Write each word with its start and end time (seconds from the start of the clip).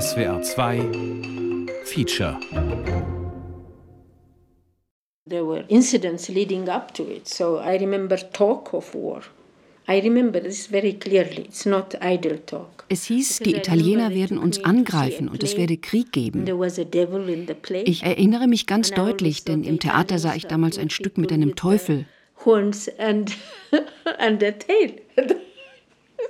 SWR 0.00 0.40
2 0.40 1.66
Feature 1.84 2.38
There 5.28 5.44
were 5.44 5.64
incidents 5.68 6.30
leading 6.30 6.70
up 6.70 6.94
to 6.94 7.02
it, 7.02 7.28
so 7.28 7.58
I 7.58 7.76
remember 7.76 8.16
talk 8.16 8.72
of 8.72 8.94
war. 8.94 9.20
I 9.86 10.00
remember 10.00 10.40
this 10.40 10.68
very 10.68 10.94
clearly. 10.94 11.42
It's 11.42 11.66
not 11.66 11.94
idle 12.00 12.38
talk. 12.46 12.86
Es 12.88 13.04
hieß, 13.04 13.40
die 13.40 13.54
Italiener 13.54 14.14
werden 14.14 14.38
uns 14.38 14.64
angreifen 14.64 15.28
und 15.28 15.42
es 15.42 15.58
werde 15.58 15.76
Krieg 15.76 16.10
geben. 16.10 16.46
Ich 17.84 18.02
erinnere 18.02 18.48
mich 18.48 18.66
ganz 18.66 18.92
deutlich, 18.92 19.44
denn 19.44 19.62
im 19.62 19.78
Theater 19.78 20.18
sah 20.18 20.34
ich 20.34 20.46
damals 20.46 20.78
ein 20.78 20.88
Stück 20.88 21.18
mit 21.18 21.30
einem 21.30 21.54
Teufel. 21.54 22.06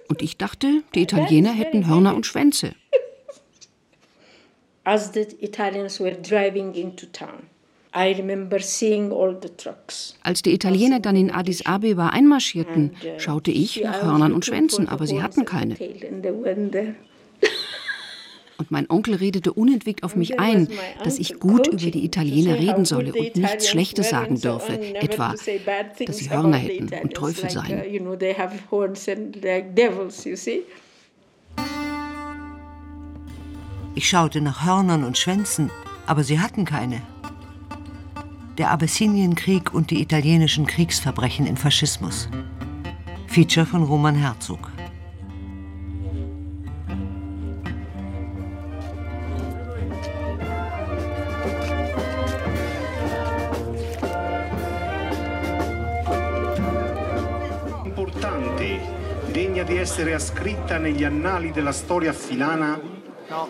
Und 0.09 0.21
ich 0.21 0.37
dachte, 0.37 0.83
die 0.97 1.03
Italiener 1.03 1.53
hätten 1.53 1.87
Hörner 1.87 2.17
und 2.17 2.27
Schwänze. 2.27 2.75
As 4.85 5.13
the 5.13 5.27
Italians 5.41 6.01
were 6.01 6.17
driving 6.17 6.75
into 6.75 7.07
town. 7.07 7.49
Als 10.23 10.43
die 10.43 10.55
Italiener 10.55 11.01
dann 11.01 11.17
in 11.17 11.31
Addis 11.31 11.67
Abeba 11.67 12.09
einmarschierten, 12.09 12.93
uh, 12.93 13.19
schaute 13.19 13.51
ich 13.51 13.83
nach 13.83 14.03
Hörnern 14.03 14.33
und 14.33 14.47
Schwänzen, 14.47 14.89
aber 14.89 15.07
sie 15.07 15.23
hatten 15.23 15.45
keine. 15.45 15.77
Und 18.57 18.71
mein 18.71 18.89
Onkel 18.89 19.17
redete 19.17 19.53
unentwegt 19.53 20.05
auf 20.05 20.17
mich 20.17 20.41
ein, 20.41 20.69
dass 21.05 21.19
ich 21.19 21.39
gut 21.39 21.67
über 21.67 21.91
die 21.91 22.05
Italiener 22.05 22.59
reden 22.59 22.85
solle 22.85 23.13
und 23.13 23.37
nichts 23.37 23.69
Schlechtes 23.69 24.09
sagen 24.11 24.41
dürfe, 24.41 24.81
etwa, 24.95 25.35
dass 26.07 26.17
sie 26.17 26.31
Hörner 26.31 26.57
hätten 26.57 26.91
und 27.03 27.13
Teufel 27.13 27.51
seien. 27.51 27.83
Ich 33.95 34.09
schaute 34.09 34.41
nach 34.41 34.65
Hörnern 34.65 35.05
und 35.05 35.19
Schwänzen, 35.19 35.71
aber 36.07 36.25
sie 36.25 36.41
hatten 36.41 36.65
keine 36.65 37.03
der 38.59 38.71
Abessinienkrieg 38.71 39.73
und 39.73 39.91
die 39.91 40.01
italienischen 40.01 40.67
Kriegsverbrechen 40.67 41.47
im 41.47 41.57
Faschismus. 41.57 42.29
Feature 43.27 43.67
von 43.67 43.83
Roman 43.83 44.15
Herzog. 44.15 44.71
Importante, 57.85 58.81
degna 59.33 59.63
di 59.65 59.77
essere 59.79 60.15
ascritta 60.15 60.79
negli 60.79 61.05
annali 61.05 61.53
della 61.53 61.73
storia 61.73 62.11
affilana 62.11 63.02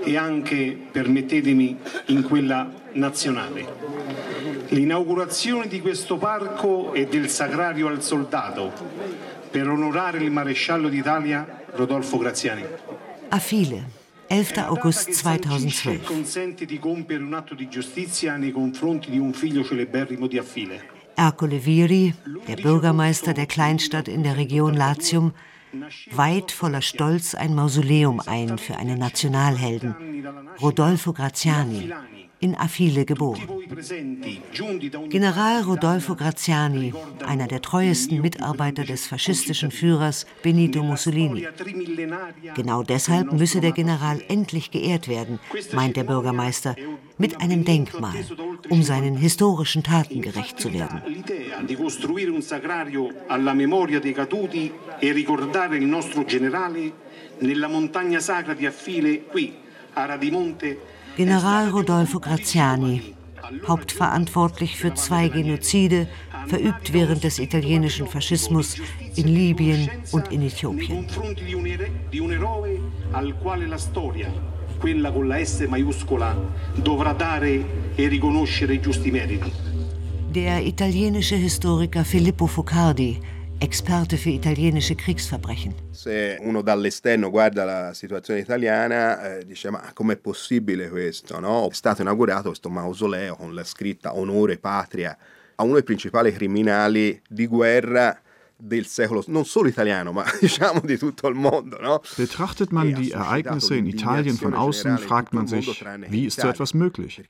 e 0.05 0.16
anche, 0.16 0.78
permettetemi, 0.91 1.78
in 2.06 2.22
quella 2.22 2.70
nazionale 2.92 4.12
l'inaugurazione 4.72 5.66
di 5.69 5.80
questo 5.80 6.16
parco 6.16 6.94
e 6.94 7.06
del 7.06 7.28
Sagrario 7.28 7.89
al 7.89 8.02
Soldato 8.02 8.72
per 9.50 9.69
onorare 9.69 10.19
il 10.19 10.30
maresciallo 10.30 10.89
d'Italia 10.89 11.64
Rodolfo 11.72 12.16
Graziani. 12.16 12.64
A 13.28 13.42
viele. 13.47 14.00
11. 14.28 14.61
August 14.61 15.22
2012. 15.22 16.00
consente 16.05 16.64
di 16.64 16.78
compiere 16.78 17.22
un 17.22 17.34
atto 17.34 17.55
di 17.55 17.69
giustizia 17.69 18.36
nei 18.36 18.50
confronti 18.50 19.11
di 19.11 19.19
un 19.19 19.34
figlio 19.34 19.62
celeberrimo 19.62 20.27
di 20.27 20.39
Affile. 20.39 20.89
Ercole 21.14 21.58
Viri, 21.58 22.14
der 22.46 22.58
Bürgermeister 22.62 23.34
der 23.34 23.44
Kleinstadt 23.44 24.08
in 24.08 24.22
der 24.22 24.34
Region 24.34 24.74
Latium, 24.74 25.34
weiht 26.10 26.52
voller 26.52 26.82
Stolz 26.82 27.34
ein 27.34 27.54
Mausoleum 27.54 28.20
ein 28.20 28.58
für 28.58 28.76
einen 28.76 28.98
Nationalhelden, 28.98 29.94
Rodolfo 30.60 31.12
Graziani, 31.12 31.92
in 32.42 32.54
Affile 32.56 33.04
geboren. 33.04 33.40
General 35.08 35.62
Rodolfo 35.62 36.14
Graziani, 36.14 36.92
einer 37.24 37.46
der 37.46 37.62
treuesten 37.62 38.20
Mitarbeiter 38.20 38.84
des 38.84 39.06
faschistischen 39.06 39.70
Führers 39.70 40.27
Benito 40.42 40.83
Mussolini. 40.83 41.46
Genau 42.55 42.83
deshalb 42.83 43.33
müsse 43.33 43.61
der 43.61 43.72
General 43.72 44.20
endlich 44.28 44.70
geehrt 44.70 45.08
werden, 45.08 45.39
meint 45.72 45.96
der 45.96 46.05
Bürgermeister, 46.05 46.74
mit 47.17 47.40
einem 47.40 47.64
Denkmal, 47.64 48.24
um 48.68 48.83
seinen 48.83 49.17
historischen 49.17 49.84
Taten 49.84 50.20
gerecht 50.20 50.58
zu 50.58 50.72
werden. 50.74 51.00
nella 57.42 57.68
montagna 57.68 58.20
sacra 58.20 58.55
di 58.55 58.67
Affile, 58.67 59.24
qui, 59.24 59.52
a 59.94 60.06
Radimonte, 60.06 60.78
General 61.17 61.68
Rodolfo 61.68 62.20
Graziani, 62.20 63.02
hauptverantwortlich 63.68 64.77
für 64.77 64.95
zwei 64.95 65.28
Genozide, 65.28 66.08
verübt 66.46 66.92
während 66.92 67.24
des 67.24 67.39
italienischen 67.39 68.06
Faschismus 68.06 68.77
in 69.17 69.28
Libyen 69.28 69.90
und 70.12 70.33
in 70.33 70.42
Äthiopien. 70.42 71.06
e. 79.14 79.40
Der 80.34 80.67
italienische 80.67 81.36
Historiker 81.36 82.05
Filippo 82.05 82.46
Focardi 82.46 83.20
Experte 83.62 84.17
für 84.17 84.30
italienische 84.30 84.96
Kriegsverbrechen. 84.96 85.73
Se 85.92 86.36
uno 86.40 86.62
dall'esterno 86.62 87.30
guarda 87.30 87.62
la 87.64 87.95
situazione 87.95 88.40
italiana, 88.40 89.36
eh, 89.36 89.45
dice 89.45 89.70
ma 89.70 89.89
com'è 89.95 90.17
possibile 90.17 90.89
questo? 90.89 91.39
No? 91.39 91.68
È 91.70 91.73
stato 91.73 92.02
inaugurato 92.02 92.48
questo 92.48 92.68
mausoleo 92.68 93.36
con 93.36 93.55
la 93.55 93.62
scritta 93.62 94.17
onore, 94.17 94.58
patria 94.58 95.17
a 95.55 95.62
uno 95.62 95.74
dei 95.74 95.84
principali 95.84 96.33
criminali 96.33 97.23
di 97.28 97.46
guerra 97.46 98.20
del 98.64 98.86
secolo, 98.86 99.24
non 99.27 99.45
solo 99.45 99.68
italiano, 99.68 100.12
ma 100.12 100.24
diciamo 100.40 100.80
di 100.84 100.96
tutto 100.96 101.27
il 101.27 101.34
mondo. 101.34 101.78
No? 101.80 102.00
Betrachtet 102.17 102.70
man 102.70 102.95
die 102.95 103.11
Ereignisse 103.11 103.74
in 103.74 103.86
Italien 103.86 104.36
von 104.36 104.55
außen, 104.55 104.98
fragt 104.98 105.34
man 105.34 105.46
sich, 105.48 105.84
wie 106.08 106.27
ist 106.27 106.40
so 106.40 106.48
etwas 106.48 106.73
möglich? 106.73 107.23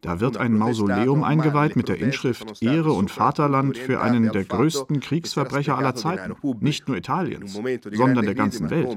Da 0.00 0.20
wird 0.20 0.36
ein 0.36 0.52
Mausoleum 0.52 1.22
eingeweiht 1.22 1.76
mit 1.76 1.88
der 1.88 1.98
Inschrift 1.98 2.60
Ehre 2.60 2.92
und 2.92 3.10
Vaterland 3.10 3.78
für 3.78 4.00
einen 4.00 4.32
der 4.32 4.44
größten 4.44 5.00
Kriegsverbrecher 5.00 5.78
aller 5.78 5.94
Zeiten, 5.94 6.34
nicht 6.60 6.88
nur 6.88 6.96
Italiens, 6.96 7.52
sondern 7.92 8.24
der 8.24 8.34
ganzen 8.34 8.70
Welt. 8.70 8.88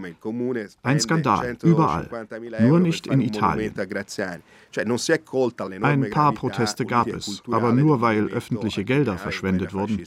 Ein 0.82 1.00
Skandal, 1.00 1.58
überall, 1.62 2.10
nur 2.60 2.80
nicht 2.80 3.06
in 3.08 3.22
Italien. 3.22 3.74
Ein 5.82 6.10
paar 6.10 6.34
Proteste 6.34 6.86
gab 6.86 7.08
es, 7.08 7.44
aber 7.52 7.74
nur 7.74 8.02
weil 8.02 8.28
öffentliche 8.28 8.84
Gelder 8.84 9.20
verschwendet 9.20 9.74
wurden. 9.74 10.02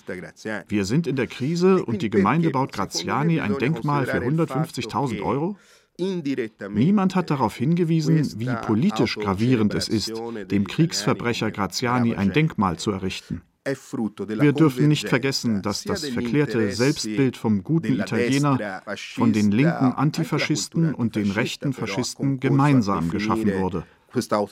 Wir 0.68 0.84
sind 0.84 1.06
in 1.06 1.14
der 1.14 1.28
Krise 1.36 1.84
und 1.84 2.00
die 2.00 2.08
Gemeinde 2.08 2.48
baut 2.48 2.72
Graziani 2.72 3.40
ein 3.40 3.58
Denkmal 3.58 4.06
für 4.06 4.22
150.000 4.22 5.20
Euro? 5.22 5.58
Niemand 5.98 7.14
hat 7.14 7.30
darauf 7.30 7.56
hingewiesen, 7.56 8.40
wie 8.40 8.54
politisch 8.64 9.16
gravierend 9.16 9.74
es 9.74 9.88
ist, 9.88 10.14
dem 10.50 10.66
Kriegsverbrecher 10.66 11.50
Graziani 11.50 12.14
ein 12.14 12.32
Denkmal 12.32 12.78
zu 12.78 12.90
errichten. 12.90 13.42
Wir 13.64 14.52
dürfen 14.52 14.88
nicht 14.88 15.08
vergessen, 15.08 15.60
dass 15.60 15.82
das 15.82 16.06
verklärte 16.06 16.72
Selbstbild 16.72 17.36
vom 17.36 17.64
guten 17.64 18.00
Italiener 18.00 18.82
von 18.96 19.32
den 19.32 19.50
linken 19.50 19.92
Antifaschisten 19.92 20.94
und 20.94 21.16
den 21.16 21.32
rechten 21.32 21.74
Faschisten 21.74 22.40
gemeinsam 22.40 23.10
geschaffen 23.10 23.52
wurde. 23.60 23.84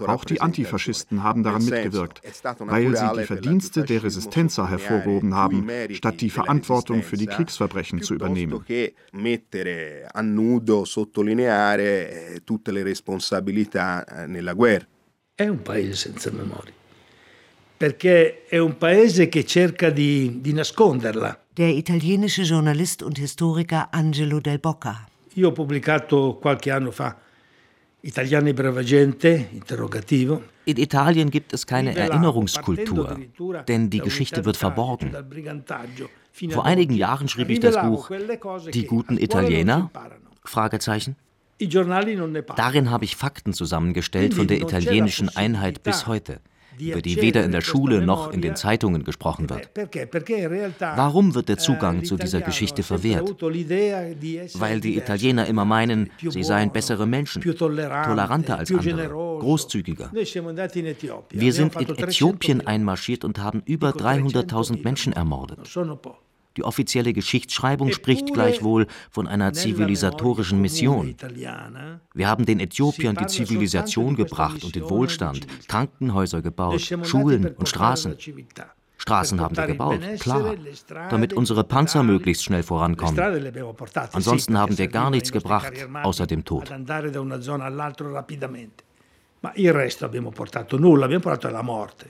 Auch 0.07 0.25
die 0.25 0.41
Antifaschisten 0.41 1.23
haben 1.23 1.43
daran 1.43 1.65
mitgewirkt, 1.65 2.21
weil 2.59 2.97
sie 2.97 3.11
die 3.17 3.25
Verdienste 3.25 3.83
der 3.83 4.03
Resistenza 4.03 4.69
hervorgehoben 4.69 5.35
haben, 5.35 5.69
statt 5.93 6.21
die 6.21 6.31
Verantwortung 6.31 7.03
für 7.03 7.17
die 7.17 7.27
Kriegsverbrechen 7.27 8.03
zu 8.03 8.15
übernehmen. 8.15 8.65
È 15.37 15.49
un 15.49 15.63
paese 15.63 15.95
senza 15.95 16.31
memoria, 16.31 16.73
perché 17.77 18.45
è 18.47 18.59
un 18.59 18.79
paese 18.79 19.29
che 19.29 19.45
cerca 19.45 19.91
di, 19.91 20.41
di 20.41 20.53
nasconderla. 20.53 21.37
Der 21.57 21.71
italienische 21.71 22.43
Journalist 22.43 23.03
und 23.03 23.19
Historiker 23.19 23.89
Angelo 23.91 24.39
Del 24.39 24.61
Bocca. 24.61 25.09
Io 25.35 25.49
ho 25.49 25.53
pubblicato 25.53 26.39
qualche 26.41 26.71
anno 26.71 26.93
fa 26.93 27.17
In 30.67 30.77
Italien 30.77 31.31
gibt 31.31 31.53
es 31.55 31.67
keine 31.67 31.97
Erinnerungskultur, 31.97 33.19
denn 33.67 33.89
die 33.89 34.01
Geschichte 34.01 34.45
wird 34.45 34.59
verborgen. 34.59 35.17
Vor 36.51 36.67
einigen 36.67 36.95
Jahren 36.95 37.29
schrieb 37.29 37.49
ich 37.49 37.61
das 37.61 37.81
Buch 37.81 38.11
Die 38.75 38.85
guten 38.87 39.17
Italiener? 39.17 39.91
Fragezeichen. 40.45 41.17
Darin 42.57 42.91
habe 42.91 43.05
ich 43.07 43.17
Fakten 43.17 43.55
zusammengestellt 43.55 44.35
von 44.35 44.49
der 44.49 44.61
italienischen 44.61 45.35
Einheit 45.35 45.83
bis 45.83 46.07
heute. 46.07 46.41
Über 46.79 47.03
die 47.03 47.21
weder 47.21 47.45
in 47.45 47.53
der 47.53 47.61
Schule 47.61 48.05
noch 48.05 48.33
in 48.33 48.41
den 48.43 48.57
Zeitungen 48.57 49.05
gesprochen 49.05 49.51
wird. 49.51 49.71
Warum 50.81 51.35
wird 51.35 51.49
der 51.49 51.59
Zugang 51.59 52.05
zu 52.05 52.17
dieser 52.17 52.41
Geschichte 52.41 52.83
verwehrt? 52.83 53.35
Weil 53.41 54.81
die 54.81 54.97
Italiener 54.97 55.47
immer 55.47 55.65
meinen, 55.65 56.11
sie 56.21 56.43
seien 56.43 56.73
bessere 56.73 57.07
Menschen, 57.07 57.43
toleranter 57.43 58.59
als 58.59 58.71
andere, 58.73 59.09
großzügiger. 59.09 60.11
Wir 60.13 61.53
sind 61.53 61.77
in 61.77 61.97
Äthiopien 61.97 62.67
einmarschiert 62.67 63.25
und 63.25 63.39
haben 63.39 63.63
über 63.67 63.91
300.000 63.91 64.83
Menschen 64.83 65.13
ermordet. 65.13 65.69
Die 66.57 66.65
offizielle 66.65 67.13
Geschichtsschreibung 67.13 67.93
spricht 67.93 68.33
gleichwohl 68.33 68.87
von 69.11 69.27
einer 69.27 69.53
zivilisatorischen 69.53 70.61
Mission. 70.61 71.17
Wir 72.15 72.29
haben 72.29 72.47
den 72.47 72.61
Äthiopiern 72.61 73.17
die 73.17 73.27
Zivilisation 73.27 74.15
gebracht 74.17 74.65
und 74.65 74.75
den 74.75 74.89
Wohlstand, 74.89 75.47
Krankenhäuser 75.69 76.43
gebaut, 76.43 76.81
Schulen 77.03 77.55
und 77.57 77.69
Straßen. 77.69 78.17
Straßen 78.97 79.41
haben 79.41 79.57
wir 79.57 79.67
gebaut, 79.67 80.01
klar, 80.21 80.55
damit 81.11 81.33
unsere 81.33 81.65
Panzer 81.65 82.03
möglichst 82.03 82.45
schnell 82.45 82.63
vorankommen. 82.63 83.19
Ansonsten 84.13 84.57
haben 84.57 84.79
wir 84.79 84.89
gar 84.89 85.11
nichts 85.11 85.33
gebracht, 85.33 85.73
außer 86.03 86.27
dem 86.27 86.45
Tod. 86.45 86.73
Ma 89.45 89.53
il 89.57 89.75
resto 89.75 90.07
abbiamo 90.07 90.31
portato 90.31 90.79
nulla, 90.79 91.05
abbiamo 91.05 91.23
portato 91.23 91.53
la 91.53 91.61
morte. 91.61 92.07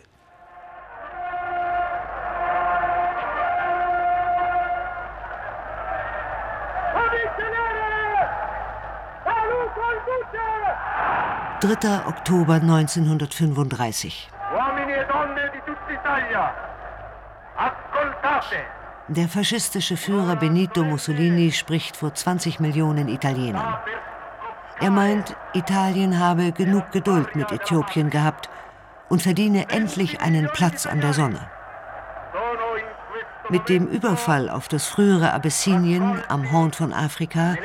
Dritter 11.65 12.05
Oktober 12.07 12.57
1935. 12.57 14.29
Der 19.09 19.29
faschistische 19.29 19.97
Führer 19.97 20.37
Benito 20.37 20.85
Mussolini 20.85 21.53
spricht 21.53 21.97
vor 21.97 22.13
20 22.13 22.61
Millionen 22.61 23.09
Italienern. 23.09 23.79
Er 24.79 24.91
meint, 24.91 25.35
Italien 25.55 26.21
habe 26.21 26.53
genug 26.53 26.93
Geduld 26.93 27.35
mit 27.35 27.51
Äthiopien 27.51 28.11
gehabt 28.11 28.51
und 29.09 29.23
verdiene 29.23 29.71
endlich 29.71 30.21
einen 30.21 30.51
Platz 30.53 30.85
an 30.85 31.01
der 31.01 31.15
Sonne. 31.15 31.49
Mit 33.51 33.69
dem 33.69 33.87
Überfall 33.87 34.49
auf 34.49 34.69
das 34.69 34.87
frühere 34.87 35.33
Abessinien 35.33 36.23
am 36.29 36.51
Horn 36.51 36.73
von 36.73 36.93
Afrika 36.95 37.57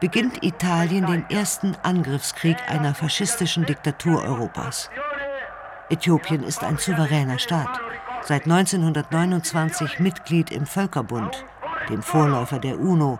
beginnt 0.00 0.42
Italien 0.42 1.06
den 1.06 1.28
ersten 1.28 1.76
Angriffskrieg 1.82 2.56
einer 2.68 2.94
faschistischen 2.94 3.66
Diktatur 3.66 4.22
Europas. 4.22 4.90
Äthiopien 5.90 6.42
ist 6.42 6.64
ein 6.64 6.78
souveräner 6.78 7.38
Staat, 7.38 7.80
seit 8.22 8.44
1929 8.44 10.00
Mitglied 10.00 10.50
im 10.50 10.66
Völkerbund, 10.66 11.44
dem 11.90 12.02
Vorläufer 12.02 12.58
der 12.58 12.80
UNO, 12.80 13.18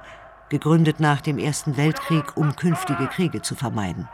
gegründet 0.48 1.00
nach 1.00 1.20
dem 1.20 1.38
Ersten 1.38 1.76
Weltkrieg, 1.76 2.36
um 2.36 2.56
künftige 2.56 3.08
Kriege 3.08 3.42
zu 3.42 3.54
vermeiden. 3.54 4.08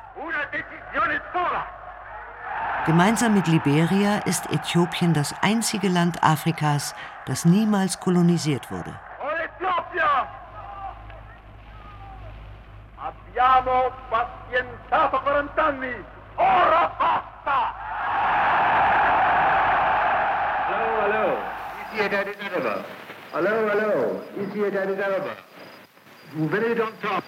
Gemeinsam 2.84 3.34
mit 3.34 3.46
Liberia 3.46 4.18
ist 4.26 4.50
Äthiopien 4.50 5.14
das 5.14 5.32
einzige 5.40 5.88
Land 5.88 6.20
Afrikas, 6.24 6.96
das 7.26 7.44
niemals 7.44 8.00
kolonisiert 8.00 8.72
wurde. 8.72 8.92
Abbiamo 12.96 13.92
pazientato 14.10 15.20
40 15.20 15.58
anni, 15.58 15.94
ora 16.36 16.90
basta! 16.98 17.74
Hallo, 23.32 23.70
hallo, 23.70 24.22
ici 24.36 24.60
est 24.60 24.76
Addis 24.76 24.98
Ababa. 25.00 25.36
Vous 26.34 26.48
venez 26.48 26.74
d'entendre 26.74 27.22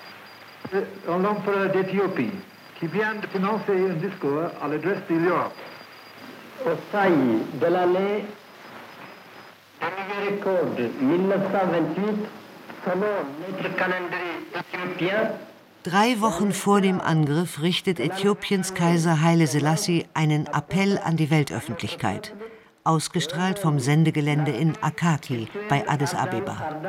l'empereur 1.06 1.70
d'Éthiopie 1.70 2.32
qui 2.78 2.86
vient 2.86 3.14
de 3.14 3.26
prononcer 3.26 3.90
un 3.90 3.94
discours 3.94 4.50
à 4.62 4.68
l'adresse 4.68 5.02
de 5.08 5.16
l'Europe. 5.16 5.52
Au 6.66 6.76
failli 6.90 7.42
de 7.60 7.66
l'année 7.66 8.24
de 9.80 9.86
miséricorde 9.98 10.90
1928, 11.00 12.28
selon 12.84 13.14
notre 13.40 13.76
calendrier 13.76 14.36
éthiopien, 14.54 15.30
Drei 15.84 16.18
Wochen 16.22 16.52
vor 16.52 16.80
dem 16.80 16.98
Angriff 16.98 17.60
richtet 17.60 18.00
Äthiopiens 18.00 18.72
Kaiser 18.72 19.20
Haile 19.20 19.46
Selassie 19.46 20.06
einen 20.14 20.46
Appell 20.46 20.98
an 21.04 21.18
die 21.18 21.30
Weltöffentlichkeit, 21.30 22.34
ausgestrahlt 22.84 23.58
vom 23.58 23.78
Sendegelände 23.78 24.50
in 24.50 24.72
Akaki 24.80 25.46
bei 25.68 25.86
Addis 25.86 26.14
Abeba. 26.14 26.80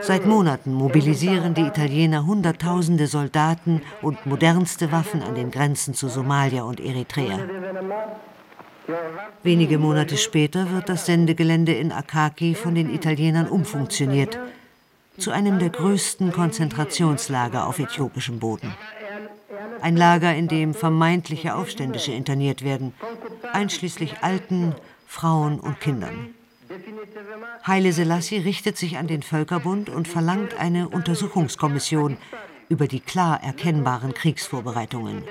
Seit 0.00 0.26
Monaten 0.26 0.72
mobilisieren 0.72 1.54
die 1.54 1.62
Italiener 1.62 2.26
Hunderttausende 2.26 3.06
Soldaten 3.06 3.82
und 4.00 4.26
modernste 4.26 4.90
Waffen 4.90 5.22
an 5.22 5.34
den 5.34 5.50
Grenzen 5.50 5.94
zu 5.94 6.08
Somalia 6.08 6.62
und 6.62 6.80
Eritrea. 6.80 7.38
Wenige 9.42 9.78
Monate 9.78 10.16
später 10.16 10.70
wird 10.72 10.88
das 10.88 11.06
Sendegelände 11.06 11.72
in 11.72 11.92
Akaki 11.92 12.54
von 12.54 12.74
den 12.74 12.92
Italienern 12.92 13.48
umfunktioniert 13.48 14.38
zu 15.18 15.30
einem 15.30 15.58
der 15.58 15.70
größten 15.70 16.32
Konzentrationslager 16.32 17.66
auf 17.66 17.78
äthiopischem 17.78 18.40
Boden. 18.40 18.74
Ein 19.80 19.96
Lager, 19.96 20.34
in 20.34 20.48
dem 20.48 20.74
vermeintliche 20.74 21.54
Aufständische 21.54 22.12
interniert 22.12 22.64
werden, 22.64 22.94
einschließlich 23.52 24.22
Alten, 24.22 24.74
Frauen 25.06 25.60
und 25.60 25.80
Kindern. 25.80 26.34
Haile 27.66 27.92
Selassie 27.92 28.38
richtet 28.38 28.76
sich 28.76 28.96
an 28.96 29.06
den 29.06 29.22
Völkerbund 29.22 29.88
und 29.88 30.08
verlangt 30.08 30.54
eine 30.54 30.88
Untersuchungskommission 30.88 32.16
über 32.68 32.86
die 32.86 33.00
klar 33.00 33.42
erkennbaren 33.42 34.14
Kriegsvorbereitungen. 34.14 35.22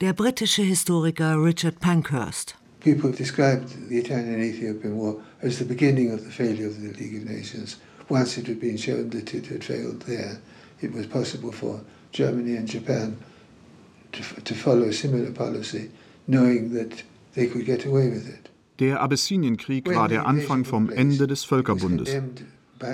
Der 0.00 0.12
britische 0.12 0.62
Historiker 0.62 1.42
Richard 1.42 1.78
Pankhurst. 1.80 2.61
People 2.82 3.10
have 3.10 3.16
described 3.16 3.88
the 3.88 3.98
Italian-Ethiopian 3.98 4.96
War 4.96 5.22
as 5.40 5.60
the 5.60 5.64
beginning 5.64 6.10
of 6.10 6.24
the 6.24 6.30
failure 6.32 6.66
of 6.66 6.82
the 6.82 6.92
League 6.92 7.16
of 7.16 7.30
Nations. 7.30 7.76
Once 8.08 8.36
it 8.38 8.48
had 8.48 8.60
been 8.60 8.76
shown 8.76 9.10
that 9.10 9.32
it 9.34 9.46
had 9.46 9.62
failed 9.62 10.02
there, 10.02 10.40
it 10.80 10.92
was 10.92 11.06
possible 11.06 11.52
for 11.52 11.80
Germany 12.10 12.56
and 12.56 12.66
Japan 12.66 13.16
to, 14.10 14.22
to 14.40 14.54
follow 14.54 14.88
a 14.88 14.92
similar 14.92 15.30
policy, 15.30 15.90
knowing 16.26 16.74
that 16.74 17.04
they 17.34 17.46
could 17.46 17.64
get 17.64 17.84
away 17.86 18.08
with 18.08 18.28
it. 18.28 18.48
Der 18.78 19.00
Abessinienkrieg 19.00 19.86
war 19.86 20.08
der 20.08 20.26
Anfang 20.26 20.64
vom 20.64 20.90
Ende 20.90 21.28
des 21.28 21.44
Völkerbundes. 21.44 22.10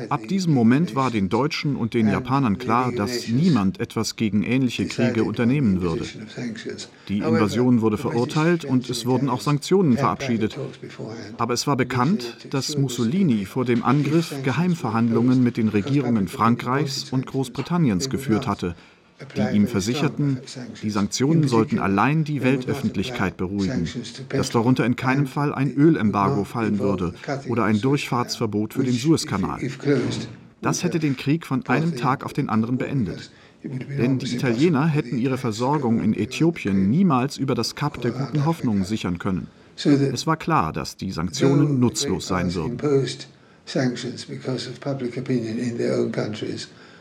Ab 0.09 0.27
diesem 0.29 0.55
Moment 0.55 0.95
war 0.95 1.11
den 1.11 1.29
Deutschen 1.29 1.77
und 1.77 1.95
den 1.95 2.09
Japanern 2.09 2.59
klar, 2.59 2.93
dass 2.93 3.29
niemand 3.29 3.81
etwas 3.81 4.17
gegen 4.17 4.43
ähnliche 4.43 4.87
Kriege 4.87 5.25
unternehmen 5.25 5.81
würde. 5.81 6.05
Die 7.09 7.19
Invasion 7.19 7.81
wurde 7.81 7.99
verurteilt 7.99 8.65
und 8.65 8.89
es 8.91 9.07
wurden 9.07 9.29
auch 9.29 9.41
Sanktionen 9.41 9.97
verabschiedet. 9.97 10.59
Aber 11.39 11.55
es 11.55 11.67
war 11.67 11.77
bekannt, 11.77 12.49
dass 12.51 12.77
Mussolini 12.77 13.45
vor 13.45 13.65
dem 13.65 13.83
Angriff 13.83 14.35
Geheimverhandlungen 14.43 15.43
mit 15.43 15.57
den 15.57 15.69
Regierungen 15.69 16.29
Frankreichs 16.29 17.13
und 17.13 17.27
Großbritanniens 17.27 18.11
geführt 18.11 18.47
hatte 18.47 18.75
die 19.37 19.57
ihm 19.57 19.67
versicherten, 19.67 20.39
die 20.83 20.91
Sanktionen 20.91 21.49
sollten 21.49 21.79
allein 21.79 22.25
die 22.25 22.43
Weltöffentlichkeit 22.43 23.37
beruhigen, 23.37 23.89
dass 24.29 24.51
darunter 24.51 24.87
in 24.87 24.97
keinem 24.97 25.27
Fall 25.27 25.53
ein 25.53 25.75
Ölembargo 25.75 26.45
fallen 26.45 26.79
würde 26.79 27.15
oder 27.49 27.65
ein 27.65 27.81
Durchfahrtsverbot 27.81 28.75
für 28.75 28.85
den 28.85 28.95
Suezkanal. 28.95 29.61
Das 30.61 30.83
hätte 30.83 30.99
den 30.99 31.17
Krieg 31.17 31.47
von 31.47 31.67
einem 31.67 31.97
Tag 31.97 32.25
auf 32.25 32.33
den 32.33 32.49
anderen 32.49 32.79
beendet. 32.79 33.31
Denn 33.63 34.19
die 34.19 34.37
Italiener 34.37 34.87
hätten 34.87 35.19
ihre 35.19 35.37
Versorgung 35.39 36.01
in 36.01 36.15
Äthiopien 36.15 36.89
niemals 36.91 37.37
über 37.37 37.55
das 37.55 37.75
Kap 37.75 38.01
der 38.01 38.13
guten 38.13 38.45
Hoffnung 38.45 38.85
sichern 38.85 39.19
können. 39.19 39.49
Es 39.85 40.27
war 40.27 40.37
klar, 40.37 40.73
dass 40.73 40.97
die 40.97 41.11
Sanktionen 41.11 41.81
nutzlos 41.81 42.27
sein 42.27 42.55
würden. 42.55 42.79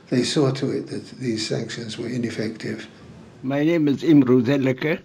They 0.10 0.24
saw 0.24 0.52
to 0.52 0.72
it 0.72 0.88
that 0.88 1.20
these 1.20 1.46
sanctions 1.46 1.98
were 1.98 2.08
ineffective. 2.08 2.88
My 3.44 3.66
name 3.66 3.90
is 3.90 4.04
Imru 4.04 4.42
Zeleke. 4.42 5.00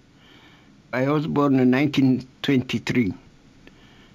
I 0.93 1.11
was 1.11 1.27
born 1.27 1.59
in 1.59 1.73
1923. 1.73 3.13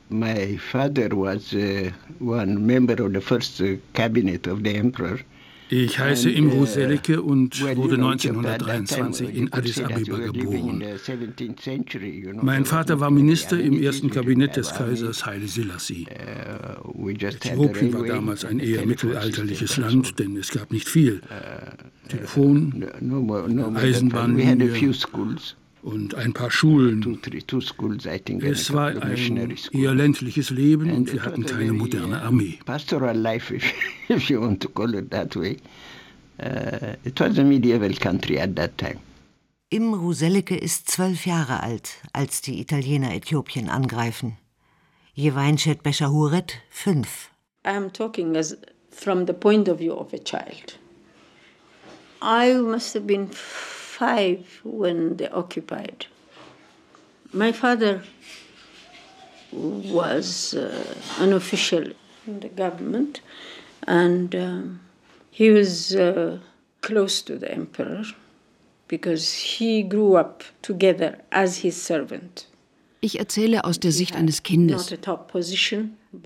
My 0.09 0.55
father 0.55 1.09
was 1.09 1.53
uh, 1.53 1.91
one 2.19 2.65
member 2.65 2.93
of 3.03 3.11
the 3.11 3.19
first 3.19 3.59
uh, 3.59 3.75
cabinet 3.93 4.47
of 4.47 4.63
the 4.63 4.75
emperor. 4.75 5.19
Ich 5.69 5.99
heiße 5.99 6.29
Imru 6.29 6.65
Selike 6.65 7.21
und 7.21 7.61
wurde 7.75 7.95
1923 7.95 9.35
in 9.35 9.51
Addis 9.51 9.79
Abeba 9.79 10.17
geboren. 10.17 10.83
Mein 12.41 12.65
Vater 12.65 12.99
war 12.99 13.11
Minister 13.11 13.59
im 13.59 13.81
ersten 13.81 14.09
Kabinett 14.09 14.55
des 14.55 14.73
Kaisers 14.73 15.25
Haile 15.25 15.47
Selassie. 15.47 16.07
Äthiopien 17.19 17.93
war 17.93 18.05
damals 18.05 18.45
ein 18.45 18.59
eher 18.59 18.85
mittelalterliches 18.85 19.77
Land, 19.77 20.19
denn 20.19 20.37
es 20.37 20.51
gab 20.51 20.71
nicht 20.71 20.87
viel. 20.87 21.21
Telefon, 22.07 22.85
Eisenbahnlinie 23.75 24.73
und 25.87 26.15
ein 26.15 26.33
paar 26.33 26.51
Schulen. 26.51 27.19
Es 28.41 28.73
war 28.73 28.87
ein 28.87 29.57
eher 29.71 29.95
ländliches 29.95 30.49
Leben 30.49 30.91
und 30.91 31.13
wir 31.13 31.23
hatten 31.23 31.45
keine 31.45 31.71
moderne 31.71 32.21
Armee. 32.21 32.59
Pastoral 32.65 33.17
life, 33.17 33.55
if 34.09 34.29
you 34.29 34.41
want 34.41 34.61
to 34.61 34.69
call 34.69 34.93
it 34.93 35.09
that 35.11 35.35
way. 35.35 35.57
Uh, 36.39 36.95
it 37.03 37.19
was 37.19 37.39
a 37.39 37.43
medieval 37.43 37.93
country 37.95 38.37
at 38.39 38.55
that 38.55 38.77
time. 38.77 38.99
Imru 39.69 40.13
Selike 40.13 40.55
ist 40.55 40.89
zwölf 40.89 41.25
Jahre 41.25 41.63
alt, 41.63 41.95
als 42.13 42.41
die 42.41 42.59
Italiener 42.59 43.13
Äthiopien 43.13 43.69
angreifen. 43.69 44.37
Jeweinchet 45.13 45.83
Beshahuret 45.83 46.55
fünf. 46.69 47.31
I'm 47.65 47.91
talking 47.91 48.35
as 48.35 48.57
from 48.91 49.25
the 49.25 49.33
point 49.33 49.67
of 49.67 49.79
view 49.79 49.93
of 49.93 50.13
a 50.13 50.19
child. 50.19 50.77
I 52.21 52.53
must 52.61 52.93
have 52.93 53.05
been 53.07 53.29
five 53.97 54.61
when 54.63 55.17
they 55.17 55.29
occupied. 55.29 56.05
My 57.33 57.51
father 57.51 58.03
was 59.51 60.53
uh, 60.53 60.95
an 61.19 61.33
official 61.33 61.83
in 62.27 62.39
the 62.39 62.49
government, 62.49 63.21
and 63.87 64.35
um, 64.35 64.79
he 65.31 65.49
was 65.49 65.95
uh, 65.95 66.39
close 66.81 67.21
to 67.23 67.37
the 67.37 67.51
emperor 67.51 68.03
because 68.87 69.33
he 69.33 69.83
grew 69.83 70.15
up 70.15 70.43
together 70.61 71.17
as 71.31 71.57
his 71.57 71.75
servant. 71.75 72.47
Ich 72.99 73.19
erzähle 73.19 73.63
aus 73.63 73.79
der 73.79 73.91
Sicht 73.91 74.15
eines 74.15 74.41
Kindes. 74.41 74.91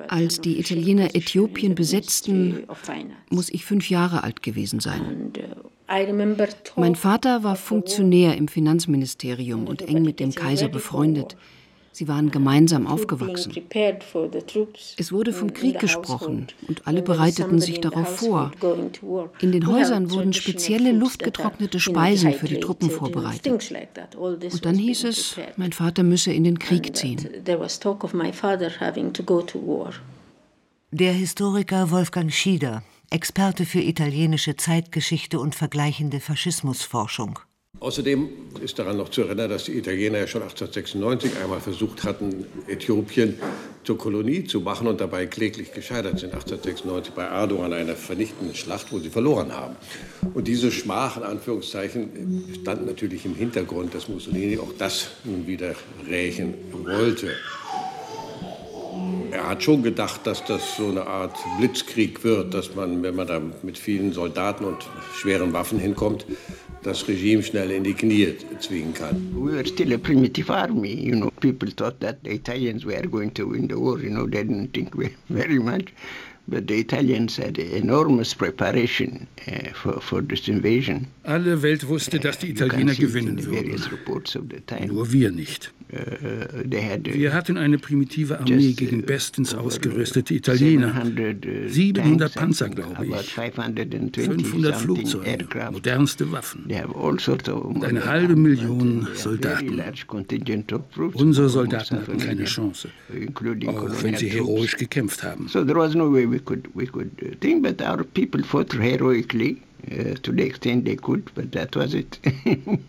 Als 0.07 0.39
die 0.39 0.59
Italiener 0.59 1.15
Äthiopien 1.15 1.75
besetzten, 1.75 2.65
muss 3.29 3.49
ich 3.49 3.65
fünf 3.65 3.89
Jahre 3.89 4.23
alt 4.23 4.41
gewesen 4.41 4.79
sein. 4.79 5.33
Mein 6.75 6.95
Vater 6.95 7.43
war 7.43 7.55
Funktionär 7.55 8.37
im 8.37 8.47
Finanzministerium 8.47 9.67
und 9.67 9.81
eng 9.81 10.03
mit 10.03 10.19
dem 10.19 10.33
Kaiser 10.33 10.69
befreundet. 10.69 11.35
Sie 11.93 12.07
waren 12.07 12.31
gemeinsam 12.31 12.87
aufgewachsen. 12.87 13.53
Es 14.97 15.11
wurde 15.11 15.33
vom 15.33 15.53
Krieg 15.53 15.79
gesprochen 15.79 16.47
und 16.67 16.87
alle 16.87 17.01
bereiteten 17.01 17.59
sich 17.59 17.81
darauf 17.81 18.19
vor. 18.19 18.51
In 19.41 19.51
den 19.51 19.67
Häusern 19.67 20.09
wurden 20.11 20.31
spezielle 20.31 20.93
luftgetrocknete 20.93 21.81
Speisen 21.81 22.33
für 22.33 22.47
die 22.47 22.61
Truppen 22.61 22.89
vorbereitet. 22.89 23.73
Und 24.17 24.65
dann 24.65 24.75
hieß 24.75 25.03
es, 25.03 25.35
mein 25.57 25.73
Vater 25.73 26.03
müsse 26.03 26.31
in 26.31 26.45
den 26.45 26.59
Krieg 26.59 26.95
ziehen. 26.95 27.27
Der 30.93 31.13
Historiker 31.13 31.91
Wolfgang 31.91 32.33
Schieder, 32.33 32.83
Experte 33.13 33.65
für 33.65 33.81
italienische 33.81 34.55
Zeitgeschichte 34.55 35.37
und 35.37 35.53
vergleichende 35.53 36.21
Faschismusforschung. 36.21 37.39
Außerdem 37.81 38.29
ist 38.63 38.79
daran 38.79 38.95
noch 38.95 39.09
zu 39.09 39.23
erinnern, 39.23 39.49
dass 39.49 39.65
die 39.65 39.77
Italiener 39.77 40.19
ja 40.19 40.27
schon 40.27 40.43
1896 40.43 41.31
einmal 41.43 41.59
versucht 41.59 42.05
hatten, 42.05 42.45
Äthiopien 42.67 43.37
zur 43.83 43.97
Kolonie 43.97 44.45
zu 44.45 44.61
machen 44.61 44.87
und 44.87 45.01
dabei 45.01 45.25
kläglich 45.25 45.73
gescheitert 45.73 46.19
sind. 46.19 46.33
1896 46.33 47.13
bei 47.13 47.27
Ardo 47.27 47.61
an 47.61 47.73
einer 47.73 47.95
vernichtenden 47.95 48.55
Schlacht, 48.55 48.93
wo 48.93 48.99
sie 48.99 49.09
verloren 49.09 49.51
haben. 49.51 49.75
Und 50.33 50.47
diese 50.47 50.71
Schmach, 50.71 51.17
in 51.17 51.23
Anführungszeichen, 51.23 52.45
stand 52.61 52.85
natürlich 52.85 53.25
im 53.25 53.35
Hintergrund, 53.35 53.93
dass 53.93 54.07
Mussolini 54.07 54.57
auch 54.57 54.71
das 54.77 55.09
nun 55.25 55.47
wieder 55.47 55.75
rächen 56.07 56.53
wollte. 56.71 57.31
Er 59.31 59.49
hat 59.49 59.63
schon 59.63 59.81
gedacht, 59.81 60.25
dass 60.25 60.43
das 60.43 60.77
so 60.77 60.89
eine 60.89 61.07
Art 61.07 61.37
Blitzkrieg 61.57 62.23
wird, 62.23 62.53
dass 62.53 62.75
man, 62.75 63.01
wenn 63.01 63.15
man 63.15 63.27
da 63.27 63.41
mit 63.63 63.77
vielen 63.77 64.11
Soldaten 64.11 64.65
und 64.65 64.77
schweren 65.15 65.53
Waffen 65.53 65.79
hinkommt, 65.79 66.25
das 66.83 67.07
Regime 67.07 67.43
schnell 67.43 67.71
in 67.71 67.83
die 67.83 67.93
Knie 67.93 68.35
zwingen 68.59 68.93
kann. 68.93 69.31
We 69.33 69.53
were 69.53 69.65
still 69.65 69.93
a 69.93 69.97
primitive 69.97 70.51
army, 70.51 70.93
you 70.93 71.15
know. 71.15 71.31
People 71.39 71.69
thought 71.71 71.99
that 72.01 72.17
the 72.23 72.31
Italians 72.31 72.85
were 72.85 73.07
going 73.07 73.33
to 73.35 73.47
win 73.47 73.67
the 73.67 73.75
war, 73.75 73.99
you 73.99 74.09
know. 74.09 74.25
They 74.25 74.43
didn't 74.43 74.73
think 74.73 74.95
very 75.29 75.59
much. 75.59 75.93
But 76.47 76.67
the 76.67 76.79
Italians 76.79 77.37
had 77.37 77.57
enormous 77.57 78.33
preparation 78.35 79.27
for, 79.73 80.01
for 80.01 80.21
this 80.21 80.47
invasion. 80.47 81.07
Alle 81.23 81.61
Welt 81.61 81.87
wusste, 81.87 82.19
dass 82.19 82.39
die 82.39 82.49
Italiener 82.49 82.95
gewinnen 82.95 83.45
würden. 83.45 83.79
Nur 84.87 85.11
wir 85.11 85.31
nicht. 85.31 85.71
Uh, 85.93 86.63
wir 87.03 87.33
hatten 87.33 87.57
eine 87.57 87.77
primitive 87.77 88.39
Armee 88.39 88.71
gegen 88.71 89.01
bestens 89.01 89.53
ausgerüstete 89.53 90.33
Italiener. 90.33 90.93
700 91.67 92.33
Panzer, 92.33 92.69
glaube 92.69 93.07
ich. 93.07 93.33
500 93.33 94.75
Flugzeuge, 94.77 95.47
modernste 95.69 96.31
Waffen. 96.31 96.65
Und 96.85 97.83
eine 97.83 98.05
halbe 98.05 98.37
Million 98.37 99.05
Soldaten. 99.15 99.81
Unsere 101.13 101.49
Soldaten 101.49 101.97
hatten 101.97 102.17
keine 102.17 102.45
Chance, 102.45 102.89
auch 103.67 104.03
wenn 104.03 104.15
sie 104.15 104.29
heroisch 104.29 104.77
gekämpft 104.77 105.23
haben. 105.23 105.49
We 106.31 106.39
could, 106.39 106.73
we 106.73 106.87
could 106.87 107.41
think, 107.41 107.63
but 107.63 107.81
our 107.81 108.05
people 108.05 108.41
fought 108.41 108.71
heroically 108.71 109.61
uh, 109.91 110.13
to 110.23 110.31
the 110.31 110.43
extent 110.43 110.85
they 110.85 110.95
could, 110.95 111.29
but 111.35 111.51
that 111.51 111.75
was 111.75 111.93
it. 111.93 112.19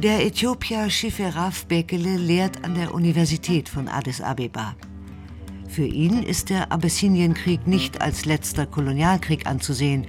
Der 0.00 0.24
Äthiopier 0.24 0.88
Shiferaf 0.88 1.66
Bekele 1.66 2.16
lehrt 2.16 2.62
an 2.62 2.76
der 2.76 2.94
Universität 2.94 3.68
von 3.68 3.88
Addis 3.88 4.20
Abeba. 4.20 4.76
Für 5.68 5.86
ihn 5.86 6.22
ist 6.22 6.50
der 6.50 6.70
Abessinienkrieg 6.70 7.66
nicht 7.66 8.00
als 8.00 8.24
letzter 8.24 8.66
Kolonialkrieg 8.66 9.46
anzusehen, 9.46 10.06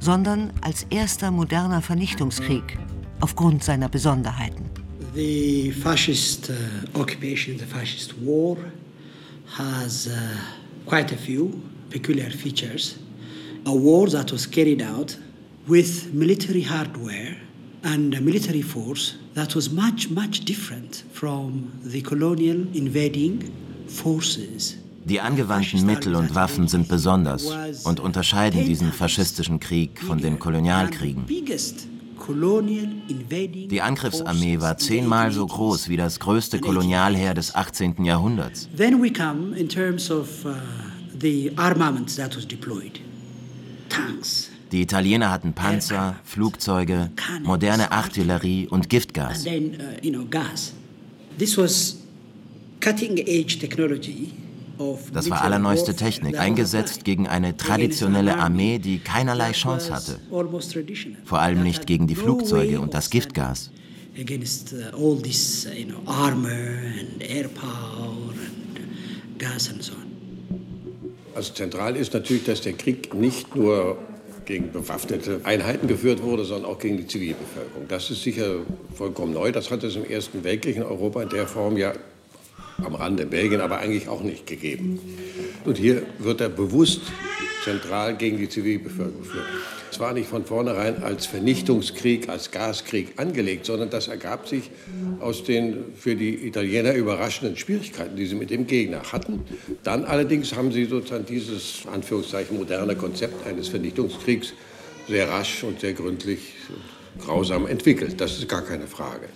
sondern 0.00 0.52
als 0.60 0.86
erster 0.90 1.30
moderner 1.30 1.82
Vernichtungskrieg 1.82 2.78
aufgrund 3.20 3.64
seiner 3.64 3.88
Besonderheiten. 3.88 4.64
The 5.14 5.72
fascist 5.72 6.50
uh, 6.50 6.98
occupation, 6.98 7.56
the 7.56 7.66
fascist 7.66 8.14
war 8.24 8.56
has 9.58 10.08
uh, 10.08 10.10
quite 10.86 11.12
a 11.12 11.16
few 11.16 11.60
peculiar 11.90 12.30
features. 12.30 12.96
A 13.66 13.72
war 13.72 14.10
that 14.10 14.32
was 14.32 14.50
carried 14.50 14.82
out 14.82 15.16
with 15.66 16.12
military 16.12 16.62
hardware 16.62 17.36
and 17.84 18.14
a 18.14 18.20
military 18.20 18.62
force 18.62 19.14
that 19.34 19.54
was 19.54 19.70
much, 19.70 20.10
much 20.10 20.40
different 20.44 21.04
from 21.12 21.70
the 21.84 22.00
colonial 22.02 22.66
invading 22.74 23.52
forces. 23.86 24.76
Die 25.04 25.20
angewandten 25.20 25.84
Mittel 25.84 26.14
und 26.14 26.34
Waffen 26.34 26.66
sind 26.66 26.88
besonders 26.88 27.44
und 27.84 28.00
unterscheiden 28.00 28.64
diesen 28.64 28.90
faschistischen 28.90 29.60
Krieg 29.60 30.00
von 30.00 30.18
den 30.18 30.38
Kolonialkriegen. 30.38 31.26
Die 33.68 33.82
Angriffsarmee 33.82 34.60
war 34.60 34.78
zehnmal 34.78 35.30
so 35.30 35.46
groß 35.46 35.90
wie 35.90 35.98
das 35.98 36.20
größte 36.20 36.58
Kolonialheer 36.58 37.34
des 37.34 37.54
18. 37.54 38.02
Jahrhunderts. 38.04 38.68
Then 38.74 39.02
we 39.02 39.12
come 39.12 39.54
in 39.54 39.68
terms 39.68 40.10
of 40.10 40.44
uh, 40.46 40.54
the 41.20 41.52
armament 41.56 42.16
that 42.16 42.34
was 42.34 42.48
deployed. 42.48 43.00
Tanks, 43.90 44.50
die 44.72 44.80
Italiener 44.80 45.30
hatten 45.30 45.52
Panzer, 45.52 46.16
Flugzeuge, 46.24 47.10
moderne 47.42 47.92
Artillerie 47.92 48.68
und 48.68 48.88
Giftgas. 48.88 49.44
Uh, 49.46 49.50
das 55.12 55.30
war 55.30 55.42
allerneueste 55.42 55.94
Technik, 55.94 56.38
eingesetzt 56.38 57.04
gegen 57.04 57.26
eine 57.28 57.56
traditionelle 57.56 58.38
Armee, 58.38 58.78
die 58.78 58.98
keinerlei 58.98 59.52
Chance 59.52 59.94
hatte. 59.94 60.18
Vor 61.24 61.38
allem 61.40 61.62
nicht 61.62 61.86
gegen 61.86 62.06
die 62.06 62.14
Flugzeuge 62.14 62.80
und 62.80 62.94
das 62.94 63.10
Giftgas. 63.10 63.70
Uh, 64.96 65.20
also 71.34 71.52
zentral 71.52 71.96
ist 71.96 72.14
natürlich, 72.14 72.44
dass 72.44 72.60
der 72.60 72.74
Krieg 72.74 73.12
nicht 73.14 73.56
nur 73.56 73.98
gegen 74.44 74.70
bewaffnete 74.72 75.40
Einheiten 75.44 75.88
geführt 75.88 76.22
wurde, 76.22 76.44
sondern 76.44 76.70
auch 76.70 76.78
gegen 76.78 76.96
die 76.98 77.06
Zivilbevölkerung. 77.06 77.88
Das 77.88 78.10
ist 78.10 78.22
sicher 78.22 78.58
vollkommen 78.94 79.32
neu. 79.32 79.50
Das 79.50 79.70
hat 79.70 79.82
es 79.84 79.96
im 79.96 80.04
Ersten 80.04 80.44
Weltkrieg 80.44 80.76
in 80.76 80.82
Europa 80.82 81.22
in 81.22 81.28
der 81.30 81.46
Form 81.46 81.76
ja 81.76 81.92
am 82.82 82.94
Rande 82.94 83.26
Belgien, 83.26 83.60
aber 83.60 83.78
eigentlich 83.78 84.08
auch 84.08 84.22
nicht 84.22 84.46
gegeben. 84.46 85.00
Und 85.64 85.78
hier 85.78 86.02
wird 86.18 86.40
er 86.40 86.48
bewusst 86.48 87.02
zentral 87.64 88.16
gegen 88.16 88.36
die 88.38 88.48
Zivilbevölkerung 88.48 89.22
geführt. 89.22 89.46
Es 89.90 90.00
war 90.00 90.12
nicht 90.12 90.28
von 90.28 90.44
vornherein 90.44 91.04
als 91.04 91.26
Vernichtungskrieg, 91.26 92.28
als 92.28 92.50
Gaskrieg 92.50 93.12
angelegt, 93.16 93.64
sondern 93.64 93.90
das 93.90 94.08
ergab 94.08 94.48
sich 94.48 94.70
aus 95.20 95.44
den 95.44 95.94
für 95.94 96.16
die 96.16 96.46
Italiener 96.48 96.94
überraschenden 96.94 97.56
Schwierigkeiten, 97.56 98.16
die 98.16 98.26
sie 98.26 98.34
mit 98.34 98.50
dem 98.50 98.66
Gegner 98.66 99.02
hatten. 99.12 99.44
Dann 99.84 100.04
allerdings 100.04 100.56
haben 100.56 100.72
sie 100.72 100.86
sozusagen 100.86 101.26
dieses 101.26 101.84
Anführungszeichen 101.92 102.56
moderne 102.56 102.96
Konzept 102.96 103.46
eines 103.46 103.68
Vernichtungskriegs 103.68 104.52
sehr 105.06 105.28
rasch 105.28 105.62
und 105.62 105.78
sehr 105.78 105.92
gründlich 105.92 106.54
grausam 107.20 107.68
entwickelt. 107.68 108.20
Das 108.20 108.36
ist 108.36 108.48
gar 108.48 108.62
keine 108.62 108.88
Frage. 108.88 109.28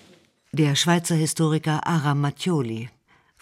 Der 0.51 0.75
Schweizer 0.75 1.15
Historiker 1.15 1.87
Aram 1.87 2.21
Mattioli, 2.21 2.89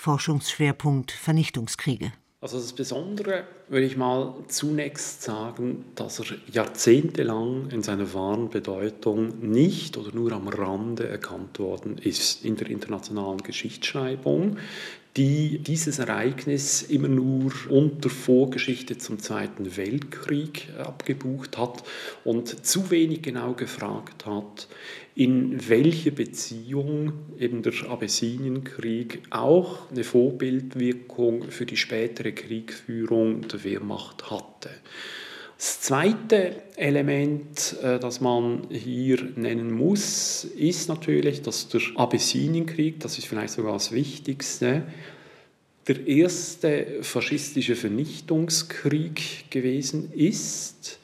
Forschungsschwerpunkt 0.07 1.11
Vernichtungskriege. 1.11 2.13
Also 2.41 2.59
das 2.59 2.73
Besondere 2.75 3.43
würde 3.67 3.87
ich 3.87 3.97
mal 3.97 4.35
zunächst 4.47 5.23
sagen, 5.23 5.85
dass 5.97 6.21
er 6.21 6.27
jahrzehntelang 6.53 7.71
in 7.71 7.83
seiner 7.83 8.15
wahren 8.15 8.49
Bedeutung 8.49 9.41
nicht 9.41 9.97
oder 9.97 10.15
nur 10.15 10.31
am 10.31 10.47
Rande 10.47 11.09
erkannt 11.09 11.59
worden 11.59 11.99
ist 11.99 12.45
in 12.45 12.55
der 12.55 12.71
internationalen 12.71 13.39
Geschichtsschreibung 13.39 14.59
die 15.17 15.59
dieses 15.61 15.99
Ereignis 15.99 16.83
immer 16.83 17.09
nur 17.09 17.51
unter 17.71 18.11
Vorgeschichte 18.11 18.99
zum 18.99 19.19
Zweiten 19.19 19.77
Weltkrieg 19.77 20.69
abgebucht 20.79 21.57
hat 21.57 21.85
und 22.25 22.67
zu 22.67 22.91
wenig 22.91 23.23
genau 23.23 23.55
gefragt 23.55 24.27
hat, 24.27 24.69
in 25.17 25.71
welche 25.71 26.13
Beziehung 26.13 27.15
eben 27.39 27.63
der 27.63 27.73
Abessinienkrieg 27.89 29.23
auch 29.31 29.91
eine 29.91 30.05
Vorbildwirkung 30.05 31.45
für 31.45 31.65
die 31.65 31.79
spätere 31.79 32.33
Kriegsführung 32.33 33.49
der 33.49 33.65
Wehrmacht 33.65 34.31
hatte. 34.31 34.69
Das 35.57 35.81
zweite 35.81 36.57
Element, 36.77 37.77
äh, 37.83 37.99
das 37.99 38.21
man 38.21 38.67
hier 38.69 39.23
nennen 39.37 39.73
muss, 39.73 40.45
ist 40.45 40.91
natürlich, 40.91 41.41
dass 41.41 41.71
der 41.71 41.81
Abessinienkrieg, 41.95 43.01
das 43.01 43.17
ist 43.17 43.27
vielleicht 43.27 43.55
sogar 43.55 43.73
das 43.73 43.93
Wichtigste, 43.93 44.83
der 45.89 46.07
erste 46.07 46.99
faschistische 47.01 47.75
Vernichtungskrieg 47.75 49.51
gewesen 49.51 50.13
ist. 50.13 50.99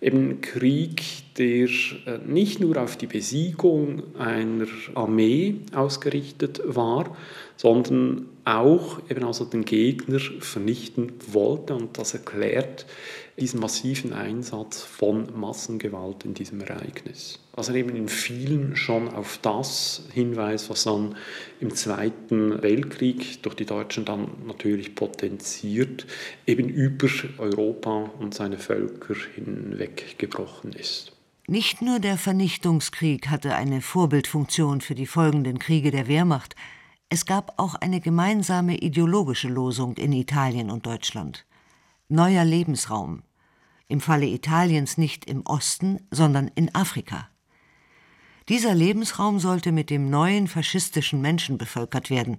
Eben 0.00 0.40
Krieg, 0.40 1.02
der 1.36 1.66
äh, 1.66 2.18
nicht 2.26 2.60
nur 2.60 2.76
auf 2.78 2.96
die 2.96 3.06
Besiegung 3.06 4.02
einer 4.18 4.66
Armee 4.94 5.56
ausgerichtet 5.74 6.62
war, 6.64 7.16
sondern 7.56 8.26
auch 8.44 9.00
eben 9.10 9.24
also 9.24 9.44
den 9.44 9.64
Gegner 9.64 10.18
vernichten 10.18 11.12
wollte 11.30 11.74
und 11.74 11.98
das 11.98 12.14
erklärt 12.14 12.86
diesen 13.38 13.60
massiven 13.60 14.12
Einsatz 14.12 14.82
von 14.82 15.28
Massengewalt 15.38 16.24
in 16.24 16.34
diesem 16.34 16.60
Ereignis. 16.60 17.38
Also 17.52 17.74
eben 17.74 17.94
in 17.94 18.08
vielen 18.08 18.76
schon 18.76 19.08
auf 19.08 19.38
das 19.42 20.04
Hinweis, 20.12 20.70
was 20.70 20.84
dann 20.84 21.16
im 21.60 21.74
Zweiten 21.74 22.62
Weltkrieg 22.62 23.42
durch 23.42 23.54
die 23.54 23.66
Deutschen 23.66 24.04
dann 24.04 24.28
natürlich 24.46 24.94
potenziert, 24.94 26.06
eben 26.46 26.68
über 26.68 27.08
Europa 27.38 28.10
und 28.18 28.34
seine 28.34 28.58
Völker 28.58 29.14
hinweggebrochen 29.34 30.72
ist. 30.72 31.12
Nicht 31.46 31.82
nur 31.82 31.98
der 31.98 32.16
Vernichtungskrieg 32.16 33.28
hatte 33.28 33.56
eine 33.56 33.80
Vorbildfunktion 33.80 34.80
für 34.80 34.94
die 34.94 35.06
folgenden 35.06 35.58
Kriege 35.58 35.90
der 35.90 36.06
Wehrmacht, 36.06 36.54
es 37.12 37.26
gab 37.26 37.54
auch 37.56 37.74
eine 37.74 38.00
gemeinsame 38.00 38.76
ideologische 38.76 39.48
Losung 39.48 39.96
in 39.96 40.12
Italien 40.12 40.70
und 40.70 40.86
Deutschland. 40.86 41.44
Neuer 42.12 42.44
Lebensraum, 42.44 43.22
im 43.86 44.00
Falle 44.00 44.26
Italiens 44.26 44.98
nicht 44.98 45.26
im 45.26 45.42
Osten, 45.46 46.00
sondern 46.10 46.50
in 46.56 46.74
Afrika. 46.74 47.28
Dieser 48.48 48.74
Lebensraum 48.74 49.38
sollte 49.38 49.70
mit 49.70 49.90
dem 49.90 50.10
neuen 50.10 50.48
faschistischen 50.48 51.20
Menschen 51.20 51.56
bevölkert 51.56 52.10
werden. 52.10 52.38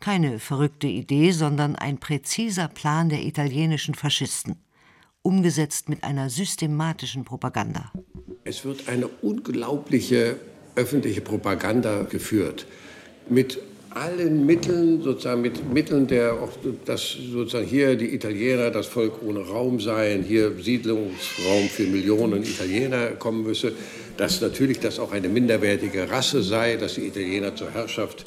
Keine 0.00 0.38
verrückte 0.38 0.86
Idee, 0.86 1.30
sondern 1.30 1.76
ein 1.76 1.96
präziser 1.96 2.68
Plan 2.68 3.08
der 3.08 3.24
italienischen 3.24 3.94
Faschisten, 3.94 4.56
umgesetzt 5.22 5.88
mit 5.88 6.04
einer 6.04 6.28
systematischen 6.28 7.24
Propaganda. 7.24 7.90
Es 8.44 8.66
wird 8.66 8.90
eine 8.90 9.08
unglaubliche 9.08 10.38
öffentliche 10.76 11.22
Propaganda 11.22 12.02
geführt 12.02 12.66
mit 13.30 13.58
allen 13.94 14.44
Mitteln, 14.44 15.02
sozusagen 15.02 15.40
mit 15.40 15.72
Mitteln 15.72 16.06
der, 16.06 16.34
auch 16.34 16.50
dass 16.84 17.16
sozusagen 17.32 17.66
hier 17.66 17.96
die 17.96 18.14
Italiener 18.14 18.70
das 18.70 18.86
Volk 18.86 19.22
ohne 19.22 19.40
Raum 19.40 19.80
seien, 19.80 20.22
hier 20.22 20.52
Siedlungsraum 20.60 21.68
für 21.68 21.84
Millionen 21.84 22.42
Italiener 22.42 23.08
kommen 23.10 23.44
müsse, 23.44 23.72
dass 24.16 24.40
natürlich 24.40 24.80
das 24.80 24.98
auch 24.98 25.12
eine 25.12 25.28
minderwertige 25.28 26.10
Rasse 26.10 26.42
sei, 26.42 26.76
dass 26.76 26.94
die 26.94 27.06
Italiener 27.06 27.54
zur 27.54 27.70
Herrschaft 27.70 28.24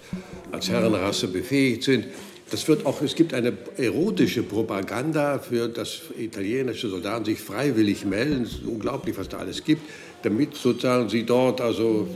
als 0.51 0.69
Herrenrasse 0.69 1.27
befähigt 1.27 1.83
sind. 1.83 2.05
Das 2.49 2.65
wird 2.69 2.85
auch, 2.85 3.01
es 3.01 3.15
gibt 3.15 3.33
eine 3.33 3.51
erotische 3.75 4.41
Propaganda 4.41 5.39
für, 5.39 5.67
dass 5.67 6.03
italienische 6.17 6.87
Soldaten 6.87 7.25
sich 7.25 7.39
freiwillig 7.39 8.05
melden. 8.05 8.43
Es 8.43 8.53
ist 8.53 8.65
unglaublich, 8.65 9.17
was 9.17 9.27
da 9.27 9.37
alles 9.37 9.65
gibt, 9.65 9.81
damit 10.23 10.55
sozusagen 10.55 11.09
sie 11.09 11.23
dort, 11.23 11.59
also 11.59 12.07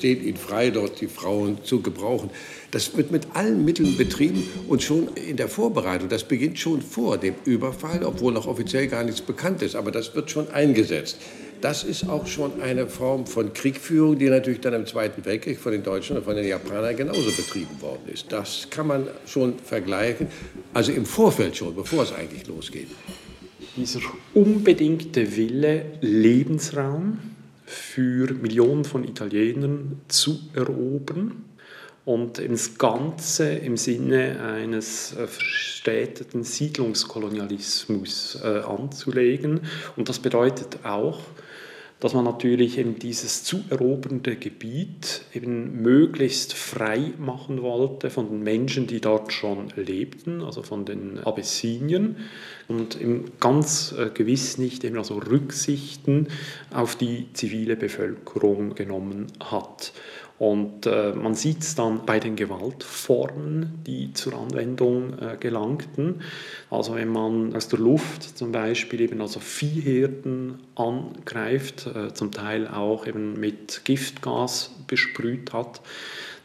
steht 0.00 0.22
ihnen 0.22 0.36
frei, 0.36 0.70
dort 0.70 1.00
die 1.00 1.08
Frauen 1.08 1.58
zu 1.62 1.80
gebrauchen. 1.80 2.30
Das 2.70 2.96
wird 2.96 3.10
mit 3.10 3.26
allen 3.34 3.64
Mitteln 3.64 3.96
betrieben 3.96 4.48
und 4.68 4.82
schon 4.82 5.08
in 5.14 5.36
der 5.36 5.48
Vorbereitung, 5.48 6.08
das 6.08 6.24
beginnt 6.24 6.58
schon 6.58 6.82
vor 6.82 7.18
dem 7.18 7.34
Überfall, 7.44 8.04
obwohl 8.04 8.32
noch 8.32 8.46
offiziell 8.46 8.86
gar 8.86 9.02
nichts 9.02 9.20
bekannt 9.20 9.62
ist, 9.62 9.74
aber 9.74 9.90
das 9.90 10.14
wird 10.14 10.30
schon 10.30 10.48
eingesetzt. 10.50 11.16
Das 11.60 11.84
ist 11.84 12.08
auch 12.08 12.26
schon 12.26 12.62
eine 12.62 12.86
Form 12.86 13.26
von 13.26 13.52
Kriegführung, 13.52 14.18
die 14.18 14.30
natürlich 14.30 14.60
dann 14.60 14.72
im 14.72 14.86
Zweiten 14.86 15.24
Weltkrieg 15.26 15.58
von 15.58 15.72
den 15.72 15.82
Deutschen 15.82 16.16
und 16.16 16.24
von 16.24 16.34
den 16.34 16.46
Japanern 16.46 16.96
genauso 16.96 17.30
betrieben 17.32 17.80
worden 17.80 18.08
ist. 18.10 18.32
Das 18.32 18.68
kann 18.70 18.86
man 18.86 19.08
schon 19.26 19.58
vergleichen, 19.58 20.28
also 20.72 20.92
im 20.92 21.04
Vorfeld 21.04 21.56
schon, 21.56 21.74
bevor 21.74 22.04
es 22.04 22.12
eigentlich 22.12 22.46
losgeht. 22.46 22.88
Dieser 23.76 24.00
unbedingte 24.32 25.36
Wille, 25.36 25.84
Lebensraum 26.00 27.18
für 27.66 28.32
Millionen 28.32 28.84
von 28.84 29.04
Italienern 29.04 30.00
zu 30.08 30.40
erobern, 30.54 31.44
und 32.04 32.38
das 32.38 32.78
Ganze 32.78 33.52
im 33.52 33.76
Sinne 33.76 34.40
eines 34.42 35.16
äh, 35.16 35.26
verstädteten 35.26 36.44
Siedlungskolonialismus 36.44 38.38
äh, 38.42 38.60
anzulegen. 38.60 39.60
Und 39.96 40.08
das 40.08 40.18
bedeutet 40.18 40.84
auch, 40.84 41.20
dass 42.00 42.14
man 42.14 42.24
natürlich 42.24 42.78
eben 42.78 42.98
dieses 42.98 43.44
zu 43.44 43.62
erobernde 43.68 44.36
Gebiet 44.36 45.22
eben 45.34 45.82
möglichst 45.82 46.54
frei 46.54 47.12
machen 47.18 47.60
wollte 47.60 48.08
von 48.08 48.28
den 48.30 48.42
Menschen, 48.42 48.86
die 48.86 49.02
dort 49.02 49.32
schon 49.34 49.68
lebten, 49.76 50.42
also 50.42 50.62
von 50.62 50.86
den 50.86 51.18
Abessinien 51.18 52.16
und 52.68 52.98
eben 52.98 53.32
ganz 53.38 53.94
äh, 53.98 54.08
gewiss 54.12 54.56
nicht 54.56 54.82
eben 54.84 54.96
also 54.96 55.18
Rücksichten 55.18 56.28
auf 56.72 56.96
die 56.96 57.26
zivile 57.34 57.76
Bevölkerung 57.76 58.74
genommen 58.74 59.26
hat. 59.38 59.92
Und 60.40 60.86
äh, 60.86 61.12
man 61.12 61.34
sieht 61.34 61.60
es 61.60 61.74
dann 61.74 62.06
bei 62.06 62.18
den 62.18 62.34
Gewaltformen, 62.34 63.78
die 63.86 64.14
zur 64.14 64.32
Anwendung 64.32 65.18
äh, 65.18 65.36
gelangten. 65.38 66.22
Also 66.70 66.94
wenn 66.94 67.10
man 67.10 67.54
aus 67.54 67.68
der 67.68 67.78
Luft 67.78 68.38
zum 68.38 68.50
Beispiel 68.50 69.02
eben 69.02 69.20
also 69.20 69.38
Viehherden 69.38 70.60
angreift, 70.76 71.86
äh, 71.86 72.14
zum 72.14 72.32
Teil 72.32 72.66
auch 72.68 73.06
eben 73.06 73.38
mit 73.38 73.82
Giftgas 73.84 74.70
besprüht 74.86 75.52
hat, 75.52 75.82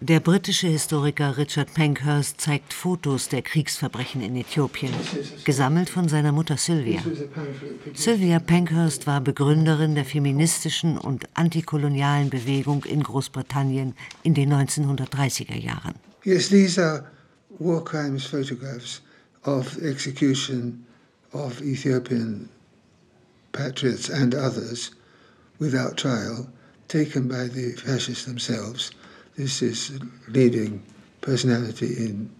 Der 0.00 0.20
britische 0.20 0.66
Historiker 0.66 1.36
Richard 1.36 1.74
Pankhurst 1.74 2.40
zeigt 2.40 2.72
Fotos 2.72 3.28
der 3.28 3.42
Kriegsverbrechen 3.42 4.22
in 4.22 4.36
Äthiopien, 4.36 4.92
gesammelt 5.44 5.90
von 5.90 6.08
seiner 6.08 6.32
Mutter 6.32 6.56
Sylvia. 6.56 7.02
Sylvia 7.94 8.38
Pankhurst 8.38 9.06
war 9.06 9.20
Begründerin 9.20 9.94
der 9.94 10.04
feministischen 10.04 10.96
und 10.96 11.28
antikolonialen 11.34 12.30
Bewegung 12.30 12.84
in 12.84 13.02
Großbritannien 13.02 13.94
in 14.22 14.34
den 14.34 14.52
1930er 14.52 15.56
Jahren. 15.56 15.94
Yes, 16.24 16.48
these 16.48 16.82
are 16.82 17.04
war 17.58 17.84
crimes 17.84 18.24
photographs 18.24 19.02
of 19.44 19.76
execution 19.82 20.84
of 21.32 21.60
Ethiopian 21.62 22.48
patriots 23.52 24.10
and 24.10 24.34
others 24.34 24.92
without 25.58 25.96
trial 25.96 26.46
taken 26.88 27.28
by 27.28 27.48
the 27.48 27.72
fascists 27.72 28.24
themselves. 28.24 28.90
This 29.36 29.62
is 29.62 29.92
leading 30.28 30.82
personality 31.20 31.96
in 31.96 32.30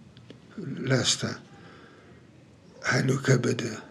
Leicester, 0.57 1.37
Hailo 2.81 3.17
Kabada. 3.17 3.81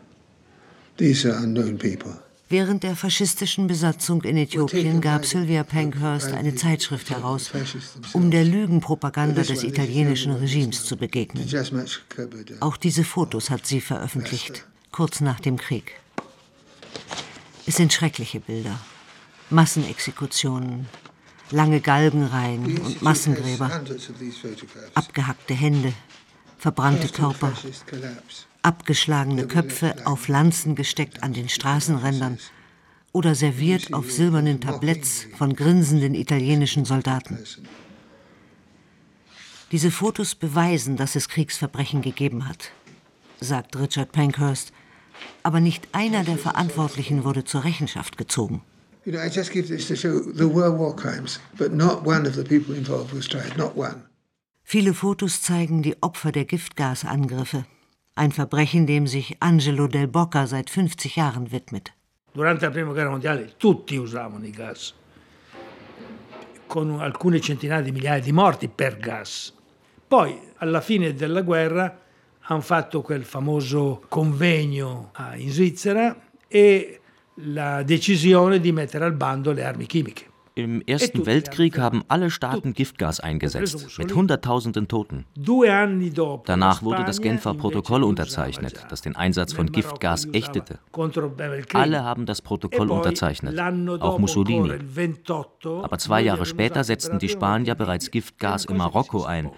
These 0.97 1.27
are 1.27 1.37
unknown 1.42 1.79
people. 1.79 2.12
Während 2.49 2.85
der 2.85 2.95
faschistischen 2.95 3.66
Besatzung 3.66 4.23
in 4.23 4.37
Äthiopien 4.37 5.01
gab 5.01 5.27
Sylvia 5.27 5.64
Pankhurst 5.64 6.33
eine 6.33 6.55
Zeitschrift 6.55 7.11
heraus, 7.11 7.51
um 8.12 8.31
der 8.31 8.45
Lügenpropaganda 8.45 9.42
des 9.42 9.64
italienischen 9.64 10.33
Regimes 10.33 10.85
zu 10.85 10.97
begegnen. 10.97 11.45
Auch 12.61 12.77
diese 12.77 13.03
Fotos 13.03 13.51
hat 13.51 13.66
sie 13.66 13.81
veröffentlicht, 13.81 14.64
kurz 14.92 15.21
nach 15.21 15.40
dem 15.40 15.57
Krieg. 15.57 15.95
Es 17.66 17.77
sind 17.77 17.92
schreckliche 17.92 18.38
Bilder. 18.38 18.79
Massenexekutionen, 19.50 20.87
lange 21.52 21.80
Galgenreihen 21.80 22.78
und 22.78 23.02
Massengräber, 23.02 23.70
abgehackte 24.94 25.54
Hände, 25.54 25.92
verbrannte 26.59 27.09
Körper, 27.09 27.52
abgeschlagene 28.62 29.46
Köpfe 29.46 29.94
auf 30.04 30.26
Lanzen 30.26 30.74
gesteckt 30.74 31.22
an 31.22 31.32
den 31.32 31.48
Straßenrändern 31.48 32.38
oder 33.12 33.37
serviert 33.37 33.92
auf 33.94 34.11
silbernen 34.11 34.61
Tabletts 34.61 35.26
von 35.38 35.54
grinsenden 35.54 36.16
italienischen 36.16 36.85
Soldaten. 36.85 37.38
Diese 39.70 39.92
Fotos 39.92 40.35
beweisen, 40.35 40.96
dass 40.96 41.14
es 41.14 41.28
Kriegsverbrechen 41.28 42.02
gegeben 42.02 42.48
hat, 42.48 42.72
sagt 43.38 43.76
Richard 43.78 44.11
Pankhurst, 44.11 44.72
aber 45.44 45.61
nicht 45.61 45.88
einer 45.92 46.24
der 46.24 46.37
Verantwortlichen 46.37 47.22
wurde 47.22 47.44
zur 47.44 47.62
Rechenschaft 47.62 48.18
gezogen. 48.18 48.62
Viele 54.62 54.95
Fotos 54.95 55.42
zeigen 55.42 55.83
die 55.83 55.97
Opfer 56.01 56.33
der 56.33 56.45
Giftgasangriffe, 56.45 57.66
ein 58.16 58.33
Verbrechen, 58.33 58.87
dem 58.87 59.07
sich 59.07 59.37
Angelo 59.38 59.87
del 59.87 60.09
Bocca 60.09 60.49
seit 60.49 60.71
50 60.71 61.14
Jahren 61.14 61.53
widmet. 61.53 61.92
Durante 62.33 62.64
la 62.64 62.73
prima 62.73 62.90
guerra 62.90 63.11
mondiale 63.11 63.53
tutti 63.57 63.97
usavano 63.97 64.45
i 64.45 64.51
gas, 64.51 64.92
con 66.66 67.01
alcune 67.01 67.40
centinaia 67.40 67.83
di 67.83 67.92
migliaia 67.92 68.21
di 68.21 68.33
morti 68.33 68.66
per 68.66 68.97
gas. 68.97 69.55
Poi, 70.09 70.37
alla 70.57 70.81
fine 70.81 71.14
della 71.14 71.42
guerra, 71.42 71.97
hanno 72.40 72.61
fatto 72.61 73.03
quel 73.03 73.23
famoso 73.25 74.03
convegno 74.09 75.12
in 75.37 75.51
Svizzera 75.51 76.16
e 76.49 77.03
la 77.37 77.83
decisione 77.83 78.61
di 78.61 78.72
mettere 78.72 79.05
al 79.05 79.12
bando 79.12 79.53
le 79.53 79.64
armi 79.64 79.87
chimiche. 79.87 80.27
Im 80.55 80.81
Ersten 80.87 81.27
Weltkrieg 81.27 81.79
haben 81.79 82.03
alle 82.09 82.31
Staaten 82.31 82.72
Giftgas 82.72 83.20
eingesetzt, 83.20 83.99
mit 83.99 84.14
Hunderttausenden 84.14 84.88
Toten. 84.88 85.27
Danach 86.46 86.83
wurde 86.83 87.05
das 87.05 87.20
Genfer 87.20 87.53
Protokoll 87.53 88.03
unterzeichnet, 88.03 88.87
das 88.88 89.03
den 89.03 89.16
Einsatz 89.16 89.53
von 89.53 89.70
Giftgas 89.70 90.27
ächtete. 90.33 90.79
Alle 91.75 92.03
haben 92.03 92.25
das 92.25 92.40
Protokoll 92.40 92.88
e 92.88 92.92
unterzeichnet, 92.92 93.61
auch 94.01 94.18
Mussolini. 94.18 94.72
Aber 95.83 95.99
zwei 95.99 96.22
Jahre 96.22 96.46
später 96.46 96.85
setzten 96.85 97.18
die 97.18 97.29
Spanier 97.29 97.75
bereits 97.75 98.11
Giftgas 98.11 98.64
in 98.64 98.79
Marokko 98.79 99.25
ein, 99.25 99.51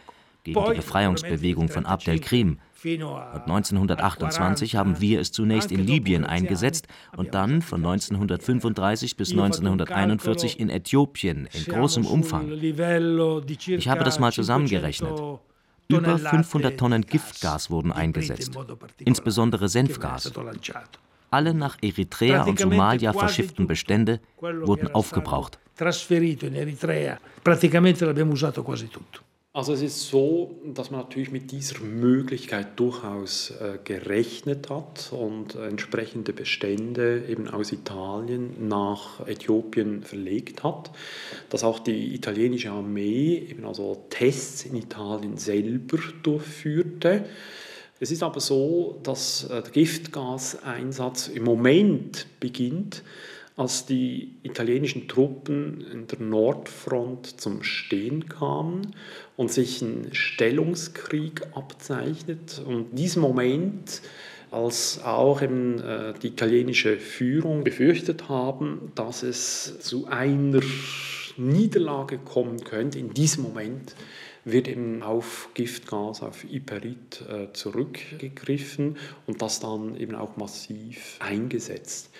gegen 0.43 0.65
die 0.65 0.75
Befreiungsbewegung 0.75 1.69
von 1.69 1.87
Abdel 1.87 2.19
Krim. 2.19 2.59
Und 2.85 3.43
1928 3.47 4.77
haben 4.77 5.01
wir 5.01 5.21
es 5.21 5.33
zunächst 5.33 5.73
in 5.73 5.85
Libyen 5.85 6.25
eingesetzt 6.25 6.87
und 7.17 7.35
dann 7.35 7.61
von 7.61 7.85
1935 7.85 9.17
bis 9.17 9.33
1941 9.33 10.61
in 10.61 10.71
Äthiopien 10.71 11.49
in 11.53 11.65
großem 11.65 12.07
Umfang. 12.07 12.51
Ich 12.53 13.89
habe 13.89 14.05
das 14.05 14.21
mal 14.21 14.33
zusammengerechnet. 14.33 15.19
Über 15.89 16.19
500 16.19 16.79
Tonnen 16.79 17.03
Giftgas 17.03 17.71
wurden 17.71 17.93
eingesetzt, 17.93 18.57
insbesondere 18.99 19.69
Senfgas. 19.69 20.31
Alle 21.31 21.55
nach 21.55 21.79
Eritrea 21.83 22.45
und 22.45 22.59
Somalia 22.59 23.13
verschifften 23.13 23.67
Bestände 23.67 24.21
wurden 24.41 24.89
aufgebraucht. 24.95 25.59
Trasferito 25.77 26.47
in 26.47 26.55
Eritrea, 26.57 27.19
praticamente 27.43 28.05
l'abbiamo 28.05 28.33
usato 28.33 28.65
quasi 28.65 28.89
tutto. 28.89 29.28
Also 29.59 29.73
es 29.73 29.83
ist 29.83 30.09
so, 30.09 30.55
dass 30.65 30.93
man 30.93 31.01
natürlich 31.01 31.33
mit 31.33 31.51
dieser 31.51 31.81
Möglichkeit 31.81 32.79
durchaus 32.79 33.51
äh, 33.51 33.79
gerechnet 33.83 34.71
hat 34.71 35.11
und 35.11 35.57
entsprechende 35.57 36.33
Bestände 36.33 37.25
eben 37.29 37.49
aus 37.49 37.73
Italien 37.73 38.69
nach 38.69 39.27
Äthiopien 39.27 40.05
verlegt 40.05 40.63
hat, 40.63 40.93
dass 41.51 41.65
auch 41.65 41.81
die 41.81 42.15
italienische 42.15 42.71
Armee 42.71 43.49
eben 43.51 43.65
also 43.65 44.05
Tests 44.11 44.65
in 44.65 44.77
Italien 44.77 45.39
selber 45.39 45.99
durchführte. 46.23 47.25
Es 47.99 48.13
ist 48.13 48.23
aber 48.23 48.39
so, 48.39 49.01
dass 49.03 49.43
äh, 49.43 49.61
der 49.61 49.73
Giftgaseinsatz 49.73 51.27
im 51.27 51.43
Moment 51.43 52.29
beginnt, 52.39 53.03
als 53.59 53.87
die 53.87 54.37
italienischen 54.45 55.09
Truppen 55.09 55.85
in 55.93 56.07
der 56.07 56.21
Nordfront 56.21 57.41
zum 57.41 57.65
Stehen 57.65 58.29
kamen 58.29 58.95
und 59.37 59.51
sich 59.51 59.83
ein 59.83 60.11
Stellungskrieg 60.13 61.43
abzeichnet. 61.55 62.63
Und 62.65 62.97
diesen 62.97 63.21
Moment, 63.21 64.01
als 64.53 65.03
auch 65.03 65.43
eben, 65.43 65.81
äh, 65.81 66.15
die 66.23 66.29
italienische 66.29 66.99
Führung 66.99 67.65
befürchtet 67.65 68.29
haben, 68.29 68.93
dass 68.95 69.25
es 69.25 69.81
zu 69.81 70.07
einer 70.07 70.61
Niederlage 71.37 72.19
kommen 72.19 72.63
könnte, 72.63 73.01
in 73.01 73.13
diesem 73.13 73.43
Moment 73.43 73.97
wird 74.45 74.69
eben 74.69 75.03
auf 75.03 75.49
Giftgas, 75.55 76.23
auf 76.23 76.45
Iperit 76.45 77.25
äh, 77.29 77.53
zurückgegriffen 77.53 78.99
und 79.27 79.43
das 79.43 79.59
dann 79.59 79.97
eben 79.97 80.15
auch 80.15 80.37
massiv 80.37 81.17
eingesetzt. 81.19 82.11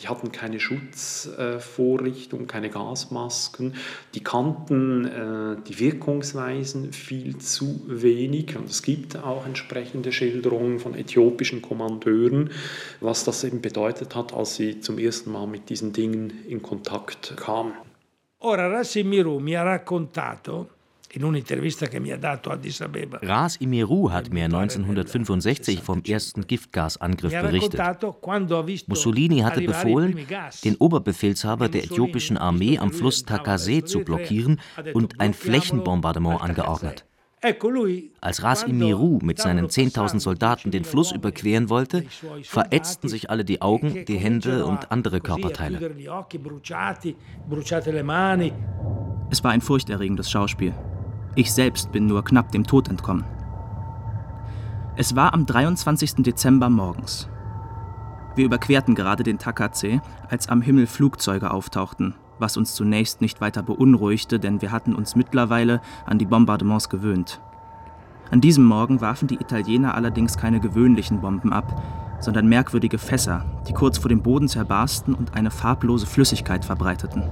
Die 0.00 0.08
hatten 0.08 0.30
keine 0.30 0.60
Schutzvorrichtung, 0.60 2.46
keine 2.46 2.70
Gasmasken. 2.70 3.74
Die 4.14 4.22
kannten 4.22 5.04
äh, 5.04 5.56
die 5.66 5.78
Wirkungsweisen 5.80 6.92
viel 6.92 7.38
zu 7.38 7.82
wenig. 7.86 8.56
Und 8.56 8.70
es 8.70 8.82
gibt 8.82 9.16
auch 9.16 9.44
entsprechende 9.44 10.12
Schilderungen 10.12 10.78
von 10.78 10.94
äthiopischen 10.94 11.62
Kommandeuren, 11.62 12.50
was 13.00 13.24
das 13.24 13.42
eben 13.44 13.60
bedeutet 13.60 14.14
hat, 14.14 14.32
als 14.32 14.56
sie 14.56 14.80
zum 14.80 14.98
ersten 14.98 15.32
Mal 15.32 15.46
mit 15.46 15.68
diesen 15.68 15.92
Dingen 15.92 16.44
in 16.46 16.62
Kontakt 16.62 17.36
kamen. 17.36 17.72
Ora 18.40 18.68
Rassimiru 18.68 19.40
mi 19.40 19.54
ha 19.54 19.64
raccontato 19.64 20.77
Ras 23.22 23.56
Imiru 23.56 24.10
hat 24.10 24.32
mir 24.32 24.44
1965 24.44 25.82
vom 25.82 26.02
ersten 26.02 26.46
Giftgasangriff 26.46 27.32
berichtet. 27.32 27.80
Mussolini 28.88 29.38
hatte 29.40 29.62
befohlen, 29.62 30.18
den 30.64 30.76
Oberbefehlshaber 30.76 31.68
der 31.68 31.84
äthiopischen 31.84 32.36
Armee 32.36 32.78
am 32.78 32.92
Fluss 32.92 33.24
Takasee 33.24 33.84
zu 33.84 34.00
blockieren 34.00 34.60
und 34.92 35.20
ein 35.20 35.32
Flächenbombardement 35.32 36.42
angeordnet. 36.42 37.06
Als 38.20 38.42
Ras 38.42 38.64
Imiru 38.64 39.20
mit 39.22 39.38
seinen 39.38 39.68
10.000 39.68 40.18
Soldaten 40.20 40.72
den 40.72 40.84
Fluss 40.84 41.12
überqueren 41.12 41.70
wollte, 41.70 42.04
verätzten 42.42 43.08
sich 43.08 43.30
alle 43.30 43.44
die 43.44 43.62
Augen, 43.62 44.04
die 44.06 44.18
Hände 44.18 44.66
und 44.66 44.90
andere 44.90 45.20
Körperteile. 45.20 45.94
Es 49.30 49.44
war 49.44 49.50
ein 49.52 49.60
furchterregendes 49.60 50.30
Schauspiel. 50.30 50.74
Ich 51.38 51.52
selbst 51.52 51.92
bin 51.92 52.06
nur 52.06 52.24
knapp 52.24 52.50
dem 52.50 52.66
Tod 52.66 52.88
entkommen. 52.88 53.22
Es 54.96 55.14
war 55.14 55.32
am 55.34 55.46
23. 55.46 56.16
Dezember 56.16 56.68
morgens. 56.68 57.28
Wir 58.34 58.44
überquerten 58.44 58.96
gerade 58.96 59.22
den 59.22 59.38
Takase, 59.38 60.00
als 60.28 60.48
am 60.48 60.62
Himmel 60.62 60.88
Flugzeuge 60.88 61.52
auftauchten, 61.52 62.16
was 62.40 62.56
uns 62.56 62.74
zunächst 62.74 63.20
nicht 63.20 63.40
weiter 63.40 63.62
beunruhigte, 63.62 64.40
denn 64.40 64.60
wir 64.62 64.72
hatten 64.72 64.96
uns 64.96 65.14
mittlerweile 65.14 65.80
an 66.06 66.18
die 66.18 66.26
Bombardements 66.26 66.88
gewöhnt. 66.88 67.40
An 68.32 68.40
diesem 68.40 68.64
Morgen 68.64 69.00
warfen 69.00 69.28
die 69.28 69.40
Italiener 69.40 69.94
allerdings 69.94 70.38
keine 70.38 70.58
gewöhnlichen 70.58 71.20
Bomben 71.20 71.52
ab, 71.52 71.80
sondern 72.18 72.48
merkwürdige 72.48 72.98
Fässer, 72.98 73.44
die 73.68 73.74
kurz 73.74 73.96
vor 73.96 74.08
dem 74.08 74.22
Boden 74.22 74.48
zerbarsten 74.48 75.14
und 75.14 75.34
eine 75.36 75.52
farblose 75.52 76.06
Flüssigkeit 76.06 76.64
verbreiteten. 76.64 77.22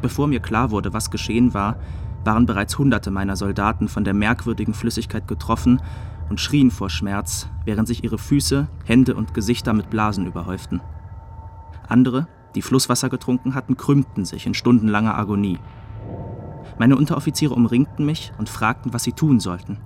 Bevor 0.00 0.26
mir 0.26 0.40
klar 0.40 0.70
wurde, 0.70 0.94
was 0.94 1.10
geschehen 1.10 1.52
war, 1.52 1.76
waren 2.24 2.46
bereits 2.46 2.78
Hunderte 2.78 3.10
meiner 3.10 3.36
Soldaten 3.36 3.88
von 3.88 4.04
der 4.04 4.14
merkwürdigen 4.14 4.74
Flüssigkeit 4.74 5.28
getroffen 5.28 5.80
und 6.30 6.40
schrien 6.40 6.70
vor 6.70 6.90
Schmerz, 6.90 7.48
während 7.64 7.88
sich 7.88 8.04
ihre 8.04 8.18
Füße, 8.18 8.68
Hände 8.84 9.14
und 9.14 9.34
Gesichter 9.34 9.72
mit 9.72 9.90
Blasen 9.90 10.26
überhäuften. 10.26 10.80
Andere, 11.88 12.26
die 12.54 12.62
Flusswasser 12.62 13.08
getrunken 13.08 13.54
hatten, 13.54 13.76
krümmten 13.76 14.24
sich 14.24 14.46
in 14.46 14.54
stundenlanger 14.54 15.16
Agonie. 15.16 15.58
Meine 16.78 16.96
Unteroffiziere 16.96 17.54
umringten 17.54 18.06
mich 18.06 18.32
und 18.38 18.48
fragten, 18.48 18.92
was 18.92 19.04
sie 19.04 19.12
tun 19.12 19.38
sollten. 19.40 19.78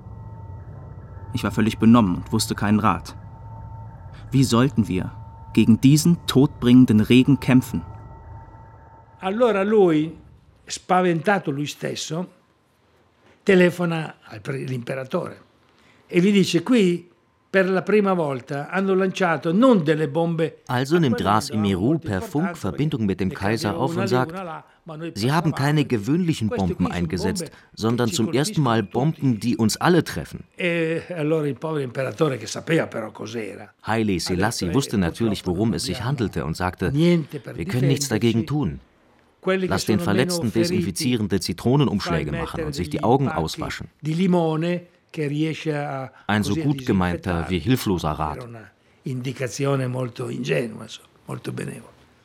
Ich 1.32 1.44
war 1.44 1.50
völlig 1.50 1.78
benommen 1.78 2.16
und 2.16 2.32
wusste 2.32 2.54
keinen 2.54 2.80
Rat. 2.80 3.16
Wie 4.30 4.44
sollten 4.44 4.88
wir 4.88 5.12
gegen 5.52 5.80
diesen 5.80 6.18
todbringenden 6.26 7.00
Regen 7.00 7.40
kämpfen? 7.40 7.82
Allora 9.20 9.62
lui 9.62 10.12
spaventato 10.68 11.50
lui 11.50 11.66
stesso, 11.66 12.32
telefona 13.42 14.16
all'imperatore 14.24 15.46
e 16.06 16.20
gli 16.20 16.32
dice 16.32 16.62
qui 16.62 17.08
per 17.50 17.68
la 17.68 17.82
prima 17.82 18.12
volta 18.12 18.68
hanno 18.68 18.94
lanciato 18.94 19.52
non 19.52 19.82
delle 19.82 20.08
bombe. 20.08 20.58
Also 20.66 20.98
nimmt 20.98 21.20
Ras 21.20 21.48
Imiru 21.48 21.98
per 21.98 22.22
Funk 22.22 22.56
Verbindung 22.56 23.06
mit 23.06 23.20
dem 23.20 23.32
Kaiser 23.32 23.74
auf 23.76 23.96
und 23.96 24.06
sagt, 24.06 24.34
Sie 25.14 25.32
haben 25.32 25.52
keine 25.52 25.84
gewöhnlichen 25.84 26.48
Bomben 26.48 26.90
eingesetzt, 26.90 27.50
sondern 27.74 28.10
zum 28.10 28.32
ersten 28.32 28.62
Mal 28.62 28.82
Bomben, 28.82 29.38
die 29.38 29.56
uns 29.56 29.76
alle 29.76 30.02
treffen. 30.02 30.44
E 30.56 31.00
Haile 33.86 34.20
Selassie 34.20 34.74
wusste 34.74 34.98
natürlich, 34.98 35.46
worum 35.46 35.74
es 35.74 35.82
sich 35.84 36.02
handelte 36.02 36.44
und 36.44 36.56
sagte, 36.56 36.92
wir 36.94 37.64
können 37.66 37.88
nichts 37.88 38.08
dagegen 38.08 38.46
tun. 38.46 38.80
Lass 39.44 39.86
den 39.86 40.00
Verletzten 40.00 40.52
desinfizierende 40.52 41.40
Zitronenumschläge 41.40 42.32
machen 42.32 42.64
und 42.64 42.74
sich 42.74 42.90
die 42.90 43.02
Augen 43.02 43.28
auswaschen. 43.28 43.88
Ein 46.26 46.42
so 46.42 46.54
gut 46.54 46.86
gemeinter 46.86 47.46
wie 47.48 47.58
hilfloser 47.58 48.10
Rat. 48.10 48.48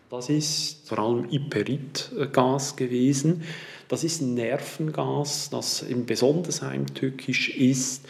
Das 0.10 0.30
ist 0.30 0.88
vor 0.88 1.00
allem 1.00 1.28
Iperitgas 1.32 2.76
gewesen. 2.76 3.44
Das 3.88 4.04
ist 4.04 4.22
ein 4.22 4.34
Nervengas, 4.36 5.50
das 5.50 5.84
eben 5.84 6.06
besonders 6.06 6.62
heimtückisch 6.62 7.50
ist, 7.50 8.06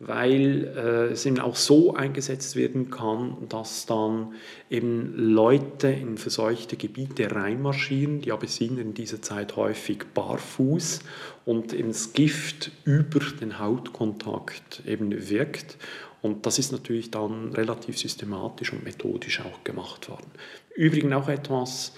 weil 0.00 0.64
äh, 0.64 1.12
es 1.12 1.26
eben 1.26 1.38
auch 1.40 1.56
so 1.56 1.94
eingesetzt 1.94 2.56
werden 2.56 2.90
kann, 2.90 3.36
dass 3.50 3.84
dann 3.84 4.32
eben 4.70 5.12
Leute 5.14 5.88
in 5.88 6.16
verseuchte 6.16 6.76
Gebiete 6.76 7.30
reinmarschieren. 7.30 8.22
Die 8.22 8.32
Abyssiner 8.32 8.80
in 8.80 8.94
dieser 8.94 9.20
Zeit 9.20 9.56
häufig 9.56 10.04
barfuß 10.14 11.00
und 11.44 11.74
eben 11.74 11.88
das 11.88 12.14
Gift 12.14 12.70
über 12.84 13.20
den 13.40 13.58
Hautkontakt 13.58 14.82
eben 14.86 15.28
wirkt. 15.28 15.76
Und 16.22 16.46
das 16.46 16.58
ist 16.58 16.72
natürlich 16.72 17.10
dann 17.10 17.52
relativ 17.52 17.98
systematisch 17.98 18.72
und 18.72 18.84
methodisch 18.84 19.40
auch 19.40 19.64
gemacht 19.64 20.08
worden. 20.08 20.30
Übrigens 20.74 21.12
auch 21.12 21.28
etwas, 21.28 21.92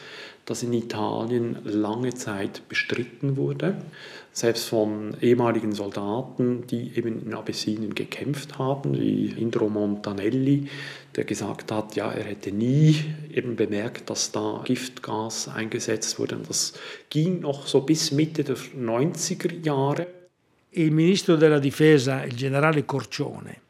das 0.45 0.65
in 0.65 0.73
Italien 0.73 1.59
lange 1.65 2.15
Zeit 2.15 2.69
bestritten 2.69 3.37
wurde, 3.37 3.77
selbst 4.33 4.69
von 4.69 5.15
ehemaligen 5.21 5.73
Soldaten, 5.73 6.67
die 6.67 6.97
eben 6.97 7.23
in 7.27 7.35
Abessinien 7.35 7.95
gekämpft 7.95 8.59
haben, 8.59 8.99
wie 8.99 9.27
Indro 9.27 9.69
Montanelli, 9.69 10.69
der 11.15 11.25
gesagt 11.25 11.71
hat, 11.71 11.95
ja, 11.97 12.11
er 12.11 12.25
hätte 12.25 12.51
nie 12.51 12.97
eben 13.31 13.57
bemerkt, 13.57 14.09
dass 14.09 14.33
da 14.33 14.63
Giftgas 14.65 15.49
eingesetzt 15.49 16.19
wurde. 16.19 16.37
Und 16.37 16.49
das 16.49 16.73
ging 17.11 17.41
noch 17.41 17.67
so 17.67 17.83
bis 17.83 18.11
Mitte 18.11 18.43
der 18.43 18.57
90er 18.57 19.63
Jahre. 19.63 20.07
Il 20.71 20.91
ministro 20.91 21.37
della 21.37 21.59
difesa, 21.59 22.25
il 22.25 22.35
generale 22.35 22.87
Corcione, 22.87 23.61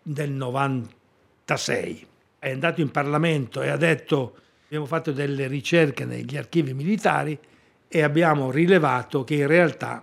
del 0.00 0.30
96, 0.30 2.06
è 2.38 2.52
andato 2.52 2.80
in 2.80 2.92
Parlamento 2.92 3.62
e 3.62 3.70
ha 3.70 3.76
detto 3.76 4.36
abbiamo 4.66 4.86
fatto 4.86 5.10
delle 5.10 5.48
ricerche 5.48 6.04
negli 6.04 6.36
archivi 6.36 6.72
militari 6.72 7.36
e 7.94 8.02
abbiamo 8.02 8.50
rilevato 8.50 9.22
che 9.22 9.36
in 9.36 9.46
realtà 9.46 10.02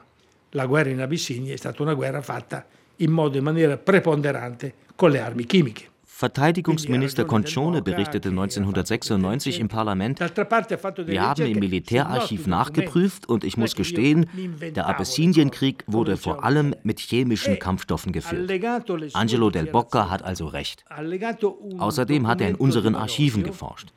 la 0.52 0.66
guerra 0.66 0.92
in 0.92 1.02
Abissinia 1.02 1.54
è 1.54 1.58
stata 1.58 1.82
una 1.82 1.94
guerra 1.94 2.22
fatta 2.22 2.66
in 2.98 3.12
modo 3.12 3.38
in 3.38 3.44
maniera 3.44 3.76
preponderante 3.76 4.76
con 4.96 5.12
le 5.12 5.20
armi 5.20 5.46
chimiche. 5.46 5.90
Verteidigungsminister 6.06 7.26
Concione 7.26 7.82
berichtete 7.82 8.30
1996 8.30 9.60
im 9.60 9.68
Parlament, 9.68 10.20
wir 10.20 11.22
haben 11.22 11.46
im 11.46 11.60
Militärarchiv 11.60 12.48
nachgeprüft 12.48 13.28
und 13.28 13.44
ich 13.44 13.58
muss 13.58 13.76
gestehen, 13.76 14.30
der 14.74 14.86
Abessinienkrieg 14.88 15.84
wurde 15.86 16.16
vor 16.16 16.46
allem 16.46 16.74
mit 16.84 17.02
chemischen 17.02 17.60
Kampfstoffen 17.60 18.14
geführt. 18.14 18.50
Angelo 19.14 19.50
del 19.50 19.66
Bocca 19.66 20.10
hat 20.10 20.24
also 20.24 20.46
recht. 20.48 20.86
Außerdem 21.78 22.26
hat 22.28 22.40
er 22.40 22.50
in 22.50 22.56
unseren 22.56 22.96
Archiven 22.96 23.44
geforscht. 23.44 23.92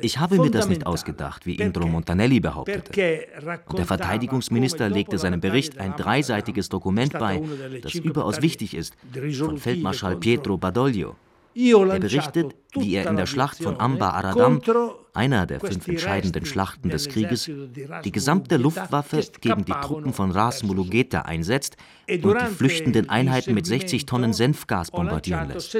Ich 0.00 0.18
habe 0.18 0.38
mir 0.38 0.50
das 0.50 0.68
nicht 0.68 0.86
ausgedacht, 0.86 1.46
wie 1.46 1.54
Indro 1.54 1.86
Montanelli 1.86 2.40
behauptete. 2.40 3.26
Und 3.66 3.78
der 3.78 3.86
Verteidigungsminister 3.86 4.88
legte 4.88 5.18
seinem 5.18 5.40
Bericht 5.40 5.78
ein 5.78 5.94
dreiseitiges 5.96 6.68
Dokument 6.68 7.12
bei, 7.12 7.42
das 7.82 7.94
überaus 7.94 8.42
wichtig 8.42 8.74
ist, 8.74 8.94
von 9.38 9.58
Feldmarschall 9.58 10.16
Pietro 10.16 10.58
Badoglio. 10.58 11.16
Er 11.54 11.98
berichtet, 11.98 12.54
wie 12.74 12.94
er 12.94 13.08
in 13.10 13.16
der 13.16 13.26
Schlacht 13.26 13.62
von 13.62 13.80
Amba 13.80 14.10
Aradam, 14.10 14.60
einer 15.14 15.46
der 15.46 15.58
fünf 15.58 15.88
entscheidenden 15.88 16.44
Schlachten 16.44 16.90
des 16.90 17.08
Krieges, 17.08 17.50
die 18.04 18.12
gesamte 18.12 18.56
Luftwaffe 18.58 19.22
gegen 19.40 19.64
die 19.64 19.72
Truppen 19.72 20.12
von 20.12 20.30
Ras 20.30 20.62
Mulugeta 20.62 21.22
einsetzt 21.22 21.76
und 22.08 22.40
die 22.40 22.54
flüchtenden 22.54 23.08
Einheiten 23.08 23.54
mit 23.54 23.66
60 23.66 24.06
Tonnen 24.06 24.32
Senfgas 24.32 24.90
bombardieren 24.90 25.48
lässt. 25.48 25.76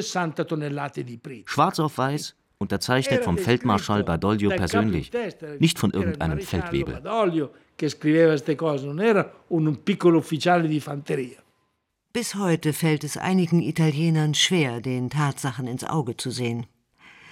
Schwarz 1.45 1.79
auf 1.79 1.99
weiß, 1.99 2.35
unterzeichnet 2.59 3.25
vom 3.25 3.39
Feldmarschall 3.39 4.05
Badoglio 4.05 4.51
persönlich, 4.51 5.11
nicht 5.59 5.79
von 5.79 5.93
irgendeinem 5.93 6.41
Feldwebel. 6.41 7.01
Bis 12.13 12.35
heute 12.35 12.73
fällt 12.73 13.05
es 13.05 13.17
einigen 13.17 13.63
Italienern 13.63 14.35
schwer, 14.35 14.81
den 14.81 15.11
Tatsachen 15.11 15.69
ins 15.69 15.85
Auge 15.85 16.17
zu 16.17 16.31
sehen. 16.31 16.67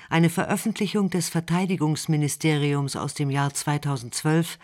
Eine 0.09 0.31
Veröffentlichung 0.31 1.11
des 1.11 1.29
Verteidigungsministeriums 1.29 2.95
aus 2.95 3.15
dem 3.15 3.31
Jahr 3.31 3.53
2012 3.53 4.59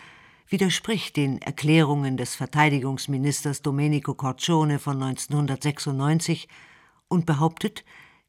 widerspricht 0.47 1.17
den 1.17 1.41
Erklärungen 1.41 2.15
des 2.15 2.35
Verteidigungsministers 2.35 3.61
Domenico 3.61 4.13
Corcione 4.13 4.79
von 4.79 5.01
1996 5.03 6.47
und 7.09 7.25
behauptet, 7.25 7.83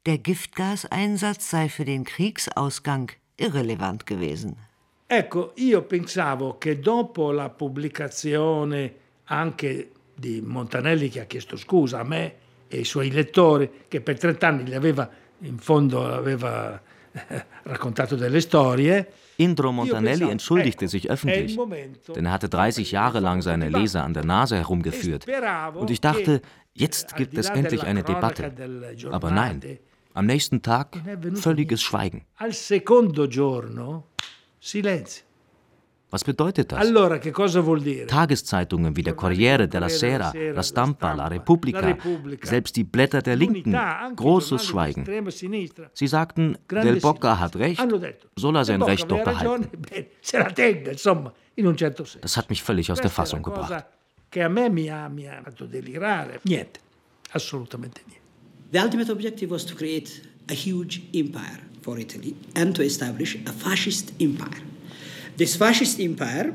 der 0.05 0.17
Giftgaseinsatz 0.17 1.49
sei 1.49 1.69
für 1.69 1.85
den 1.85 2.03
Kriegsausgang 2.03 3.11
irrelevant 3.37 4.05
gewesen. 4.05 4.55
Ecco, 5.07 5.51
io 5.55 5.83
pensavo 5.83 6.57
che 6.57 6.79
dopo 6.79 7.31
la 7.31 7.49
pubblicazione 7.49 8.93
anche 9.25 9.91
di 10.15 10.41
Montanelli 10.41 11.09
che 11.09 11.21
ha 11.21 11.25
chiesto 11.25 11.57
scusa 11.57 11.99
a 11.99 12.03
me 12.03 12.35
e 12.67 12.77
ai 12.77 12.85
suoi 12.85 13.11
lettori, 13.11 13.69
che 13.87 14.01
per 14.01 14.17
30 14.17 14.47
anni 14.47 14.63
gli 14.63 14.73
aveva, 14.73 15.07
in 15.39 15.57
fondo 15.59 16.05
aveva 16.05 16.81
raccontato 17.63 18.15
delle 18.15 18.41
storie, 18.41 19.11
Indro 19.37 19.71
Montanelli 19.71 20.29
entschuldigte 20.29 20.87
sich 20.87 21.09
öffentlich, 21.09 21.57
denn 22.13 22.25
er 22.25 22.31
hatte 22.31 22.47
30 22.47 22.91
Jahre 22.91 23.19
lang 23.19 23.41
seine 23.41 23.69
Leser 23.69 24.03
an 24.03 24.13
der 24.13 24.23
Nase 24.23 24.55
herumgeführt. 24.55 25.25
Und 25.73 25.89
ich 25.89 25.99
dachte, 25.99 26.41
jetzt 26.73 27.15
gibt 27.17 27.37
es 27.37 27.49
endlich 27.49 27.83
eine 27.83 28.03
Debatte. 28.03 28.53
Aber 29.11 29.31
nein, 29.31 29.61
am 30.15 30.25
nächsten 30.25 30.61
Tag 30.61 30.97
völliges 31.35 31.81
Schweigen. 31.83 32.25
Was 36.11 36.23
bedeutet 36.23 36.71
das? 36.71 36.79
Tageszeitungen 38.07 38.95
wie 38.95 39.03
der 39.03 39.15
Corriere 39.15 39.67
della 39.67 39.89
Sera, 39.89 40.31
La 40.33 40.63
Stampa, 40.63 41.13
La 41.13 41.27
Repubblica, 41.27 41.97
selbst 42.41 42.75
die 42.77 42.85
Blätter 42.85 43.21
der 43.21 43.35
Linken, 43.35 43.75
großes 44.15 44.65
Schweigen. 44.65 45.05
Sie 45.93 46.07
sagten, 46.07 46.57
Del 46.71 47.01
Bocca 47.01 47.37
hat 47.39 47.55
recht, 47.57 47.81
soll 48.37 48.55
er 48.55 48.63
sein 48.65 48.81
Recht 48.81 49.11
doch 49.11 49.23
behalten. 49.23 49.67
Das 52.21 52.37
hat 52.37 52.49
mich 52.49 52.63
völlig 52.63 52.91
aus 52.91 53.01
der 53.01 53.11
Fassung 53.11 53.43
gebracht. 53.43 53.85
Assolutamente 57.33 58.01
niente. 58.07 58.24
The 58.75 58.81
ultimate 58.81 59.07
objective 59.07 59.51
was 59.51 59.63
to 59.67 59.73
create 59.73 60.21
a 60.49 60.53
huge 60.53 61.01
empire 61.13 61.59
for 61.81 61.97
Italy 61.97 62.35
and 62.57 62.75
to 62.75 62.81
establish 62.83 63.37
a 63.45 63.53
fascist 63.53 64.11
empire. 64.19 64.63
This 65.37 65.55
fascist 65.55 65.97
empire 66.01 66.53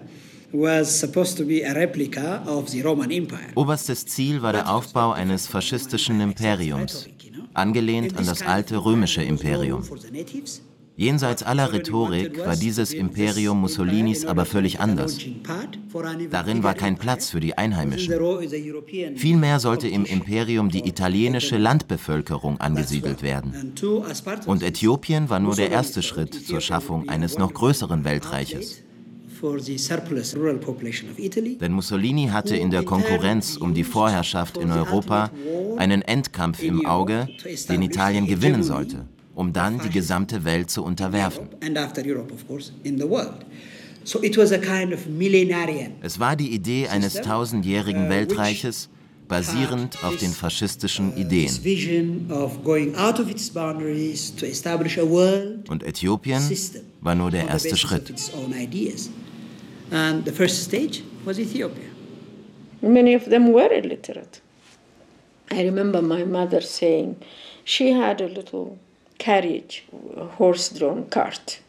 was 0.52 0.94
supposed 0.94 1.38
to 1.38 1.44
be 1.44 1.62
a 1.62 1.72
replica 1.72 2.42
of 2.46 2.70
the 2.72 2.82
Roman 2.82 3.10
Empire. 3.10 3.52
Oberstes 3.56 4.04
Ziel 4.04 4.42
war 4.42 4.52
der 4.52 4.68
Aufbau 4.68 5.12
eines 5.12 5.46
faschistischen 5.46 6.20
Imperiums, 6.20 7.08
angelehnt 7.54 8.14
an 8.18 8.26
das 8.26 8.42
alte 8.42 8.76
römische 8.76 9.22
Imperium. 9.22 9.82
Jenseits 11.00 11.42
aller 11.42 11.72
Rhetorik 11.72 12.38
war 12.44 12.56
dieses 12.56 12.92
Imperium 12.92 13.62
Mussolinis 13.62 14.26
aber 14.26 14.44
völlig 14.44 14.80
anders. 14.80 15.16
Darin 16.30 16.62
war 16.62 16.74
kein 16.74 16.98
Platz 16.98 17.30
für 17.30 17.40
die 17.40 17.56
Einheimischen. 17.56 18.12
Vielmehr 19.16 19.60
sollte 19.60 19.88
im 19.88 20.04
Imperium 20.04 20.68
die 20.68 20.86
italienische 20.86 21.56
Landbevölkerung 21.56 22.60
angesiedelt 22.60 23.22
werden. 23.22 23.72
Und 24.44 24.62
Äthiopien 24.62 25.30
war 25.30 25.40
nur 25.40 25.56
der 25.56 25.70
erste 25.70 26.02
Schritt 26.02 26.34
zur 26.34 26.60
Schaffung 26.60 27.08
eines 27.08 27.38
noch 27.38 27.54
größeren 27.54 28.04
Weltreiches. 28.04 28.82
Denn 31.62 31.72
Mussolini 31.72 32.26
hatte 32.26 32.56
in 32.56 32.70
der 32.70 32.82
Konkurrenz 32.82 33.56
um 33.56 33.72
die 33.72 33.84
Vorherrschaft 33.84 34.58
in 34.58 34.70
Europa 34.70 35.30
einen 35.78 36.02
Endkampf 36.02 36.62
im 36.62 36.84
Auge, 36.84 37.26
den 37.70 37.80
Italien 37.80 38.26
gewinnen 38.26 38.62
sollte 38.62 39.06
um 39.40 39.54
dann 39.54 39.80
die 39.80 39.88
gesamte 39.88 40.44
Welt 40.44 40.70
zu 40.70 40.84
unterwerfen. 40.84 41.48
Es 46.02 46.20
war 46.20 46.36
die 46.36 46.50
Idee 46.54 46.88
eines 46.88 47.14
tausendjährigen 47.14 48.04
uh, 48.06 48.10
Weltreiches, 48.10 48.90
basierend 49.28 50.04
auf 50.04 50.18
den 50.18 50.32
faschistischen 50.32 51.16
Ideen. 51.16 51.54
Und 55.68 55.82
Äthiopien 55.82 56.42
war 57.00 57.14
nur 57.14 57.30
der 57.30 57.48
erste 57.48 57.76
Schritt. 57.78 58.12
Many 62.82 63.14
of 63.14 63.24
them 63.24 63.52
were 63.52 63.74
illiterate. 63.74 64.40
I 65.52 65.62
remember 65.64 66.00
my 66.00 66.24
mother 66.24 66.62
saying 66.62 67.16
she 67.64 67.92
had 67.92 68.22
a 68.22 68.26
little 68.26 68.78
carriage, 69.20 69.84
horse-drawn 70.38 71.08
cart. 71.10 71.60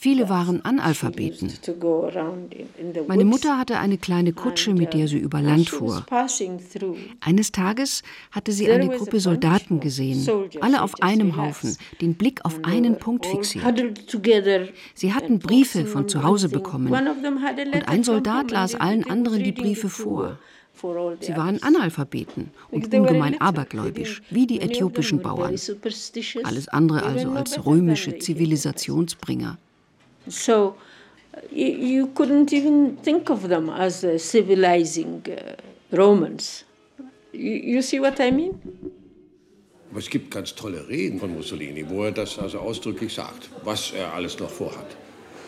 Viele 0.00 0.28
waren 0.28 0.64
Analphabeten. 0.64 1.52
Meine 3.08 3.24
Mutter 3.24 3.58
hatte 3.58 3.80
eine 3.80 3.98
kleine 3.98 4.32
Kutsche, 4.32 4.72
mit 4.72 4.94
der 4.94 5.08
sie 5.08 5.18
über 5.18 5.42
Land 5.42 5.70
fuhr. 5.70 6.06
Eines 7.18 7.50
Tages 7.50 8.04
hatte 8.30 8.52
sie 8.52 8.70
eine 8.70 8.90
Gruppe 8.90 9.18
Soldaten 9.18 9.80
gesehen, 9.80 10.24
alle 10.60 10.82
auf 10.82 11.02
einem 11.02 11.36
Haufen, 11.36 11.76
den 12.00 12.14
Blick 12.14 12.44
auf 12.44 12.60
einen 12.62 12.98
Punkt 12.98 13.26
fixiert. 13.26 13.64
Sie 14.94 15.14
hatten 15.14 15.40
Briefe 15.40 15.84
von 15.84 16.06
zu 16.08 16.22
Hause 16.22 16.48
bekommen 16.48 16.92
und 16.92 17.88
ein 17.88 18.04
Soldat 18.04 18.52
las 18.52 18.76
allen 18.76 19.10
anderen 19.10 19.42
die 19.42 19.52
Briefe 19.52 19.88
vor. 19.88 20.38
Sie 21.20 21.36
waren 21.36 21.62
Analphabeten 21.62 22.50
und 22.70 22.94
ungemein 22.94 23.40
abergläubisch, 23.40 24.22
wie 24.30 24.46
die 24.46 24.60
äthiopischen 24.60 25.20
Bauern. 25.20 25.54
Alles 26.44 26.68
andere 26.68 27.02
also 27.02 27.30
als 27.30 27.64
römische 27.64 28.18
Zivilisationsbringer. 28.18 29.58
So 30.28 30.74
you, 31.50 31.66
you 31.66 32.06
couldn't 32.14 32.52
even 32.52 32.96
think 33.02 33.30
of 33.30 33.48
them 33.48 33.70
as 33.70 34.04
uh, 34.04 34.18
civilizing 34.18 35.22
uh, 35.28 35.96
Romans. 35.96 36.64
You, 37.32 37.82
see 37.82 38.00
what 38.00 38.20
I 38.20 38.30
mean? 38.30 38.60
Aber 39.90 40.00
es 40.00 40.10
gibt 40.10 40.30
ganz 40.30 40.54
tolle 40.54 40.86
Reden 40.88 41.18
von 41.18 41.34
Mussolini, 41.34 41.84
wo 41.88 42.04
er 42.04 42.12
das 42.12 42.38
also 42.38 42.58
ausdrücklich 42.58 43.14
sagt, 43.14 43.48
was 43.64 43.92
er 43.92 44.12
alles 44.12 44.38
noch 44.38 44.50
vorhat. 44.50 44.96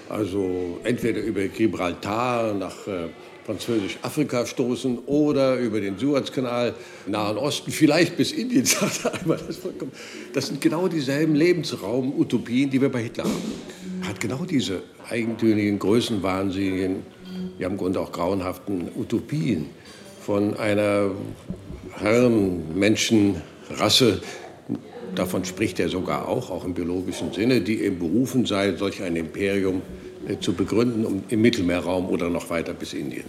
Also 0.08 0.78
entweder 0.84 1.20
über 1.20 1.46
Gibraltar 1.48 2.54
nach 2.54 2.86
äh, 2.86 3.08
Französisch-Afrika 3.44 4.46
stoßen 4.46 4.98
oder 5.06 5.56
über 5.56 5.80
den 5.80 5.98
Suezkanal, 5.98 6.74
Nahen 7.06 7.36
Osten, 7.36 7.70
vielleicht 7.70 8.16
bis 8.16 8.32
Indien, 8.32 8.64
sagt 8.64 9.04
er 9.04 9.20
einmal. 9.20 9.38
Das, 9.46 9.58
das 10.32 10.46
sind 10.48 10.60
genau 10.60 10.88
dieselben 10.88 11.34
Lebensraum-Utopien, 11.34 12.70
die 12.70 12.80
wir 12.80 12.90
bei 12.90 13.02
Hitler 13.02 13.24
haben 13.24 13.80
hat 14.10 14.20
genau 14.20 14.44
diese 14.44 14.82
eigentümlichen, 15.08 15.78
größenwahnsinnigen, 15.78 16.96
ja 17.58 17.68
im 17.68 17.76
Grunde 17.76 18.00
auch 18.00 18.10
grauenhaften 18.12 18.88
Utopien 18.96 19.66
von 20.20 20.56
einer 20.56 21.10
Herrenmenschenrasse, 21.98 24.20
davon 25.14 25.44
spricht 25.44 25.78
er 25.80 25.88
sogar 25.88 26.28
auch, 26.28 26.50
auch 26.50 26.64
im 26.64 26.74
biologischen 26.74 27.32
Sinne, 27.32 27.60
die 27.60 27.82
eben 27.82 27.98
berufen 27.98 28.46
sei, 28.46 28.74
solch 28.74 29.02
ein 29.02 29.16
Imperium 29.16 29.78
äh, 29.78 29.80
zu 30.40 30.52
begründen 30.52 31.06
um, 31.06 31.24
im 31.28 31.42
Mittelmeerraum 31.42 32.08
oder 32.08 32.28
noch 32.30 32.50
weiter 32.50 32.74
bis 32.74 32.92
Indien. 32.92 33.24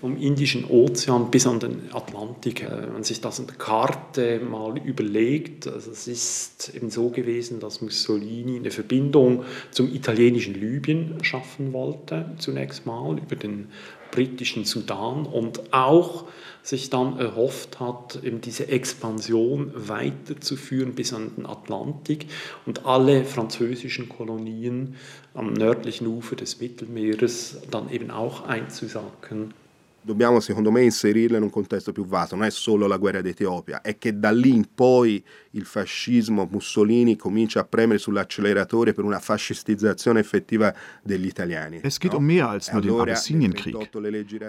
Vom 0.00 0.16
Indischen 0.16 0.64
Ozean 0.64 1.30
bis 1.30 1.46
an 1.46 1.60
den 1.60 1.90
Atlantik. 1.92 2.62
Äh, 2.62 2.70
wenn 2.70 2.92
man 2.94 3.04
sich 3.04 3.20
das 3.20 3.38
an 3.38 3.46
der 3.46 3.56
Karte 3.56 4.40
mal 4.40 4.78
überlegt, 4.78 5.66
also 5.66 5.90
es 5.90 6.08
ist 6.08 6.72
eben 6.74 6.90
so 6.90 7.10
gewesen, 7.10 7.60
dass 7.60 7.82
Mussolini 7.82 8.56
eine 8.56 8.70
Verbindung 8.70 9.44
zum 9.70 9.94
italienischen 9.94 10.54
Libyen 10.54 11.22
schaffen 11.22 11.74
wollte, 11.74 12.32
zunächst 12.38 12.86
mal 12.86 13.18
über 13.18 13.36
den 13.36 13.68
britischen 14.10 14.64
Sudan 14.64 15.26
und 15.26 15.72
auch 15.72 16.24
sich 16.62 16.90
dann 16.90 17.18
erhofft 17.18 17.80
hat, 17.80 18.22
eben 18.22 18.40
diese 18.40 18.68
Expansion 18.68 19.72
weiterzuführen 19.74 20.94
bis 20.94 21.12
an 21.12 21.32
den 21.36 21.46
Atlantik 21.46 22.26
und 22.66 22.86
alle 22.86 23.24
französischen 23.24 24.08
Kolonien 24.08 24.96
am 25.34 25.52
nördlichen 25.52 26.06
Ufer 26.06 26.36
des 26.36 26.60
Mittelmeeres 26.60 27.62
dann 27.70 27.90
eben 27.90 28.10
auch 28.10 28.46
einzusacken 28.46 29.54
dobbiamo 30.02 30.40
secondo 30.40 30.70
me 30.70 30.82
inserirla 30.82 31.36
in 31.36 31.42
un 31.42 31.50
contesto 31.50 31.92
più 31.92 32.06
vasto, 32.06 32.36
non 32.36 32.44
è 32.44 32.50
solo 32.50 32.86
la 32.86 32.96
guerra 32.96 33.20
d'Etiopia, 33.20 33.80
è 33.82 33.98
che 33.98 34.18
da 34.18 34.30
lì 34.30 34.50
in 34.54 34.66
poi 34.74 35.22
il 35.52 35.64
fascismo 35.64 36.48
Mussolini 36.50 37.16
comincia 37.16 37.60
a 37.60 37.64
premere 37.64 37.98
sull'acceleratore 37.98 38.92
per 38.92 39.04
una 39.04 39.18
fascistizzazione 39.18 40.20
effettiva 40.20 40.72
degli 41.02 41.26
italiani. 41.26 41.80
Es 41.82 41.98
geht 41.98 42.14
um 42.14 42.24
mehr 42.24 42.48
als 42.48 42.72
nur 42.72 42.82
den 42.82 42.98
Abyssinienkrieg. 42.98 43.76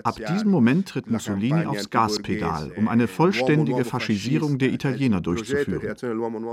Ab 0.03 0.15
diesem 0.15 0.49
Moment 0.49 0.87
tritt 0.87 1.09
Mussolini 1.09 1.65
aufs 1.65 1.89
Gaspedal, 1.89 2.71
um 2.75 2.87
eine 2.87 3.07
vollständige 3.07 3.83
Faschisierung 3.83 4.57
der 4.57 4.71
Italiener 4.71 5.21
durchzuführen. 5.21 5.95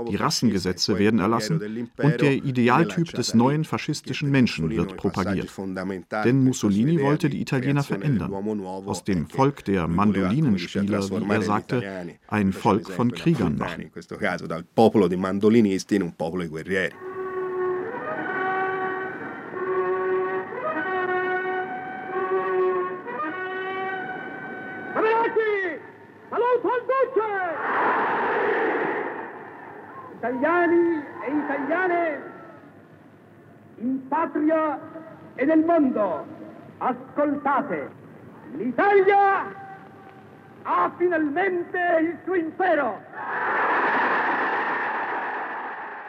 Die 0.09 0.15
Rassengesetze 0.15 0.97
werden 0.97 1.19
erlassen 1.19 1.61
und 1.97 2.21
der 2.21 2.33
Idealtyp 2.33 3.13
des 3.13 3.33
neuen 3.33 3.63
faschistischen 3.63 4.31
Menschen 4.31 4.69
wird 4.69 4.97
propagiert. 4.97 5.49
Denn 6.25 6.43
Mussolini 6.43 6.99
wollte 7.01 7.29
die 7.29 7.41
Italiener 7.41 7.83
verändern 7.83 8.31
aus 8.89 9.03
dem 9.03 9.27
Volk 9.27 9.63
der 9.65 9.87
Mandolinenspieler, 9.87 11.01
wie 11.03 11.31
er 11.31 11.41
sagte, 11.43 12.17
ein 12.27 12.51
Volk 12.51 12.89
von 12.89 13.11
Kriegern 13.11 13.55
machen. 13.57 13.91
dal 14.47 14.63
popolo 14.63 15.07
di 15.07 15.15
mandolinisti 15.15 15.95
in 15.95 16.03
un 16.03 16.15
popolo 16.15 16.41
di 16.41 16.49
guerrieri. 16.49 16.95
Italiani 30.19 31.03
e 31.25 31.31
italiane 31.43 32.21
in 33.77 34.07
patria 34.09 34.79
e 35.35 35.45
nel 35.45 35.63
mondo, 35.65 36.25
ascoltate, 36.79 37.98
l'Italia 38.57 39.45
ha 40.63 40.91
finalmente 40.97 41.77
il 42.01 42.17
suo 42.25 42.35
impero. 42.35 43.01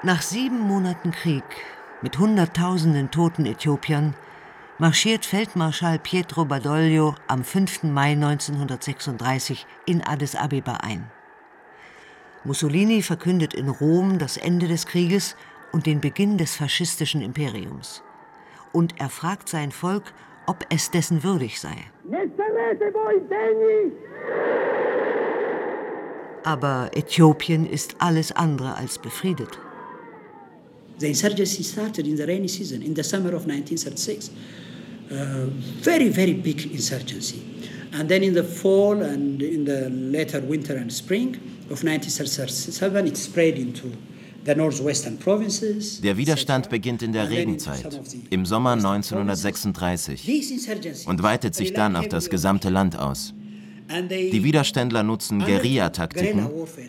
Nach 0.03 0.22
sieben 0.22 0.61
Monaten 0.61 1.11
Krieg 1.11 1.44
mit 2.03 2.18
Hunderttausenden 2.18 3.11
toten 3.11 3.44
Äthiopiern 3.44 4.14
marschiert 4.79 5.26
Feldmarschall 5.26 5.98
Pietro 5.98 6.46
Badoglio 6.46 7.14
am 7.26 7.44
5. 7.44 7.83
Mai 7.83 8.12
1936 8.12 9.66
in 9.85 10.03
Addis 10.03 10.35
Abeba 10.35 10.76
ein. 10.76 11.11
Mussolini 12.44 13.03
verkündet 13.03 13.53
in 13.53 13.68
Rom 13.68 14.18
das 14.18 14.38
Ende 14.38 14.66
des 14.68 14.87
Krieges 14.87 15.37
und 15.72 15.85
den 15.85 16.00
Beginn 16.00 16.38
des 16.38 16.57
faschistischen 16.57 17.20
Imperiums. 17.20 18.03
Und 18.72 18.98
er 18.98 19.11
fragt 19.11 19.50
sein 19.50 19.72
Volk, 19.72 20.14
ob 20.46 20.64
es 20.70 20.90
dessen 20.90 21.22
würdig 21.22 21.61
sei. 21.61 21.76
Aber 26.42 26.90
Äthiopien 26.94 27.66
ist 27.66 27.94
alles 27.98 28.32
andere 28.32 28.76
als 28.76 28.98
befriedet. 28.98 29.58
The 30.98 31.06
insurgency 31.06 31.62
started 31.62 32.06
in 32.06 32.16
the 32.16 32.26
rainy 32.26 32.48
season, 32.48 32.82
in 32.82 32.94
the 32.94 33.02
summer 33.02 33.32
of 33.34 33.46
1936. 33.46 34.30
Uh, 35.10 35.46
very, 35.82 36.08
very 36.08 36.34
big 36.34 36.70
insurgency. 36.72 37.42
And 37.92 38.08
then 38.08 38.22
in 38.22 38.34
the 38.34 38.44
fall 38.44 39.02
and 39.02 39.42
in 39.42 39.64
the 39.64 39.88
later 39.90 40.40
winter 40.40 40.76
and 40.76 40.92
spring 40.92 41.36
of 41.70 41.82
1937, 41.82 43.06
it 43.06 43.16
spread 43.16 43.58
into 43.58 43.92
Der 44.46 46.16
Widerstand 46.16 46.70
beginnt 46.70 47.03
in 47.03 47.12
der 47.12 47.29
Regenzeit, 47.29 48.00
im 48.31 48.46
Sommer 48.46 48.72
1936, 48.72 51.07
und 51.07 51.22
weitet 51.22 51.55
sich 51.55 51.72
dann 51.72 51.96
auf 51.96 52.09
das 52.09 52.31
gesamte 52.31 52.70
Land 52.70 52.98
aus. 52.98 53.35
Die 54.11 54.44
Widerständler 54.44 55.03
nutzen 55.03 55.40
Guerillataktiken 55.40 56.48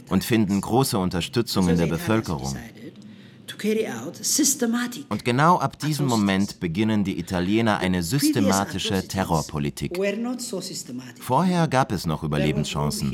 und 0.09 0.23
finden 0.23 0.61
große 0.61 0.97
Unterstützung 0.97 1.67
in 1.67 1.77
der 1.77 1.87
Bevölkerung. 1.87 2.55
Und 5.09 5.25
genau 5.25 5.57
ab 5.57 5.79
diesem 5.79 6.07
Moment 6.07 6.59
beginnen 6.59 7.03
die 7.03 7.19
Italiener 7.19 7.79
eine 7.79 8.01
systematische 8.01 9.07
Terrorpolitik. 9.07 9.99
Vorher 11.19 11.67
gab 11.67 11.91
es 11.91 12.05
noch 12.05 12.23
Überlebenschancen. 12.23 13.13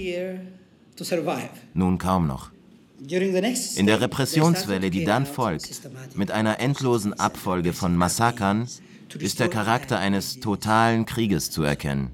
Nun 1.74 1.98
kaum 1.98 2.28
noch. 2.28 2.52
In 3.00 3.86
der 3.86 4.02
Repressionswelle, 4.02 4.90
die 4.90 5.06
dann 5.06 5.26
folgt, 5.26 5.82
mit 6.16 6.32
einer 6.32 6.60
endlosen 6.60 7.14
Abfolge 7.14 7.74
von 7.74 7.96
Massakern, 7.96 8.68
ist 9.20 9.40
der 9.40 9.50
Charakter 9.50 10.00
eines 10.00 10.40
totalen 10.40 11.06
Krieges 11.06 11.52
zu 11.52 11.64
erkennen. 11.64 12.12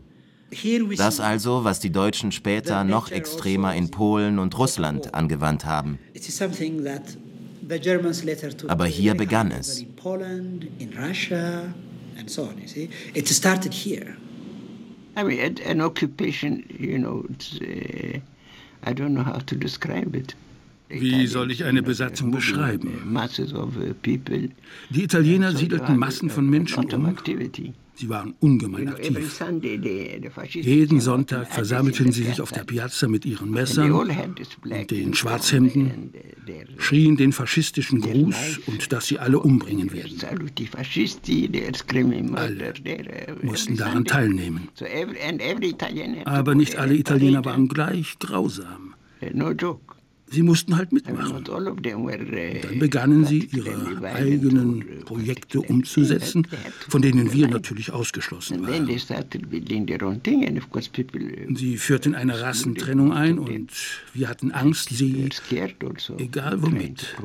Das 0.98 1.20
also, 1.20 1.64
was 1.64 1.80
die 1.80 1.92
Deutschen 1.92 2.32
später 2.32 2.84
noch 2.84 3.10
extremer 3.10 3.76
in 3.76 3.90
Polen 3.90 4.38
und 4.38 4.58
Russland 4.58 5.14
angewandt 5.14 5.66
haben. 5.66 5.98
Aber 8.68 8.86
hier 8.86 9.16
begann 9.16 9.52
es. 9.52 9.86
and 12.18 12.30
so 12.30 12.44
on. 12.44 12.58
You 12.60 12.68
see, 12.68 12.90
it 13.14 13.28
started 13.28 13.74
here. 13.74 14.16
I 15.16 15.24
mean, 15.24 15.60
an 15.66 15.82
occupation, 15.82 16.64
you 16.70 16.98
know, 16.98 17.26
uh, 17.62 18.20
I 18.84 18.94
don't 18.94 19.14
know 19.14 19.24
how 19.24 19.40
to 19.40 19.56
describe 19.56 20.16
it. 20.16 20.36
Wie 20.90 21.28
soll 21.28 21.52
ich 21.52 21.64
eine 21.64 21.82
Besatzung 21.82 22.32
beschreiben? 22.32 23.16
Uh, 23.16 23.70
Die 24.90 25.04
Italiener 25.04 25.56
siedelten 25.56 25.98
Massen 25.98 26.30
von 26.30 26.50
Menschen 26.50 26.86
um. 26.94 27.16
Sie 27.96 28.10
waren 28.10 28.34
ungemein 28.40 28.88
aktiv. 28.90 29.40
Jeden 30.54 31.00
Sonntag 31.00 31.54
versammelten 31.54 32.12
sie 32.12 32.24
sich 32.24 32.42
auf 32.42 32.52
der 32.52 32.64
Piazza 32.64 33.08
mit 33.08 33.24
ihren 33.26 33.52
Messern 33.52 33.92
und 33.92 34.12
den 34.90 35.14
Schwarzhemden, 35.14 36.12
schrien 36.80 37.18
den 37.18 37.32
faschistischen 37.32 38.02
Gruß 38.02 38.62
und 38.66 38.92
dass 38.92 39.08
sie 39.08 39.20
alle 39.20 39.40
umbringen 39.40 39.94
werden. 39.94 40.18
Alle 42.36 42.66
mussten 43.44 43.78
daran 43.78 44.06
teilnehmen. 44.06 44.70
Aber 46.26 46.56
nicht 46.56 46.78
alle 46.78 46.96
Italiener 46.96 47.46
waren 47.46 47.68
gleich 47.68 48.18
grausam. 48.18 48.96
Sie 50.34 50.42
mussten 50.42 50.76
halt 50.78 50.92
mitmachen. 50.92 51.44
Dann 51.44 52.80
begannen 52.80 53.26
sie, 53.26 53.50
ihre 53.52 54.04
eigenen 54.04 55.04
Projekte 55.06 55.62
umzusetzen, 55.62 56.48
von 56.90 57.02
denen 57.04 57.32
wir 57.32 57.48
natürlich 57.48 57.92
ausgeschlossen 57.92 58.66
waren. 58.66 58.88
Sie 61.56 61.78
führten 61.78 62.16
eine 62.16 62.42
Rassentrennung 62.42 63.14
ein 63.14 63.38
und 63.38 63.72
wir 64.16 64.28
hatten 64.28 64.52
Angst, 64.52 64.90
sie, 64.90 65.30
egal 66.18 66.64
womit, 66.64 67.16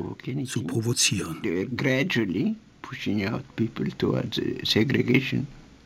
zu 0.46 0.64
provozieren. 0.64 1.38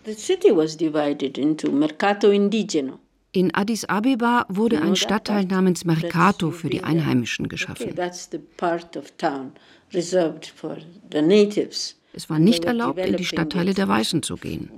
The 0.05 0.14
city 0.14 0.51
was 0.51 0.77
divided 0.77 1.39
into 1.39 1.70
Mercato 1.70 2.31
Indigeno. 2.31 2.99
In 3.35 3.55
Addis 3.55 3.87
Abeba 3.87 4.45
wurde 4.51 4.83
ein 4.83 4.95
Stadtteil 4.95 5.47
namens 5.47 5.87
Mercato 5.87 6.51
für 6.51 6.68
die 6.68 6.83
Einheimischen 6.83 7.49
geschaffen. 7.49 7.95
Es 12.14 12.28
war 12.28 12.39
nicht 12.39 12.64
erlaubt, 12.66 12.99
in 12.99 13.16
die 13.16 13.24
Stadtteile 13.24 13.72
der 13.72 13.89
Weißen 13.89 14.22
zu 14.22 14.37
gehen. 14.37 14.70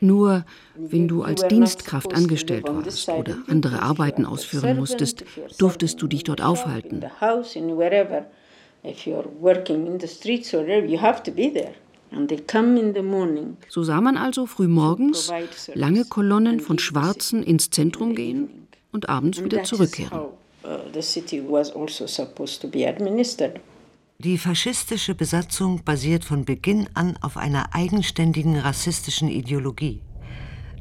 Nur 0.00 0.46
wenn 0.74 1.06
du 1.06 1.22
als 1.22 1.46
Dienstkraft 1.48 2.14
angestellt 2.14 2.64
warst 2.66 3.10
oder 3.10 3.36
andere 3.46 3.82
Arbeiten 3.82 4.24
ausführen 4.24 4.78
musstest, 4.78 5.26
durftest 5.58 6.00
du 6.00 6.06
dich 6.06 6.24
dort 6.24 6.40
aufhalten. 6.40 7.04
If 8.84 9.04
you're 9.04 9.26
working 9.40 9.86
in 9.86 9.98
the 9.98 10.06
streets 10.06 10.54
or 10.54 10.64
wherever, 10.64 10.86
you 10.86 11.00
have 11.00 11.20
to 11.24 11.32
be 11.32 11.52
there. 11.52 11.74
So 13.68 13.82
sah 13.82 14.00
man 14.00 14.16
also 14.16 14.46
früh 14.46 14.68
morgens 14.68 15.32
lange 15.74 16.04
Kolonnen 16.04 16.60
von 16.60 16.78
Schwarzen 16.78 17.42
ins 17.42 17.70
Zentrum 17.70 18.14
gehen 18.14 18.68
und 18.92 19.08
abends 19.08 19.42
wieder 19.42 19.64
zurückkehren. 19.64 20.18
Uh, 20.18 20.30
also 20.64 21.20
Die 24.18 24.38
faschistische 24.38 25.14
Besatzung 25.14 25.84
basiert 25.84 26.24
von 26.24 26.44
Beginn 26.44 26.88
an 26.94 27.18
auf 27.20 27.36
einer 27.36 27.74
eigenständigen 27.74 28.56
rassistischen 28.56 29.28
Ideologie. 29.28 30.00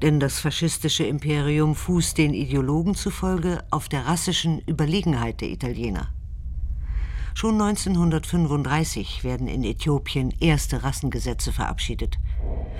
Denn 0.01 0.19
das 0.19 0.39
faschistische 0.39 1.05
Imperium 1.05 1.75
fußt 1.75 2.17
den 2.17 2.33
Ideologen 2.33 2.95
zufolge 2.95 3.63
auf 3.71 3.89
der 3.89 4.05
rassischen 4.05 4.61
Überlegenheit 4.67 5.41
der 5.41 5.49
Italiener. 5.49 6.14
Schon 7.37 7.61
1935 7.61 9.25
werden 9.25 9.49
in 9.49 9.65
Äthiopien 9.65 10.33
erste 10.39 10.83
Rassengesetze 10.83 11.51
verabschiedet. 11.51 12.17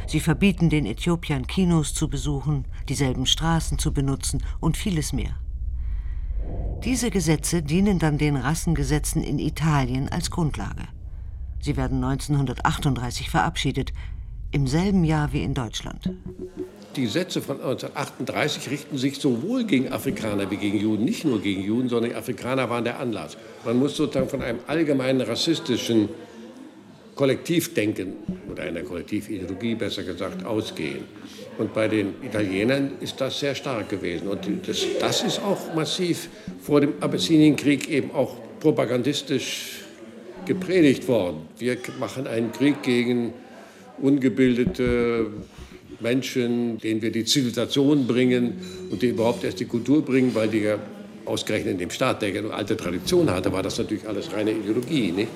Sie 0.08 0.22
verbieten 0.22 0.70
den 0.70 0.86
Äthiopiern 0.86 1.46
Kinos 1.46 1.94
zu 1.94 2.08
besuchen, 2.08 2.64
dieselben 2.88 3.26
Straßen 3.26 3.78
zu 3.78 3.92
benutzen 3.92 4.42
und 4.62 4.78
vieles 4.78 5.12
mehr. 5.12 5.36
Diese 6.86 7.12
Gesetze 7.12 7.64
dienen 7.64 8.00
dann 8.00 8.18
den 8.18 8.38
Rassengesetzen 8.38 9.22
in 9.22 9.40
Italien 9.40 10.08
als 10.08 10.32
Grundlage. 10.32 10.88
Sie 11.60 11.76
werden 11.76 12.02
1938 12.02 13.30
verabschiedet, 13.30 13.92
im 14.52 14.68
selben 14.68 15.04
Jahr 15.04 15.34
wie 15.34 15.44
in 15.44 15.54
Deutschland. 15.54 16.14
Die 16.96 17.08
Sätze 17.08 17.42
von 17.42 17.58
1938 17.58 18.72
richten 18.72 18.98
sich 18.98 19.20
sowohl 19.20 19.66
gegen 19.66 19.92
Afrikaner 19.92 20.50
wie 20.50 20.56
gegen 20.56 20.80
Juden, 20.80 21.04
nicht 21.04 21.26
nur 21.26 21.42
gegen 21.42 21.62
Juden, 21.62 21.90
sondern 21.90 22.12
die 22.12 22.16
Afrikaner 22.16 22.70
waren 22.70 22.86
der 22.86 23.00
Anlass. 23.00 23.38
Man 23.66 23.78
muss 23.78 23.98
sozusagen 23.98 24.30
von 24.30 24.42
einem 24.42 24.60
allgemeinen 24.68 25.22
rassistischen 25.22 26.08
Kollektivdenken 27.16 28.14
oder 28.52 28.64
einer 28.64 28.82
Kollektivideologie 28.82 29.76
besser 29.76 30.04
gesagt 30.04 30.46
ausgehen. 30.46 31.04
Und 31.58 31.74
bei 31.74 31.88
den 31.88 32.16
Italienern 32.24 32.92
ist 33.02 33.20
das 33.20 33.40
sehr 33.40 33.56
stark 33.56 33.90
gewesen. 33.90 34.28
Und 34.28 34.48
das, 34.66 34.86
das 35.00 35.24
ist 35.24 35.40
auch 35.40 35.74
massiv 35.74 36.30
vor 36.62 36.82
dem 36.82 36.94
Abessinienkrieg 37.02 37.90
eben 37.90 38.12
auch 38.12 38.36
propagandistisch 38.60 39.82
gepredigt 40.46 41.08
worden. 41.08 41.48
Wir 41.58 41.78
machen 42.00 42.28
einen 42.28 42.52
Krieg 42.52 42.84
gegen 42.84 43.34
ungebildete 44.02 45.32
Menschen, 46.02 46.78
denen 46.80 47.02
wir 47.02 47.12
die 47.12 47.26
Zivilisation 47.26 48.08
bringen 48.08 48.54
und 48.92 49.02
die 49.02 49.08
überhaupt 49.08 49.44
erst 49.44 49.60
die 49.60 49.66
Kultur 49.66 50.04
bringen, 50.04 50.34
weil 50.34 50.50
die 50.50 50.60
ja 50.60 50.80
ausgerechnet 51.26 51.74
in 51.74 51.80
dem 51.80 51.90
Staat, 51.90 52.22
der 52.22 52.30
eine 52.30 52.54
alte 52.54 52.78
Tradition 52.78 53.30
hatte, 53.30 53.52
war 53.52 53.64
das 53.64 53.78
natürlich 53.78 54.08
alles 54.08 54.32
reine 54.32 54.52
Ideologie. 54.52 55.12
Nicht? 55.12 55.30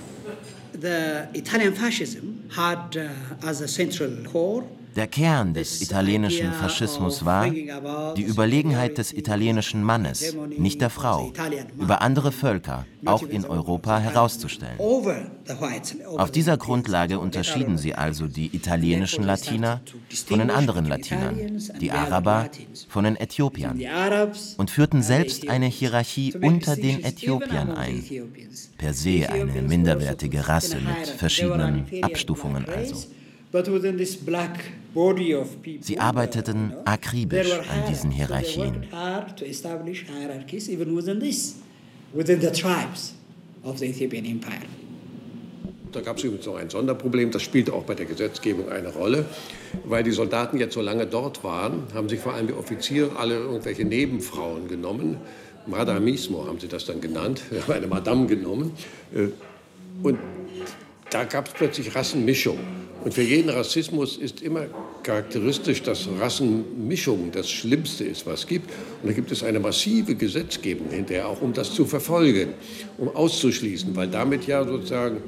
The 0.82 1.28
Italian 1.34 1.74
fascism 1.74 2.44
had 2.56 2.96
uh, 2.96 3.48
as 3.48 3.62
a 3.62 3.68
central 3.68 4.12
core 4.32 4.64
der 5.00 5.08
Kern 5.08 5.54
des 5.54 5.82
italienischen 5.82 6.52
Faschismus 6.52 7.24
war 7.24 7.50
die 7.50 8.24
Überlegenheit 8.24 8.98
des 8.98 9.14
italienischen 9.14 9.82
Mannes, 9.82 10.36
nicht 10.58 10.82
der 10.82 10.90
Frau, 10.90 11.32
über 11.80 12.02
andere 12.02 12.34
Völker, 12.34 12.86
auch 13.06 13.24
in 13.24 13.46
Europa, 13.46 13.98
herauszustellen. 14.00 14.78
Auf 16.18 16.32
dieser 16.32 16.58
Grundlage 16.58 17.18
unterschieden 17.18 17.78
sie 17.78 17.96
also 17.96 18.28
die 18.28 18.54
italienischen 18.54 19.24
Latiner 19.24 19.80
von 20.28 20.40
den 20.40 20.52
anderen 20.52 20.86
Latinern, 20.86 21.62
die 21.80 21.92
Araber 21.94 22.50
von 22.90 23.06
den 23.06 23.16
Äthiopiern 23.16 23.80
und 24.58 24.70
führten 24.70 25.02
selbst 25.02 25.48
eine 25.48 25.68
Hierarchie 25.68 26.34
unter 26.42 26.76
den 26.76 27.06
Äthiopiern 27.06 27.72
ein. 27.72 28.04
Per 28.78 28.94
se 28.94 29.30
eine 29.30 29.62
minderwertige 29.62 30.50
Rasse 30.50 30.76
mit 30.76 31.08
verschiedenen 31.08 31.86
Abstufungen 32.02 32.66
also. 32.68 33.08
Sie 35.82 36.00
arbeiteten 36.00 36.74
akribisch 36.86 37.52
an 37.52 37.90
diesen 37.90 38.12
Hierarchien. 38.12 38.86
Da 45.92 46.02
gab 46.02 46.18
es 46.18 46.24
übrigens 46.24 46.46
noch 46.46 46.56
ein 46.56 46.70
Sonderproblem, 46.70 47.32
das 47.32 47.42
spielte 47.42 47.74
auch 47.74 47.84
bei 47.84 47.96
der 47.96 48.06
Gesetzgebung 48.06 48.70
eine 48.70 48.90
Rolle. 48.90 49.26
Weil 49.86 50.04
die 50.04 50.12
Soldaten 50.12 50.60
jetzt 50.60 50.74
so 50.74 50.82
lange 50.82 51.08
dort 51.08 51.44
waren, 51.44 51.84
haben 51.94 52.10
sich 52.10 52.20
vor 52.20 52.34
allem 52.34 52.48
die 52.48 52.54
Offiziere 52.54 53.16
alle 53.18 53.36
irgendwelche 53.36 53.86
Nebenfrauen 53.86 54.68
genommen. 54.68 55.18
Madamismo 55.66 56.46
haben 56.46 56.60
sie 56.60 56.68
das 56.68 56.86
dann 56.86 57.02
genannt, 57.02 57.42
eine 57.68 57.88
Madame 57.88 58.28
genommen. 58.28 58.74
Äh, 59.14 59.30
und 60.04 60.20
da 61.10 61.24
gab 61.24 61.48
es 61.48 61.54
plötzlich 61.54 61.96
Rassenmischung. 61.96 62.60
Und 63.04 63.14
für 63.14 63.22
jeden 63.22 63.50
Rassismus 63.50 64.18
ist 64.18 64.42
immer 64.42 64.66
charakteristisch, 65.04 65.82
dass 65.84 66.08
Rassenmischung 66.20 67.32
das 67.32 67.50
Schlimmste 67.50 68.04
ist, 68.04 68.26
was 68.26 68.42
es 68.42 68.48
gibt. 68.48 68.70
Und 69.02 69.10
da 69.10 69.14
gibt 69.14 69.32
es 69.32 69.42
eine 69.42 69.60
massive 69.60 70.16
Gesetzgebung 70.16 70.90
hinterher, 70.90 71.28
auch 71.28 71.42
um 71.42 71.54
das 71.54 71.74
zu 71.74 71.86
verfolgen, 71.86 72.54
um 72.98 73.08
auszuschließen, 73.16 73.96
weil 73.96 74.08
damit 74.08 74.48
ja 74.48 74.66
sozusagen 74.66 75.22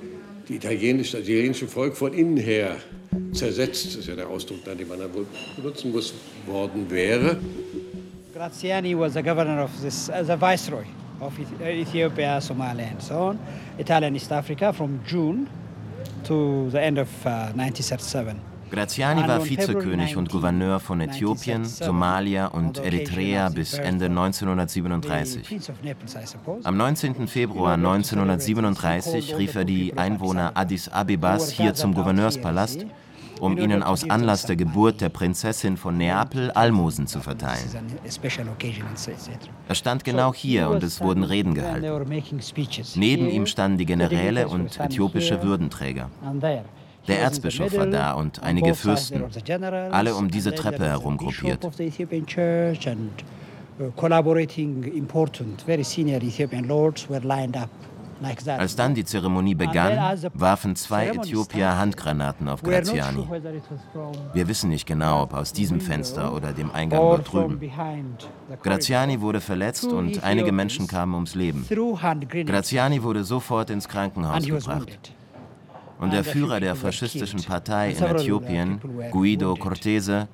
die 0.50 0.56
italienische, 0.56 1.18
das 1.18 1.28
italienische 1.28 1.68
Volk 1.68 1.96
von 1.96 2.14
innen 2.14 2.38
her 2.38 2.76
zersetzt, 3.32 3.86
das 3.88 3.96
ist 3.96 4.08
ja 4.08 4.16
der 4.16 4.28
Ausdruck, 4.28 4.66
den 4.66 4.88
man 4.88 5.00
dann 5.00 5.14
wohl 5.14 5.26
benutzen 5.56 5.92
muss, 5.92 6.14
worden 6.46 6.86
wäre. 6.90 7.38
Graziani 8.34 8.98
was 8.98 9.14
the 9.14 9.22
governor 9.22 9.64
of 9.64 9.72
this, 9.82 10.10
as 10.10 10.30
a 10.30 10.36
viceroy 10.36 10.86
of 11.22 11.34
Ethiopia, 11.62 12.42
Somalia 12.42 12.88
and 12.92 13.02
so 13.02 13.14
on, 13.14 13.40
Italian 13.78 14.16
East 14.16 14.32
Africa 14.32 14.74
from 14.74 15.00
June 15.06 15.48
to 16.24 16.70
the 16.72 16.80
end 16.80 17.00
of 17.00 17.08
uh, 17.26 17.52
1937. 17.56 18.36
Graziani 18.72 19.28
war 19.28 19.44
Vizekönig 19.44 20.16
und 20.16 20.30
Gouverneur 20.30 20.80
von 20.80 21.02
Äthiopien, 21.02 21.66
Somalia 21.66 22.48
und 22.48 22.78
Eritrea 22.78 23.50
bis 23.50 23.74
Ende 23.74 24.06
1937. 24.06 25.60
Am 26.64 26.78
19. 26.78 27.28
Februar 27.28 27.74
1937 27.74 29.38
rief 29.38 29.56
er 29.56 29.66
die 29.66 29.98
Einwohner 29.98 30.52
Addis 30.56 30.88
Abebas 30.88 31.52
hier 31.52 31.74
zum 31.74 31.94
Gouverneurspalast 31.94 32.86
um 33.42 33.58
ihnen 33.58 33.82
aus 33.82 34.08
Anlass 34.10 34.46
der 34.46 34.56
Geburt 34.56 35.02
der 35.02 35.10
Prinzessin 35.10 35.76
von 35.76 35.98
Neapel 35.98 36.52
Almosen 36.52 37.08
zu 37.08 37.20
verteilen. 37.20 37.66
Er 39.68 39.76
stand 39.76 40.04
genau 40.04 40.34
hier 40.34 40.70
und 40.70 40.84
es 40.84 41.02
wurden 41.02 41.24
Reden 41.24 41.56
gehalten. 41.56 42.06
Neben 42.96 43.30
ihm 43.30 43.46
standen 43.48 43.78
die 43.78 43.86
Generäle 43.86 44.48
und 44.48 44.80
äthiopische 44.80 45.42
Würdenträger. 45.42 46.10
Der 47.08 47.20
Erzbischof 47.20 47.76
war 47.76 47.88
da 47.88 48.14
und 48.14 48.44
einige 48.44 48.76
Fürsten, 48.76 49.24
alle 49.92 50.14
um 50.14 50.30
diese 50.30 50.54
Treppe 50.54 50.86
herum 50.86 51.18
gruppiert. 51.18 51.68
Collaborating 53.96 54.84
important, 54.84 55.64
very 55.64 55.84
senior 55.84 56.22
Ethiopian 56.22 56.66
lords 56.66 57.10
were 57.10 57.22
lined 57.22 57.58
up. 57.58 57.70
Als 58.58 58.76
dann 58.76 58.94
die 58.96 59.06
Zeremonie 59.06 59.56
begann, 59.56 60.20
warfen 60.34 60.76
zwei 60.76 61.08
Äthiopier 61.08 61.78
Handgranaten 61.78 62.48
auf 62.48 62.62
Graziani. 62.62 63.28
Wir 64.34 64.48
wissen 64.48 64.70
nicht 64.70 64.86
genau, 64.86 65.24
ob 65.24 65.34
aus 65.34 65.54
diesem 65.54 65.82
Fenster 65.82 66.34
oder 66.34 66.54
dem 66.54 66.72
Eingang 66.72 67.00
dort 67.00 67.32
drüben. 67.32 67.60
Graziani 68.64 69.22
wurde 69.22 69.42
verletzt 69.42 69.86
und 69.86 70.24
einige 70.24 70.52
Menschen 70.52 70.88
kamen 70.88 71.14
ums 71.14 71.36
Leben. 71.36 71.66
Graziani 72.46 73.04
wurde 73.04 73.24
sofort 73.24 73.70
ins 73.70 73.88
Krankenhaus 73.88 74.46
gebracht. 74.46 75.14
Und 76.00 76.14
der 76.14 76.24
Führer 76.24 76.60
der 76.60 76.76
faschistischen 76.76 77.44
Partei 77.44 77.92
in 77.92 78.04
Äthiopien, 78.04 78.82
Guido 79.12 79.54
Cortese, 79.56 80.28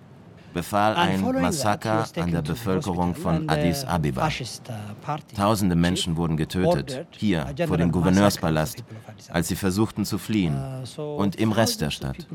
befahl 0.58 0.95
ein 0.95 1.22
Massaker 1.22 2.08
an 2.16 2.32
der 2.32 2.41
Bevölkerung 2.41 3.14
von 3.14 3.47
Addis 3.47 3.86
Abeba. 3.86 4.28
Tausende 5.36 5.76
Menschen 5.76 6.18
wurden 6.18 6.36
getötet, 6.36 7.05
hier 7.12 7.45
vor 7.68 7.78
dem 7.78 7.91
Gouverneurspalast, 7.91 8.84
als 9.30 9.49
sie 9.49 9.55
versuchten 9.55 10.03
zu 10.03 10.18
fliehen, 10.18 10.55
und 10.97 11.36
im 11.36 11.51
Rest 11.51 11.82
der 11.82 11.91
Stadt. 11.91 12.28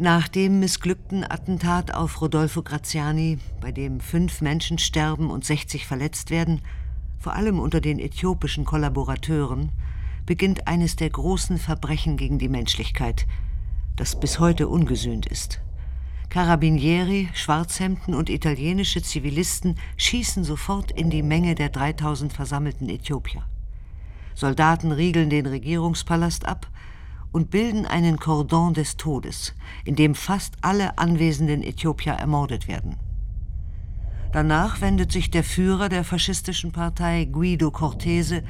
Nach 0.00 0.26
dem 0.26 0.58
missglückten 0.58 1.22
Attentat 1.22 1.94
auf 1.94 2.20
Rodolfo 2.20 2.62
Graziani, 2.64 3.38
bei 3.60 3.70
dem 3.70 4.00
fünf 4.00 4.40
Menschen 4.40 4.78
sterben 4.78 5.30
und 5.30 5.44
60 5.44 5.86
verletzt 5.86 6.30
werden, 6.30 6.62
vor 7.20 7.34
allem 7.34 7.60
unter 7.60 7.80
den 7.80 8.00
äthiopischen 8.00 8.64
Kollaborateuren, 8.64 9.70
beginnt 10.26 10.66
eines 10.66 10.96
der 10.96 11.10
großen 11.10 11.58
Verbrechen 11.58 12.16
gegen 12.16 12.38
die 12.38 12.48
Menschlichkeit, 12.48 13.26
das 13.96 14.18
bis 14.18 14.38
heute 14.40 14.68
ungesühnt 14.68 15.26
ist. 15.26 15.60
Carabinieri, 16.30 17.28
Schwarzhemden 17.32 18.14
und 18.14 18.28
italienische 18.28 19.02
Zivilisten 19.02 19.76
schießen 19.96 20.42
sofort 20.42 20.90
in 20.90 21.10
die 21.10 21.22
Menge 21.22 21.54
der 21.54 21.68
3000 21.68 22.32
versammelten 22.32 22.88
Äthiopier. 22.88 23.44
Soldaten 24.34 24.90
riegeln 24.90 25.30
den 25.30 25.46
Regierungspalast 25.46 26.46
ab 26.46 26.68
und 27.30 27.50
bilden 27.50 27.86
einen 27.86 28.18
Kordon 28.18 28.74
des 28.74 28.96
Todes, 28.96 29.54
in 29.84 29.94
dem 29.94 30.14
fast 30.14 30.56
alle 30.60 30.98
anwesenden 30.98 31.62
Äthiopier 31.62 32.14
ermordet 32.14 32.66
werden. 32.66 32.96
Danach 34.32 34.80
wendet 34.80 35.12
sich 35.12 35.30
der 35.30 35.44
Führer 35.44 35.88
der 35.88 36.02
faschistischen 36.02 36.72
Partei, 36.72 37.26
Guido 37.26 37.70
Cortese, 37.70 38.42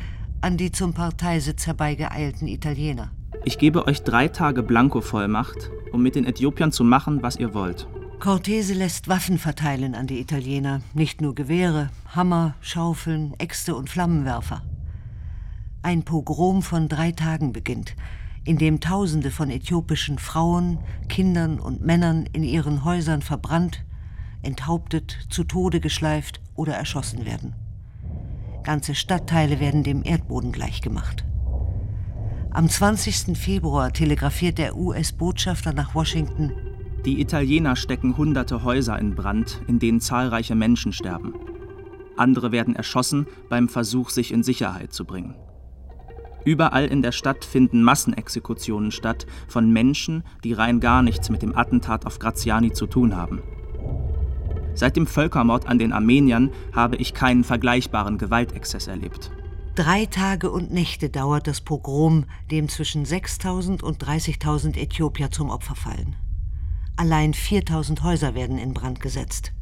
an 0.44 0.58
die 0.58 0.70
zum 0.70 0.92
Parteisitz 0.92 1.66
herbeigeeilten 1.66 2.48
Italiener. 2.48 3.10
Ich 3.46 3.56
gebe 3.56 3.86
euch 3.86 4.02
drei 4.02 4.28
Tage 4.28 4.62
Blanko-Vollmacht, 4.62 5.70
um 5.90 6.02
mit 6.02 6.16
den 6.16 6.26
Äthiopiern 6.26 6.70
zu 6.70 6.84
machen, 6.84 7.22
was 7.22 7.36
ihr 7.36 7.54
wollt. 7.54 7.88
Cortese 8.20 8.74
lässt 8.74 9.08
Waffen 9.08 9.38
verteilen 9.38 9.94
an 9.94 10.06
die 10.06 10.20
Italiener, 10.20 10.82
nicht 10.92 11.22
nur 11.22 11.34
Gewehre, 11.34 11.88
Hammer, 12.14 12.56
Schaufeln, 12.60 13.32
Äxte 13.38 13.74
und 13.74 13.88
Flammenwerfer. 13.88 14.60
Ein 15.80 16.02
Pogrom 16.02 16.60
von 16.60 16.90
drei 16.90 17.12
Tagen 17.12 17.54
beginnt, 17.54 17.96
in 18.44 18.58
dem 18.58 18.80
Tausende 18.80 19.30
von 19.30 19.48
äthiopischen 19.48 20.18
Frauen, 20.18 20.76
Kindern 21.08 21.58
und 21.58 21.80
Männern 21.80 22.28
in 22.34 22.42
ihren 22.42 22.84
Häusern 22.84 23.22
verbrannt, 23.22 23.82
enthauptet, 24.42 25.26
zu 25.30 25.44
Tode 25.44 25.80
geschleift 25.80 26.42
oder 26.54 26.74
erschossen 26.74 27.24
werden. 27.24 27.54
Ganze 28.64 28.94
Stadtteile 28.94 29.60
werden 29.60 29.82
dem 29.82 30.02
Erdboden 30.04 30.50
gleichgemacht. 30.50 31.24
Am 32.50 32.68
20. 32.68 33.36
Februar 33.36 33.92
telegrafiert 33.92 34.58
der 34.58 34.76
US-Botschafter 34.76 35.72
nach 35.72 35.94
Washington, 35.94 36.52
die 37.04 37.20
Italiener 37.20 37.76
stecken 37.76 38.16
hunderte 38.16 38.64
Häuser 38.64 38.98
in 38.98 39.14
Brand, 39.14 39.60
in 39.66 39.78
denen 39.78 40.00
zahlreiche 40.00 40.54
Menschen 40.54 40.90
sterben. 40.94 41.34
Andere 42.16 42.50
werden 42.50 42.74
erschossen 42.74 43.26
beim 43.50 43.68
Versuch, 43.68 44.08
sich 44.08 44.32
in 44.32 44.42
Sicherheit 44.42 44.94
zu 44.94 45.04
bringen. 45.04 45.34
Überall 46.46 46.86
in 46.86 47.02
der 47.02 47.12
Stadt 47.12 47.44
finden 47.44 47.82
Massenexekutionen 47.82 48.90
statt 48.90 49.26
von 49.48 49.70
Menschen, 49.70 50.22
die 50.44 50.54
rein 50.54 50.80
gar 50.80 51.02
nichts 51.02 51.28
mit 51.28 51.42
dem 51.42 51.54
Attentat 51.54 52.06
auf 52.06 52.18
Graziani 52.18 52.72
zu 52.72 52.86
tun 52.86 53.14
haben. 53.14 53.42
Seit 54.74 54.96
dem 54.96 55.06
Völkermord 55.06 55.66
an 55.66 55.78
den 55.78 55.92
Armeniern 55.92 56.50
habe 56.72 56.96
ich 56.96 57.14
keinen 57.14 57.44
vergleichbaren 57.44 58.18
Gewaltexzess 58.18 58.88
erlebt. 58.88 59.30
Drei 59.74 60.06
Tage 60.06 60.50
und 60.50 60.72
Nächte 60.72 61.10
dauert 61.10 61.46
das 61.46 61.60
Pogrom, 61.60 62.26
dem 62.50 62.68
zwischen 62.68 63.04
6.000 63.04 63.82
und 63.82 64.04
30.000 64.04 64.76
Äthiopier 64.76 65.30
zum 65.30 65.50
Opfer 65.50 65.74
fallen. 65.74 66.16
Allein 66.96 67.34
4.000 67.34 68.02
Häuser 68.02 68.34
werden 68.34 68.58
in 68.58 68.72
Brand 68.72 69.00
gesetzt. 69.00 69.52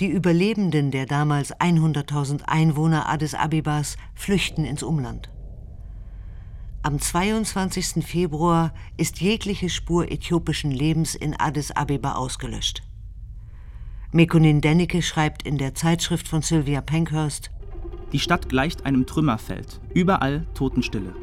Die 0.00 0.08
Überlebenden 0.08 0.90
der 0.90 1.06
damals 1.06 1.54
100.000 1.54 2.44
Einwohner 2.46 3.08
Addis 3.08 3.34
Abebas 3.34 3.96
flüchten 4.14 4.64
ins 4.64 4.82
Umland. 4.82 5.30
Am 6.82 6.98
22. 6.98 8.04
Februar 8.04 8.74
ist 8.96 9.20
jegliche 9.20 9.68
Spur 9.68 10.10
äthiopischen 10.10 10.70
Lebens 10.70 11.14
in 11.14 11.38
Addis 11.38 11.70
Abeba 11.70 12.14
ausgelöscht. 12.14 12.82
Mekunin 14.14 14.60
Dennecke 14.60 15.02
schreibt 15.02 15.42
in 15.42 15.58
der 15.58 15.74
Zeitschrift 15.74 16.28
von 16.28 16.40
Sylvia 16.40 16.80
Pankhurst: 16.80 17.50
Die 18.12 18.20
Stadt 18.20 18.48
gleicht 18.48 18.86
einem 18.86 19.06
Trümmerfeld. 19.06 19.80
Überall 19.92 20.46
Totenstille. 20.54 21.16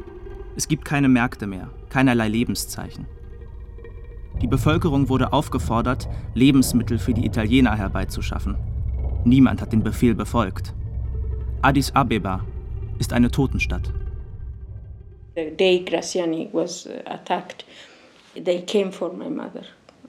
Es 0.56 0.68
gibt 0.68 0.84
keine 0.84 1.08
Märkte 1.08 1.46
mehr, 1.46 1.70
keinerlei 1.88 2.28
Lebenszeichen. 2.28 3.06
Die 4.42 4.46
Bevölkerung 4.46 5.08
wurde 5.08 5.32
aufgefordert, 5.32 6.06
Lebensmittel 6.34 6.98
für 6.98 7.14
die 7.14 7.24
Italiener 7.24 7.74
herbeizuschaffen. 7.78 8.58
Niemand 9.24 9.62
hat 9.62 9.72
den 9.72 9.82
Befehl 9.82 10.14
befolgt. 10.14 10.74
Addis 11.62 11.94
Abeba 11.94 12.44
ist 12.98 13.14
eine 13.14 13.30
Totenstadt. 13.30 13.90
The 15.34 15.50
day 15.56 15.82
Graciani 15.82 16.50
was 16.52 16.86
uh, 16.86 16.90
attacked, 17.06 17.64
they 18.34 18.60
came 18.60 18.92
for 18.92 19.10
my 19.14 19.30
mother 19.30 19.64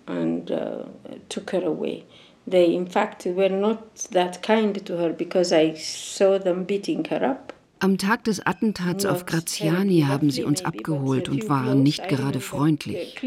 and 0.06 0.52
uh, 0.52 0.84
took 1.30 1.54
her 1.54 1.66
away. 1.66 2.04
They, 2.50 2.74
in 2.76 2.88
fact, 2.88 3.26
were 3.26 3.50
not 3.50 3.96
that 4.12 4.42
kind 4.42 4.86
to 4.86 4.98
her 4.98 5.14
because 5.14 5.54
I 5.54 5.76
saw 5.76 6.38
them 6.38 6.66
beating 6.66 7.06
her 7.10 7.24
up. 7.24 7.54
Am 7.80 7.98
Tag 7.98 8.24
des 8.24 8.46
Attentats 8.46 9.06
auf 9.06 9.26
Graziani 9.26 10.02
haben 10.08 10.30
sie 10.30 10.44
uns 10.44 10.64
abgeholt 10.64 11.28
und 11.28 11.50
waren 11.50 11.84
nicht 11.84 12.08
gerade 12.08 12.40
freundlich. 12.40 13.18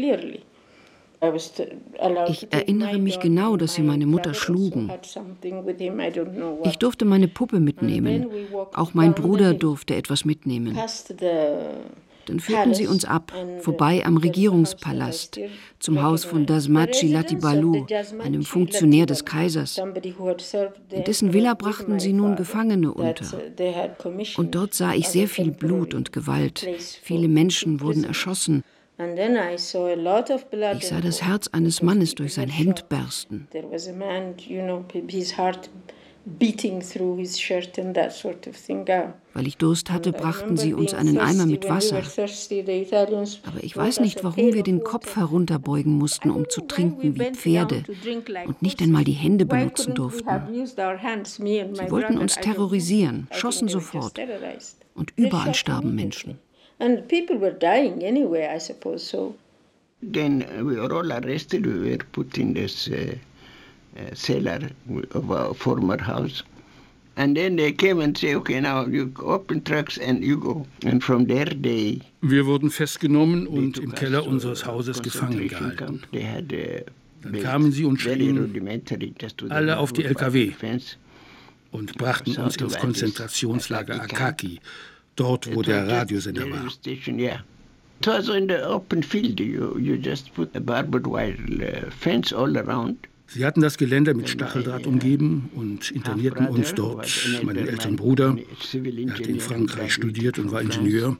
Ich 2.27 2.47
erinnere 2.51 2.97
mich 2.99 3.19
genau, 3.19 3.57
dass 3.57 3.73
sie 3.75 3.81
meine 3.81 4.05
Mutter 4.05 4.33
schlugen. 4.33 4.91
Ich 6.63 6.77
durfte 6.77 7.05
meine 7.05 7.27
Puppe 7.27 7.59
mitnehmen. 7.59 8.27
Auch 8.73 8.93
mein 8.93 9.13
Bruder 9.13 9.53
durfte 9.53 9.95
etwas 9.95 10.25
mitnehmen. 10.25 10.77
Dann 12.27 12.39
führten 12.39 12.73
sie 12.73 12.87
uns 12.87 13.05
ab, 13.05 13.31
vorbei 13.59 14.05
am 14.05 14.17
Regierungspalast, 14.17 15.39
zum 15.79 16.01
Haus 16.03 16.25
von 16.25 16.45
Dasmachi 16.45 17.07
Latibalu, 17.07 17.85
einem 18.21 18.43
Funktionär 18.43 19.05
des 19.05 19.25
Kaisers. 19.25 19.77
In 19.77 21.03
dessen 21.05 21.33
Villa 21.33 21.53
brachten 21.53 21.99
sie 21.99 22.13
nun 22.13 22.35
Gefangene 22.35 22.93
unter. 22.93 23.41
Und 24.37 24.55
dort 24.55 24.73
sah 24.73 24.93
ich 24.93 25.07
sehr 25.07 25.27
viel 25.27 25.51
Blut 25.51 25.93
und 25.93 26.11
Gewalt. 26.11 26.67
Viele 27.01 27.27
Menschen 27.27 27.81
wurden 27.81 28.03
erschossen. 28.03 28.63
Ich 28.99 30.87
sah 30.87 31.01
das 31.01 31.21
Herz 31.21 31.47
eines 31.49 31.81
Mannes 31.81 32.15
durch 32.15 32.33
sein 32.33 32.49
Hemd 32.49 32.89
bersten. 32.89 33.47
Weil 39.33 39.47
ich 39.47 39.57
Durst 39.57 39.91
hatte, 39.91 40.11
brachten 40.11 40.57
sie 40.57 40.73
uns 40.73 40.93
einen 40.93 41.19
Eimer 41.19 41.45
mit 41.45 41.69
Wasser. 41.69 42.01
Aber 43.45 43.63
ich 43.63 43.77
weiß 43.77 44.01
nicht, 44.01 44.23
warum 44.25 44.53
wir 44.53 44.63
den 44.63 44.83
Kopf 44.83 45.15
herunterbeugen 45.15 45.97
mussten, 45.97 46.29
um 46.29 46.49
zu 46.49 46.61
trinken 46.61 47.15
wie 47.15 47.31
Pferde 47.31 47.83
und 48.45 48.61
nicht 48.61 48.81
einmal 48.81 49.05
die 49.05 49.13
Hände 49.13 49.45
benutzen 49.45 49.95
durften. 49.95 50.65
Sie 50.65 51.91
wollten 51.91 52.17
uns 52.17 52.35
terrorisieren, 52.35 53.27
schossen 53.31 53.69
sofort. 53.69 54.19
Und 54.95 55.13
überall 55.15 55.53
starben 55.53 55.95
Menschen. 55.95 56.39
And 56.79 57.07
people 57.07 57.39
were 57.39 57.53
dying 57.53 58.03
anyway, 58.03 58.47
I 58.53 58.59
suppose 58.59 59.03
so. 59.03 59.33
Then 60.01 60.45
we 60.61 60.75
were 60.75 60.93
all 60.93 61.11
arrested. 61.11 61.65
We 61.65 61.89
were 61.89 62.05
put 62.11 62.37
in 62.37 62.53
this 62.53 62.87
uh, 62.87 62.93
uh, 62.93 63.15
cellar 64.13 64.59
of 65.13 65.29
our 65.31 65.53
former 65.53 65.97
house. 65.97 66.43
And 67.15 67.35
then 67.35 67.55
they 67.55 67.71
came 67.71 67.99
and 67.99 68.15
say, 68.15 68.35
okay, 68.35 68.61
now 68.61 68.85
you 68.85 69.11
open 69.23 69.63
trucks 69.63 69.97
and 69.97 70.23
you 70.23 70.37
go. 70.37 70.67
And 70.85 71.03
from 71.03 71.25
there 71.25 71.45
they 71.45 72.01
Wir 72.21 72.45
wurden 72.45 72.69
festgenommen 72.69 73.47
und 73.47 73.79
im 73.79 73.95
Keller 73.95 74.25
unseres 74.27 74.65
Hauses 74.65 75.01
gefangen 75.01 75.47
gehalten. 75.47 76.01
Uh, 76.13 76.81
Dann 77.23 77.41
kamen 77.41 77.71
sie 77.71 77.85
und 77.85 77.99
schrien 77.99 78.37
alle 79.49 79.77
auf 79.77 79.93
die 79.93 80.03
LKW. 80.03 80.53
und 81.71 81.97
brachten 81.97 82.37
uns 82.37 82.55
ins 82.57 82.77
Konzentrationslager 82.77 84.01
Akaki, 84.01 84.59
dort 85.15 85.53
wo 85.53 85.61
der 85.61 85.87
Radiosender 85.87 86.49
war. 86.49 86.67
It 87.99 88.05
was 88.05 88.29
in 88.29 88.47
the 88.47 88.63
open 88.63 89.01
field. 89.01 89.39
You, 89.39 89.75
you 89.79 89.95
just 89.95 90.31
put 90.35 90.55
a 90.55 90.59
barbed 90.59 91.07
wire 91.07 91.33
uh, 91.33 91.89
fence 91.89 92.31
all 92.31 92.55
around. 92.55 93.07
Sie 93.29 93.45
hatten 93.45 93.61
das 93.61 93.77
Gelände 93.77 94.13
mit 94.13 94.29
Stacheldraht 94.29 94.87
umgeben 94.87 95.49
und 95.53 95.91
internierten 95.91 96.47
uns 96.47 96.73
dort. 96.73 97.07
Meinen 97.43 97.67
älteren 97.67 97.97
Bruder, 97.97 98.37
er 98.37 99.13
hat 99.13 99.19
in 99.19 99.39
Frankreich 99.39 99.93
studiert 99.93 100.39
und 100.39 100.51
war 100.51 100.61
Ingenieur. 100.61 101.17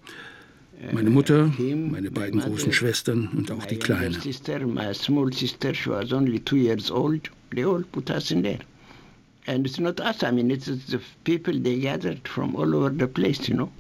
Meine 0.94 1.10
Mutter, 1.10 1.52
meine 1.58 2.12
beiden 2.12 2.40
großen 2.40 2.72
Schwestern 2.72 3.30
und 3.36 3.52
auch 3.52 3.66
die 3.66 3.78
Kleine. 3.78 4.16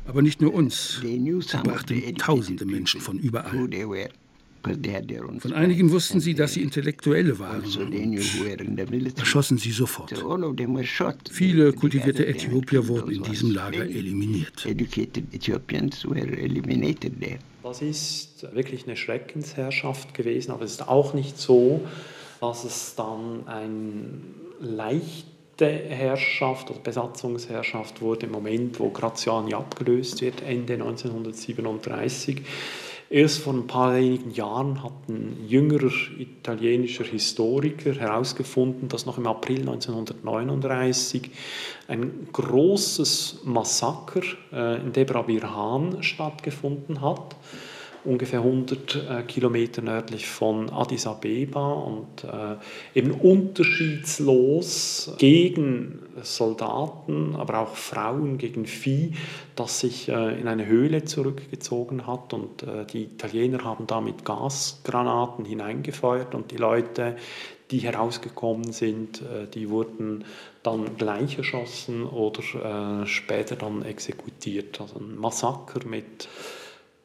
Aber 0.05 0.21
nicht 0.21 0.41
nur 0.41 0.53
uns. 0.53 0.99
Sie 1.01 1.57
brachten 1.63 2.15
tausende 2.17 2.65
Menschen 2.65 3.01
von 3.01 3.19
überall. 3.19 3.69
Von 5.39 5.53
einigen 5.53 5.91
wussten 5.91 6.20
sie, 6.20 6.34
dass 6.34 6.53
sie 6.53 6.61
Intellektuelle 6.61 7.39
waren. 7.39 7.63
Und 7.63 9.20
erschossen 9.20 9.57
sie 9.57 9.72
sofort. 9.72 10.13
Viele 11.32 11.74
kultivierte 11.74 12.28
Äthiopier 12.28 12.88
wurden 12.88 13.11
in 13.11 13.24
diesem 13.24 13.51
Lager 13.51 13.84
eliminiert. 13.84 14.68
Das 17.63 17.82
ist 17.82 18.47
wirklich 18.53 18.86
eine 18.86 18.95
Schreckensherrschaft 18.95 20.13
gewesen, 20.13 20.51
aber 20.51 20.63
es 20.63 20.72
ist 20.72 20.88
auch 20.88 21.13
nicht 21.13 21.38
so, 21.38 21.82
dass 22.39 22.63
es 22.63 22.95
dann 22.95 23.47
ein 23.47 24.24
leichte 24.59 25.65
Herrschaft 25.65 26.70
oder 26.70 26.80
Besatzungsherrschaft 26.80 28.01
wurde 28.01 28.28
im 28.28 28.32
Moment, 28.32 28.80
wo 28.80 28.89
Graziani 28.89 29.53
abgelöst 29.53 30.22
wird, 30.22 30.41
Ende 30.41 30.74
1937. 30.74 32.41
Erst 33.10 33.39
vor 33.39 33.53
ein 33.53 33.68
paar 33.68 33.95
wenigen 33.95 34.32
Jahren 34.32 34.84
hat 34.84 35.08
ein 35.08 35.45
jüngerer 35.47 35.91
italienischer 36.18 37.05
Historiker 37.05 37.93
herausgefunden, 37.93 38.89
dass 38.89 39.05
noch 39.05 39.18
im 39.18 39.28
April 39.28 39.60
1939 39.60 41.32
ein 41.88 42.28
großes 42.34 43.41
Massaker 43.45 44.24
äh, 44.51 44.82
in 44.82 44.91
Debra 44.91 45.22
Birhan 45.22 46.03
stattgefunden 46.03 46.99
hat 46.99 47.38
ungefähr 48.08 48.39
100 48.39 48.95
äh, 48.95 49.24
Kilometer 49.24 49.82
nördlich 49.82 50.28
von 50.28 50.70
Addis 50.70 51.05
Abeba 51.05 51.74
und 51.74 52.24
äh, 52.24 52.97
eben 52.97 53.12
unterschiedslos 53.12 55.14
gegen 55.18 55.99
Soldaten, 56.22 57.36
aber 57.36 57.60
auch 57.60 57.76
Frauen, 57.76 58.38
gegen 58.38 58.66
Vieh, 58.66 59.14
das 59.55 59.82
sich 59.82 60.10
äh, 60.10 60.39
in 60.39 60.47
eine 60.47 60.66
Höhle 60.66 61.03
zurückgezogen 61.03 62.08
hat 62.08 62.34
und 62.34 62.66
die 62.93 63.03
Italiener 63.03 63.64
haben 63.64 63.88
da 63.88 64.01
mit 64.01 64.26
Gasgranaten 64.26 65.45
hineingefeuert 65.45 66.34
und 66.34 66.51
die 66.51 66.58
Leute, 66.58 67.18
die 67.72 67.80
herausgekommen 67.80 68.72
sind, 68.72 69.22
die 69.53 69.70
wurden 69.70 70.24
dann 70.64 70.97
gleich 70.97 71.38
erschossen 71.38 72.05
oder 72.05 72.41
später 73.05 73.55
dann 73.55 73.84
exekutiert. 73.84 74.80
Also 74.80 74.99
ein 74.99 75.18
Massaker 75.18 75.86
mit 75.86 76.30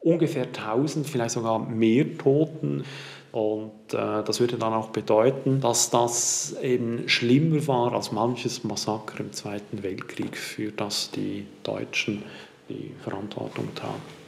ungefähr 0.03 0.45
1000, 0.45 1.07
vielleicht 1.07 1.33
sogar 1.33 1.59
mehr 1.59 2.17
Toten. 2.17 2.83
Und 3.31 3.93
äh, 3.93 4.23
das 4.23 4.39
würde 4.39 4.57
dann 4.57 4.73
auch 4.73 4.89
bedeuten, 4.89 5.59
dass 5.59 5.89
das 5.89 6.55
eben 6.61 7.09
schlimmer 7.09 7.65
war 7.67 7.93
als 7.93 8.11
manches 8.11 8.63
Massaker 8.63 9.21
im 9.21 9.31
Zweiten 9.33 9.81
Weltkrieg, 9.81 10.37
für 10.37 10.71
das 10.71 11.09
die 11.09 11.47
Deutschen 11.63 12.23
die 12.69 12.91
Verantwortung 13.01 13.73
tragen. 13.73 14.21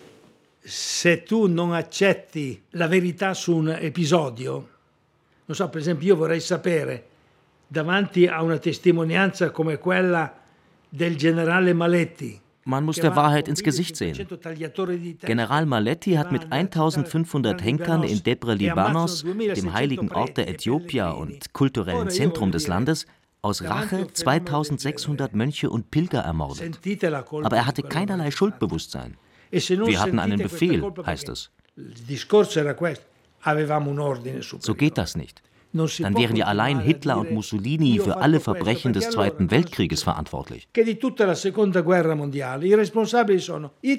Se 0.67 1.23
tu 1.23 1.45
non 1.45 1.73
accetti 1.73 2.59
la 2.71 2.88
verità 2.88 3.36
su 3.36 3.55
un 3.55 3.69
episodio, 3.69 4.67
non 5.45 5.55
so, 5.55 5.69
per 5.69 5.82
esempio 5.82 6.07
io 6.07 6.15
vorrei 6.15 6.39
sapere, 6.39 7.05
davanti 7.67 8.26
a 8.26 8.41
una 8.41 8.57
testimonianza 8.57 9.51
come 9.51 9.78
quella 9.78 10.41
del 10.89 11.15
generale 11.17 11.73
Maletti, 11.73 12.41
Man 12.68 12.84
muss 12.84 12.95
der 12.95 13.16
Wahrheit 13.16 13.47
ins 13.47 13.61
Gesicht 13.61 13.95
sehen. 13.95 14.28
General 15.22 15.66
Maletti 15.68 16.13
hat 16.13 16.32
mit 16.32 16.51
1500 16.51 17.63
Henkern 17.63 18.03
in 18.03 18.24
Debre 18.24 18.55
Libanos, 18.55 19.24
dem 19.24 19.74
heiligen 19.74 20.11
Ort 20.11 20.38
der 20.38 20.49
Äthiopier 20.49 21.16
und 21.16 21.53
kulturellen 21.53 22.09
Zentrum 22.09 22.51
des 22.51 22.68
Landes, 22.68 23.05
aus 23.43 23.63
Rache 23.63 24.07
2600 24.11 25.36
Mönche 25.36 25.70
und 25.70 25.91
Pilger 25.91 26.22
ermordet. 26.22 26.80
Aber 27.32 27.55
er 27.55 27.68
hatte 27.68 27.84
keinerlei 27.84 28.32
Schuldbewusstsein. 28.32 29.16
Wir 29.51 29.99
hatten 30.01 30.18
einen 30.18 30.39
Befehl, 30.39 30.84
heißt 31.05 31.30
es. 31.30 31.51
So 34.59 34.74
geht 34.74 34.97
das 34.97 35.16
nicht 35.16 35.43
dann 35.76 36.17
wären 36.17 36.36
ja 36.36 36.45
allein 36.45 36.80
Hitler 36.80 37.17
und 37.17 37.32
Mussolini 37.32 37.99
für 37.99 38.17
alle 38.17 38.39
Verbrechen 38.39 38.93
des 38.93 39.09
Zweiten 39.09 39.51
Weltkrieges 39.51 40.03
verantwortlich. 40.03 40.67
E 43.82 43.97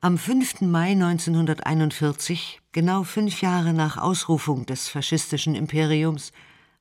Am 0.00 0.16
5. 0.16 0.60
Mai 0.60 0.92
1941, 0.92 2.60
genau 2.72 3.02
fünf 3.02 3.42
Jahre 3.42 3.72
nach 3.72 3.96
Ausrufung 3.96 4.64
des 4.64 4.88
faschistischen 4.88 5.54
Imperiums, 5.56 6.32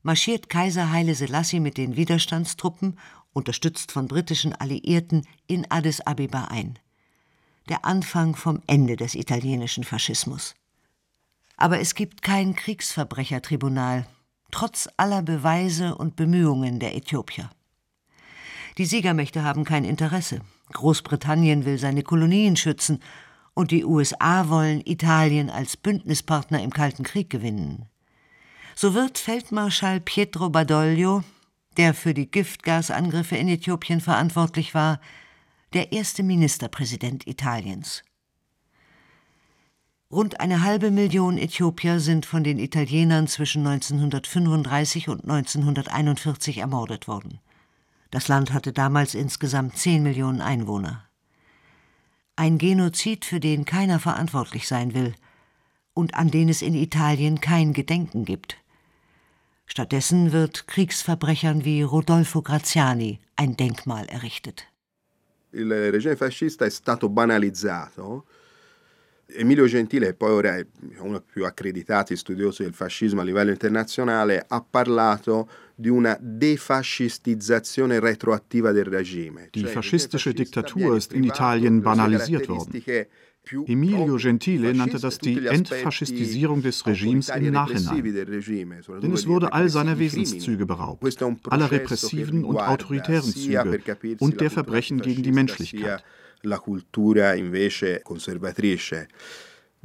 marschiert 0.03 0.49
Kaiser 0.49 0.91
Haile 0.91 1.15
Selassie 1.15 1.59
mit 1.59 1.77
den 1.77 1.95
Widerstandstruppen, 1.95 2.99
unterstützt 3.33 3.91
von 3.91 4.07
britischen 4.07 4.53
Alliierten, 4.53 5.25
in 5.47 5.65
Addis 5.69 6.01
Abeba 6.01 6.45
ein 6.45 6.77
der 7.69 7.85
Anfang 7.85 8.35
vom 8.35 8.61
Ende 8.67 8.95
des 8.95 9.15
italienischen 9.15 9.83
Faschismus. 9.83 10.55
Aber 11.57 11.79
es 11.79 11.95
gibt 11.95 12.21
kein 12.21 12.55
Kriegsverbrechertribunal, 12.55 14.05
trotz 14.51 14.87
aller 14.97 15.21
Beweise 15.21 15.95
und 15.95 16.15
Bemühungen 16.15 16.79
der 16.79 16.95
Äthiopier. 16.95 17.49
Die 18.77 18.85
Siegermächte 18.85 19.43
haben 19.43 19.63
kein 19.63 19.83
Interesse. 19.83 20.41
Großbritannien 20.71 21.65
will 21.65 21.79
seine 21.79 22.03
Kolonien 22.03 22.55
schützen 22.55 22.99
und 23.53 23.71
die 23.71 23.85
USA 23.85 24.49
wollen 24.49 24.81
Italien 24.85 25.49
als 25.49 25.77
Bündnispartner 25.77 26.61
im 26.61 26.71
Kalten 26.71 27.03
Krieg 27.03 27.29
gewinnen. 27.29 27.87
So 28.75 28.93
wird 28.93 29.17
Feldmarschall 29.17 29.99
Pietro 29.99 30.49
Badoglio, 30.49 31.23
der 31.77 31.95
für 31.95 32.13
die 32.13 32.29
Giftgasangriffe 32.29 33.35
in 33.35 33.47
Äthiopien 33.47 34.01
verantwortlich 34.01 34.75
war, 34.75 34.99
der 35.73 35.91
erste 35.91 36.23
Ministerpräsident 36.23 37.27
Italiens. 37.27 38.03
Rund 40.09 40.39
eine 40.39 40.63
halbe 40.63 40.89
Million 40.89 41.37
Äthiopier 41.37 41.99
sind 41.99 42.25
von 42.25 42.45
den 42.45 42.59
Italienern 42.59 43.27
zwischen 43.27 43.67
1935 43.67 45.09
und 45.09 45.23
1941 45.23 46.59
ermordet 46.59 47.09
worden. 47.09 47.39
Das 48.11 48.29
Land 48.29 48.53
hatte 48.53 48.71
damals 48.71 49.15
insgesamt 49.15 49.77
10 49.77 50.03
Millionen 50.03 50.39
Einwohner. 50.39 51.03
Ein 52.37 52.57
Genozid, 52.57 53.25
für 53.25 53.41
den 53.41 53.65
keiner 53.65 53.99
verantwortlich 53.99 54.67
sein 54.69 54.93
will 54.93 55.13
und 55.93 56.13
an 56.13 56.31
den 56.31 56.47
es 56.47 56.61
in 56.61 56.75
Italien 56.75 57.41
kein 57.41 57.73
Gedenken 57.73 58.23
gibt. 58.23 58.57
Stattdessen 59.65 60.31
wird 60.31 60.67
Kriegsverbrechern 60.67 61.65
wie 61.65 61.81
Rodolfo 61.81 62.41
Graziani 62.41 63.19
ein 63.35 63.57
Denkmal 63.57 64.05
errichtet. 64.05 64.67
Il 65.57 65.91
regime 65.91 66.15
fascista 66.15 66.65
è 66.65 66.69
stato 66.69 67.09
banalizzato. 67.09 68.25
Emilio 69.29 69.65
Gentile, 69.65 70.13
poi 70.13 70.31
ora 70.31 70.55
è 70.55 70.65
uno 70.99 71.17
dei 71.17 71.27
più 71.29 71.45
accreditati 71.45 72.15
studiosi 72.15 72.63
del 72.63 72.73
fascismo 72.73 73.19
a 73.21 73.23
livello 73.25 73.51
internazionale, 73.51 74.45
ha 74.47 74.65
parlato 74.67 75.49
di 75.75 75.89
una 75.89 76.17
defascistizzazione 76.19 77.99
retroattiva 77.99 78.71
del 78.71 78.85
regime. 78.85 79.49
Die 79.51 79.67
faschistische 79.67 80.31
Diktatur 80.33 80.95
ist 80.95 81.11
in 81.13 81.25
Italien 81.25 81.81
banalisiert 81.81 82.47
worden. 82.47 82.81
Emilio 83.65 84.17
Gentile 84.17 84.73
nannte 84.73 84.99
das 84.99 85.19
die 85.19 85.45
Entfaschistisierung 85.45 86.61
des 86.61 86.85
Regimes 86.85 87.29
im 87.29 87.51
Nachhinein. 87.51 88.03
Denn 89.01 89.13
es 89.13 89.27
wurde 89.27 89.53
all 89.53 89.69
seiner 89.69 89.99
Wesenszüge 89.99 90.65
beraubt, 90.65 91.03
aller 91.49 91.71
repressiven 91.71 92.43
und 92.43 92.57
autoritären 92.57 93.23
Züge 93.23 93.81
und 94.19 94.41
der 94.41 94.51
Verbrechen 94.51 95.01
gegen 95.01 95.23
die 95.23 95.31
Menschlichkeit. 95.31 96.03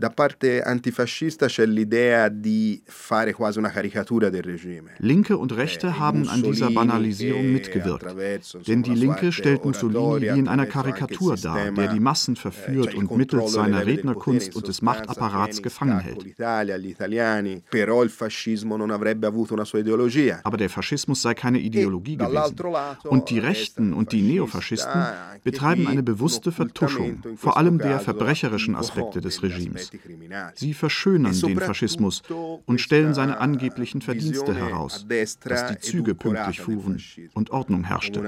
Da 0.02 0.10
parte 0.10 0.60
antifascista 0.62 1.46
c'è 1.46 1.64
l'idea 1.64 2.28
di 2.28 2.82
fare 2.84 3.32
quasi 3.32 3.58
una 3.58 3.70
caricatura 3.70 4.30
del 4.30 4.42
regime. 4.42 4.94
Linke 4.96 5.32
und 5.32 5.52
Rechte 5.52 5.86
eh, 5.86 6.00
haben 6.00 6.26
an 6.26 6.42
dieser 6.42 6.70
Banalisierung 6.72 7.52
mitgewirkt. 7.52 8.12
Denn 8.66 8.82
die 8.82 8.96
Linke 8.96 9.30
stellt 9.30 9.64
Mussolini 9.64 10.22
wie 10.22 10.38
in 10.40 10.48
einer 10.48 10.66
Karikatur 10.66 11.36
dar, 11.36 11.70
der 11.70 11.86
die 11.86 12.00
Massen 12.00 12.34
verführt 12.34 12.96
und 12.96 13.16
mittels 13.16 13.52
seiner 13.52 13.86
Rednerkunst 13.86 14.56
und 14.56 14.66
des 14.66 14.82
Machtapparats 14.82 15.62
gefangen 15.62 16.00
hält. 16.00 16.34
Aber 20.42 20.56
der 20.56 20.68
Faschismus 20.68 21.22
sei 21.22 21.34
keine 21.34 21.60
Ideologie 21.60 22.16
gewesen. 22.16 22.56
Und 23.04 23.30
die 23.30 23.38
Rechten 23.38 23.92
und 23.92 24.10
die 24.10 24.22
Neofaschisten 24.22 25.04
betreiben 25.44 25.86
eine 25.86 26.02
bewusste 26.02 26.50
Vertuschung, 26.50 27.22
vor 27.36 27.56
allem 27.56 27.78
der 27.78 28.00
verbrecherischen 28.00 28.74
Aspekte 28.74 29.20
des 29.20 29.44
Regimes. 29.44 29.91
Sie 30.54 30.74
verschönern 30.74 31.38
den 31.40 31.58
Faschismus 31.58 32.22
und 32.66 32.80
stellen 32.80 33.14
seine 33.14 33.38
angeblichen 33.38 34.00
Verdienste 34.00 34.54
heraus, 34.54 35.06
dass 35.08 35.66
die 35.68 35.78
Züge 35.78 36.14
pünktlich 36.14 36.60
fuhren 36.60 37.00
und 37.34 37.50
Ordnung 37.50 37.84
herrschte. 37.84 38.20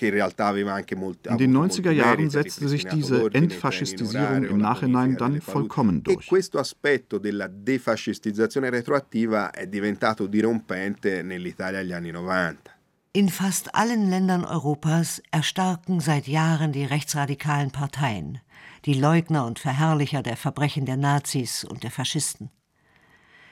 In 0.00 1.38
den 1.38 1.56
90er 1.56 1.90
Jahren 1.90 2.30
setzte 2.30 2.68
sich 2.68 2.86
diese 2.86 3.32
Entfaschistisierung 3.32 4.44
im 4.44 4.58
Nachhinein 4.58 5.16
dann 5.16 5.40
vollkommen 5.40 6.04
durch. 6.04 6.26
Questo 6.26 6.58
aspetto 6.58 7.18
della 7.18 7.48
defascistizzazione 7.48 8.70
retroattiva 8.70 9.50
è 9.50 9.66
diventato 9.66 10.28
dirompente 10.28 11.22
nell'Italia 11.22 11.80
degli 11.80 11.92
anni 11.92 12.12
90. 12.12 12.76
In 13.12 13.30
fast 13.30 13.74
allen 13.74 14.10
Ländern 14.10 14.44
Europas 14.44 15.20
erstarken 15.32 15.98
seit 15.98 16.28
Jahren 16.28 16.72
die 16.72 16.84
rechtsradikalen 16.84 17.72
Parteien 17.72 18.40
die 18.84 18.94
Leugner 18.94 19.46
und 19.46 19.58
Verherrlicher 19.58 20.22
der 20.22 20.36
Verbrechen 20.36 20.86
der 20.86 20.96
Nazis 20.96 21.64
und 21.64 21.82
der 21.82 21.90
Faschisten. 21.90 22.50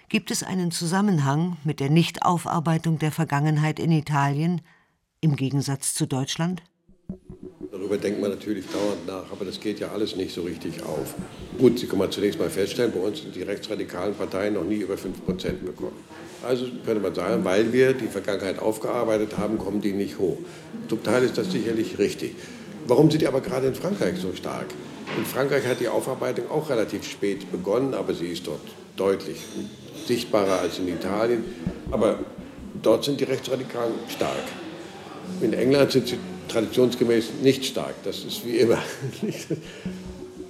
Gibt 0.09 0.31
es 0.31 0.43
einen 0.43 0.71
Zusammenhang 0.71 1.57
mit 1.65 1.81
der 1.81 1.91
Nichtaufarbeitung 1.91 2.99
der 2.99 3.11
Vergangenheit 3.11 3.81
in 3.81 3.91
Italien 3.91 4.61
im 5.21 5.35
Gegensatz 5.35 5.95
zu 5.95 6.07
Deutschland? 6.07 6.63
Darüber 7.73 7.99
denkt 7.99 8.21
man 8.21 8.31
natürlich 8.31 8.67
dauernd 8.67 9.07
nach, 9.07 9.31
aber 9.33 9.45
das 9.45 9.61
geht 9.61 9.81
ja 9.81 9.89
alles 9.89 10.17
nicht 10.17 10.35
so 10.35 10.43
richtig 10.43 10.83
auf. 10.83 11.15
Gut, 11.59 11.79
Sie 11.79 11.87
können 11.87 11.99
mal 11.99 12.11
zunächst 12.11 12.39
mal 12.39 12.51
feststellen, 12.51 12.93
bei 12.93 13.01
uns 13.01 13.23
sind 13.23 13.35
die 13.35 13.43
rechtsradikalen 13.43 14.15
Parteien 14.15 14.55
noch 14.55 14.65
nie 14.65 14.77
über 14.77 14.95
5% 14.95 15.65
bekommen. 15.65 15.97
Also 16.43 16.67
könnte 16.85 17.01
man 17.01 17.15
sagen, 17.15 17.45
weil 17.45 17.73
wir 17.73 17.93
die 17.93 18.07
Vergangenheit 18.07 18.61
aufgearbeitet 18.61 19.37
haben, 19.37 19.59
kommen 19.59 19.81
die 19.81 19.93
nicht 19.93 20.19
hoch. 20.19 20.39
Zum 20.89 21.03
Teil 21.03 21.25
ist 21.25 21.37
das 21.37 21.51
sicherlich 21.51 21.99
richtig. 21.99 22.37
Warum 22.87 23.11
sind 23.11 23.23
die 23.23 23.27
aber 23.27 23.41
gerade 23.41 23.67
in 23.67 23.75
Frankreich 23.75 24.19
so 24.19 24.33
stark? 24.35 24.67
In 25.17 25.25
Frankreich 25.25 25.67
hat 25.67 25.81
die 25.81 25.89
Aufarbeitung 25.89 26.51
auch 26.51 26.69
relativ 26.69 27.09
spät 27.09 27.51
begonnen, 27.51 27.95
aber 27.95 28.13
sie 28.15 28.27
ist 28.27 28.47
dort 28.47 28.61
deutlich 28.97 29.39
sichtbarer 30.07 30.61
als 30.61 30.79
in 30.79 30.89
Italien. 30.89 31.45
Aber 31.91 32.19
dort 32.83 33.05
sind 33.05 33.21
die 33.21 33.25
Rechtsradikalen 33.25 33.95
stark. 34.09 34.45
In 35.41 35.53
England 35.53 35.93
sind 35.93 36.09
sie 36.09 36.19
traditionsgemäß 36.49 37.31
nicht 37.43 37.65
stark. 37.65 37.95
Das 38.05 38.25
ist 38.25 38.47
wie 38.47 38.59
immer. 38.59 38.79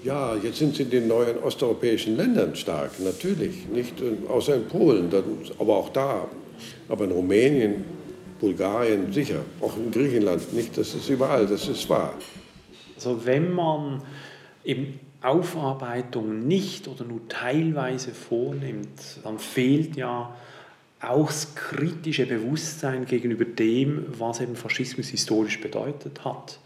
Ja, 0.05 0.37
jetzt 0.37 0.59
sind 0.59 0.77
sie 0.77 0.85
in 0.85 0.91
den 0.91 1.09
neuen 1.09 1.37
osteuropäischen 1.39 2.17
Ländern 2.17 2.55
stark, 2.55 2.93
natürlich. 3.01 3.67
Nicht 3.67 3.95
außer 4.29 4.55
in 4.55 4.69
Polen, 4.69 5.11
aber 5.59 5.77
auch 5.77 5.89
da. 5.89 6.29
Aber 6.89 7.07
in 7.07 7.11
Rumänien, 7.11 7.85
Bulgarien 8.39 9.13
sicher. 9.13 9.41
Auch 9.61 9.77
in 9.77 9.91
Griechenland 9.91 10.53
nicht. 10.53 10.79
Das 10.79 10.95
ist 10.95 11.11
überall, 11.11 11.49
das 11.49 11.67
ist 11.67 11.91
wahr. 11.91 12.15
Also 12.95 13.27
wenn 13.27 13.53
man 13.53 14.01
eben 14.67 15.01
Aufarbeitung 15.23 16.47
nicht 16.47 16.89
oder 16.89 17.05
nur 17.05 17.27
teilweise 17.29 18.13
vornimmt, 18.13 19.21
dann 19.25 19.39
fehlt 19.39 19.97
ja 19.97 20.35
auch 21.01 21.27
das 21.27 21.55
kritische 21.55 22.27
Bewusstsein 22.27 23.07
gegenüber 23.07 23.45
dem, 23.45 24.07
was 24.19 24.41
eben 24.41 24.57
Faschismus 24.57 25.09
historisch 25.09 25.61
bedeutet 25.61 26.25
hat. 26.25 26.59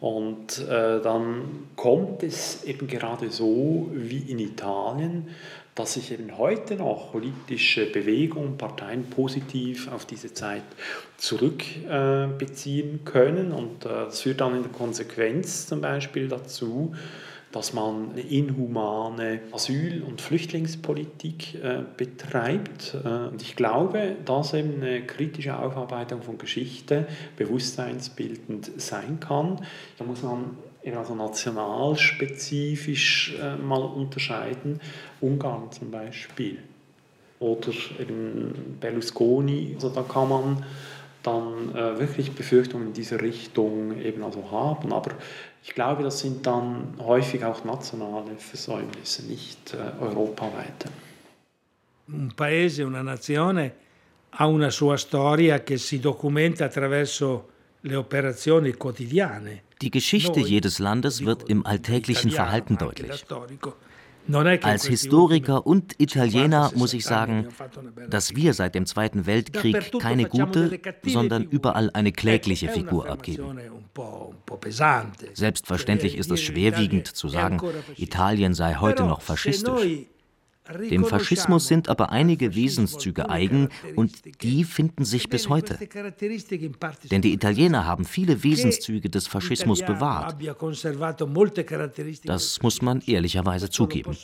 Und 0.00 0.60
äh, 0.68 1.00
dann 1.00 1.66
kommt 1.74 2.22
es 2.22 2.62
eben 2.64 2.86
gerade 2.86 3.30
so 3.30 3.90
wie 3.92 4.18
in 4.30 4.38
Italien, 4.38 5.28
dass 5.74 5.94
sich 5.94 6.12
eben 6.12 6.38
heute 6.38 6.76
noch 6.76 7.12
politische 7.12 7.86
Bewegungen, 7.86 8.58
Parteien 8.58 9.10
positiv 9.10 9.90
auf 9.92 10.04
diese 10.06 10.32
Zeit 10.34 10.62
zurückbeziehen 11.16 12.94
äh, 12.96 12.98
können. 13.04 13.52
Und 13.52 13.84
äh, 13.84 13.88
das 13.88 14.20
führt 14.22 14.40
dann 14.40 14.56
in 14.56 14.62
der 14.62 14.72
Konsequenz 14.72 15.66
zum 15.66 15.80
Beispiel 15.80 16.28
dazu, 16.28 16.94
dass 17.52 17.72
man 17.72 18.10
eine 18.12 18.20
inhumane 18.20 19.40
Asyl- 19.52 20.02
und 20.02 20.20
Flüchtlingspolitik 20.20 21.54
äh, 21.54 21.84
betreibt. 21.96 22.96
Äh, 23.04 23.28
und 23.30 23.40
ich 23.42 23.54
glaube, 23.56 24.14
dass 24.24 24.54
eben 24.54 24.82
eine 24.82 25.02
kritische 25.02 25.58
Aufarbeitung 25.58 26.22
von 26.22 26.38
Geschichte 26.38 27.08
bewusstseinsbildend 27.36 28.70
sein 28.76 29.18
kann. 29.20 29.60
Da 29.98 30.04
muss 30.04 30.22
man 30.22 30.56
also 30.96 31.14
nationalspezifisch 31.14 33.34
äh, 33.40 33.56
mal 33.56 33.82
unterscheiden. 33.82 34.80
Ungarn 35.20 35.70
zum 35.72 35.90
Beispiel 35.90 36.58
oder 37.40 37.68
eben 38.00 38.78
Berlusconi, 38.80 39.72
also 39.74 39.90
da 39.90 40.02
kann 40.02 40.28
man 40.28 40.64
dann 41.22 41.74
äh, 41.74 41.98
wirklich 41.98 42.32
Befürchtungen 42.32 42.88
in 42.88 42.92
diese 42.92 43.20
Richtung 43.20 44.00
eben 44.00 44.22
also 44.22 44.50
haben. 44.50 44.92
Aber 44.92 45.12
ich 45.62 45.74
glaube, 45.74 46.02
das 46.02 46.20
sind 46.20 46.46
dann 46.46 46.94
häufig 46.98 47.44
auch 47.44 47.64
nationale 47.64 48.36
Versäumnisse, 48.36 49.26
nicht 49.26 49.74
äh, 49.74 50.02
europaweite. 50.02 50.88
Un 52.10 52.32
paese, 52.34 52.86
una 52.86 53.02
nazione 53.02 53.74
ha 54.30 54.46
una 54.46 54.70
sua 54.70 54.96
storia 54.96 55.62
che 55.62 55.76
si 55.76 55.98
documenta 55.98 56.64
attraverso 56.64 57.48
le 57.82 57.96
operazioni 57.96 58.72
quotidiane. 58.72 59.62
Die 59.80 59.90
Geschichte 59.90 60.40
jedes 60.40 60.78
Landes 60.78 61.24
wird 61.24 61.48
im 61.48 61.64
alltäglichen 61.64 62.30
Verhalten 62.30 62.76
deutlich. 62.78 63.24
Als 64.62 64.86
Historiker 64.86 65.66
und 65.66 65.94
Italiener 65.98 66.70
muss 66.74 66.92
ich 66.92 67.04
sagen, 67.04 67.48
dass 68.08 68.36
wir 68.36 68.54
seit 68.54 68.74
dem 68.74 68.86
Zweiten 68.86 69.26
Weltkrieg 69.26 69.92
keine 69.98 70.24
gute, 70.24 70.78
sondern 71.02 71.44
überall 71.44 71.90
eine 71.92 72.12
klägliche 72.12 72.68
Figur 72.68 73.08
abgeben. 73.08 73.58
Selbstverständlich 75.34 76.16
ist 76.16 76.30
es 76.30 76.40
schwerwiegend 76.40 77.06
zu 77.06 77.28
sagen, 77.28 77.60
Italien 77.96 78.54
sei 78.54 78.74
heute 78.74 79.04
noch 79.04 79.22
faschistisch. 79.22 80.08
Dem 80.90 81.04
Faschismus 81.04 81.66
sind 81.66 81.88
aber 81.88 82.10
einige 82.10 82.54
Wesenszüge 82.54 83.30
eigen 83.30 83.68
und 83.96 84.42
die 84.42 84.64
finden 84.64 85.04
sich 85.04 85.28
bis 85.28 85.48
heute. 85.48 85.78
Denn 87.10 87.22
die 87.22 87.32
Italiener 87.32 87.86
haben 87.86 88.04
viele 88.04 88.42
Wesenszüge 88.42 89.08
des 89.08 89.26
Faschismus 89.26 89.80
bewahrt. 89.80 90.36
Das 92.24 92.62
muss 92.62 92.82
man 92.82 93.02
ehrlicherweise 93.06 93.70
zugeben. 93.70 94.16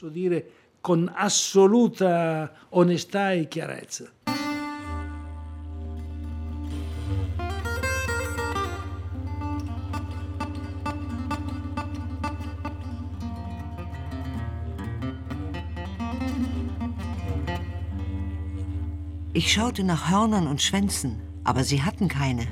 Ich 19.37 19.53
schaute 19.53 19.82
nach 19.82 20.12
Hörnern 20.12 20.47
und 20.47 20.62
Schwänzen, 20.62 21.20
aber 21.43 21.64
sie 21.64 21.82
hatten 21.82 22.07
keine. 22.07 22.47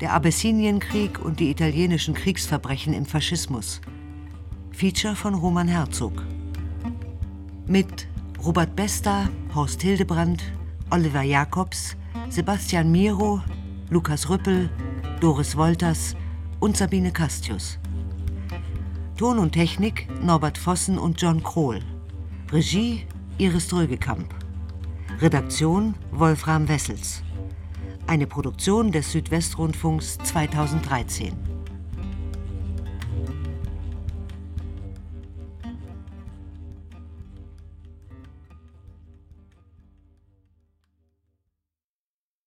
Der 0.00 0.14
Abessinienkrieg 0.14 1.22
und 1.22 1.40
die 1.40 1.50
italienischen 1.50 2.14
Kriegsverbrechen 2.14 2.94
im 2.94 3.04
Faschismus. 3.04 3.82
Feature 4.72 5.14
von 5.14 5.34
Roman 5.34 5.68
Herzog. 5.68 6.22
Mit 7.66 8.08
Robert 8.42 8.74
Besta, 8.74 9.28
Horst 9.54 9.82
Hildebrand, 9.82 10.42
Oliver 10.88 11.20
Jacobs, 11.20 11.96
Sebastian 12.30 12.90
Miro, 12.90 13.42
Lukas 13.90 14.30
Rüppel, 14.30 14.70
Doris 15.20 15.54
Wolters 15.54 16.16
und 16.60 16.78
Sabine 16.78 17.12
Castius. 17.12 17.78
Ton 19.18 19.38
und 19.38 19.52
Technik 19.52 20.08
Norbert 20.22 20.56
Vossen 20.56 20.96
und 20.96 21.20
John 21.20 21.42
Krohl. 21.42 21.80
Regie 22.50 23.06
Iris 23.36 23.68
Drögekamp. 23.68 24.43
Redaktion 25.20 25.94
Wolfram 26.10 26.68
Wessels. 26.68 27.22
Eine 28.08 28.26
Produktion 28.26 28.90
des 28.90 29.12
Südwestrundfunks 29.12 30.18
2013. 30.18 31.53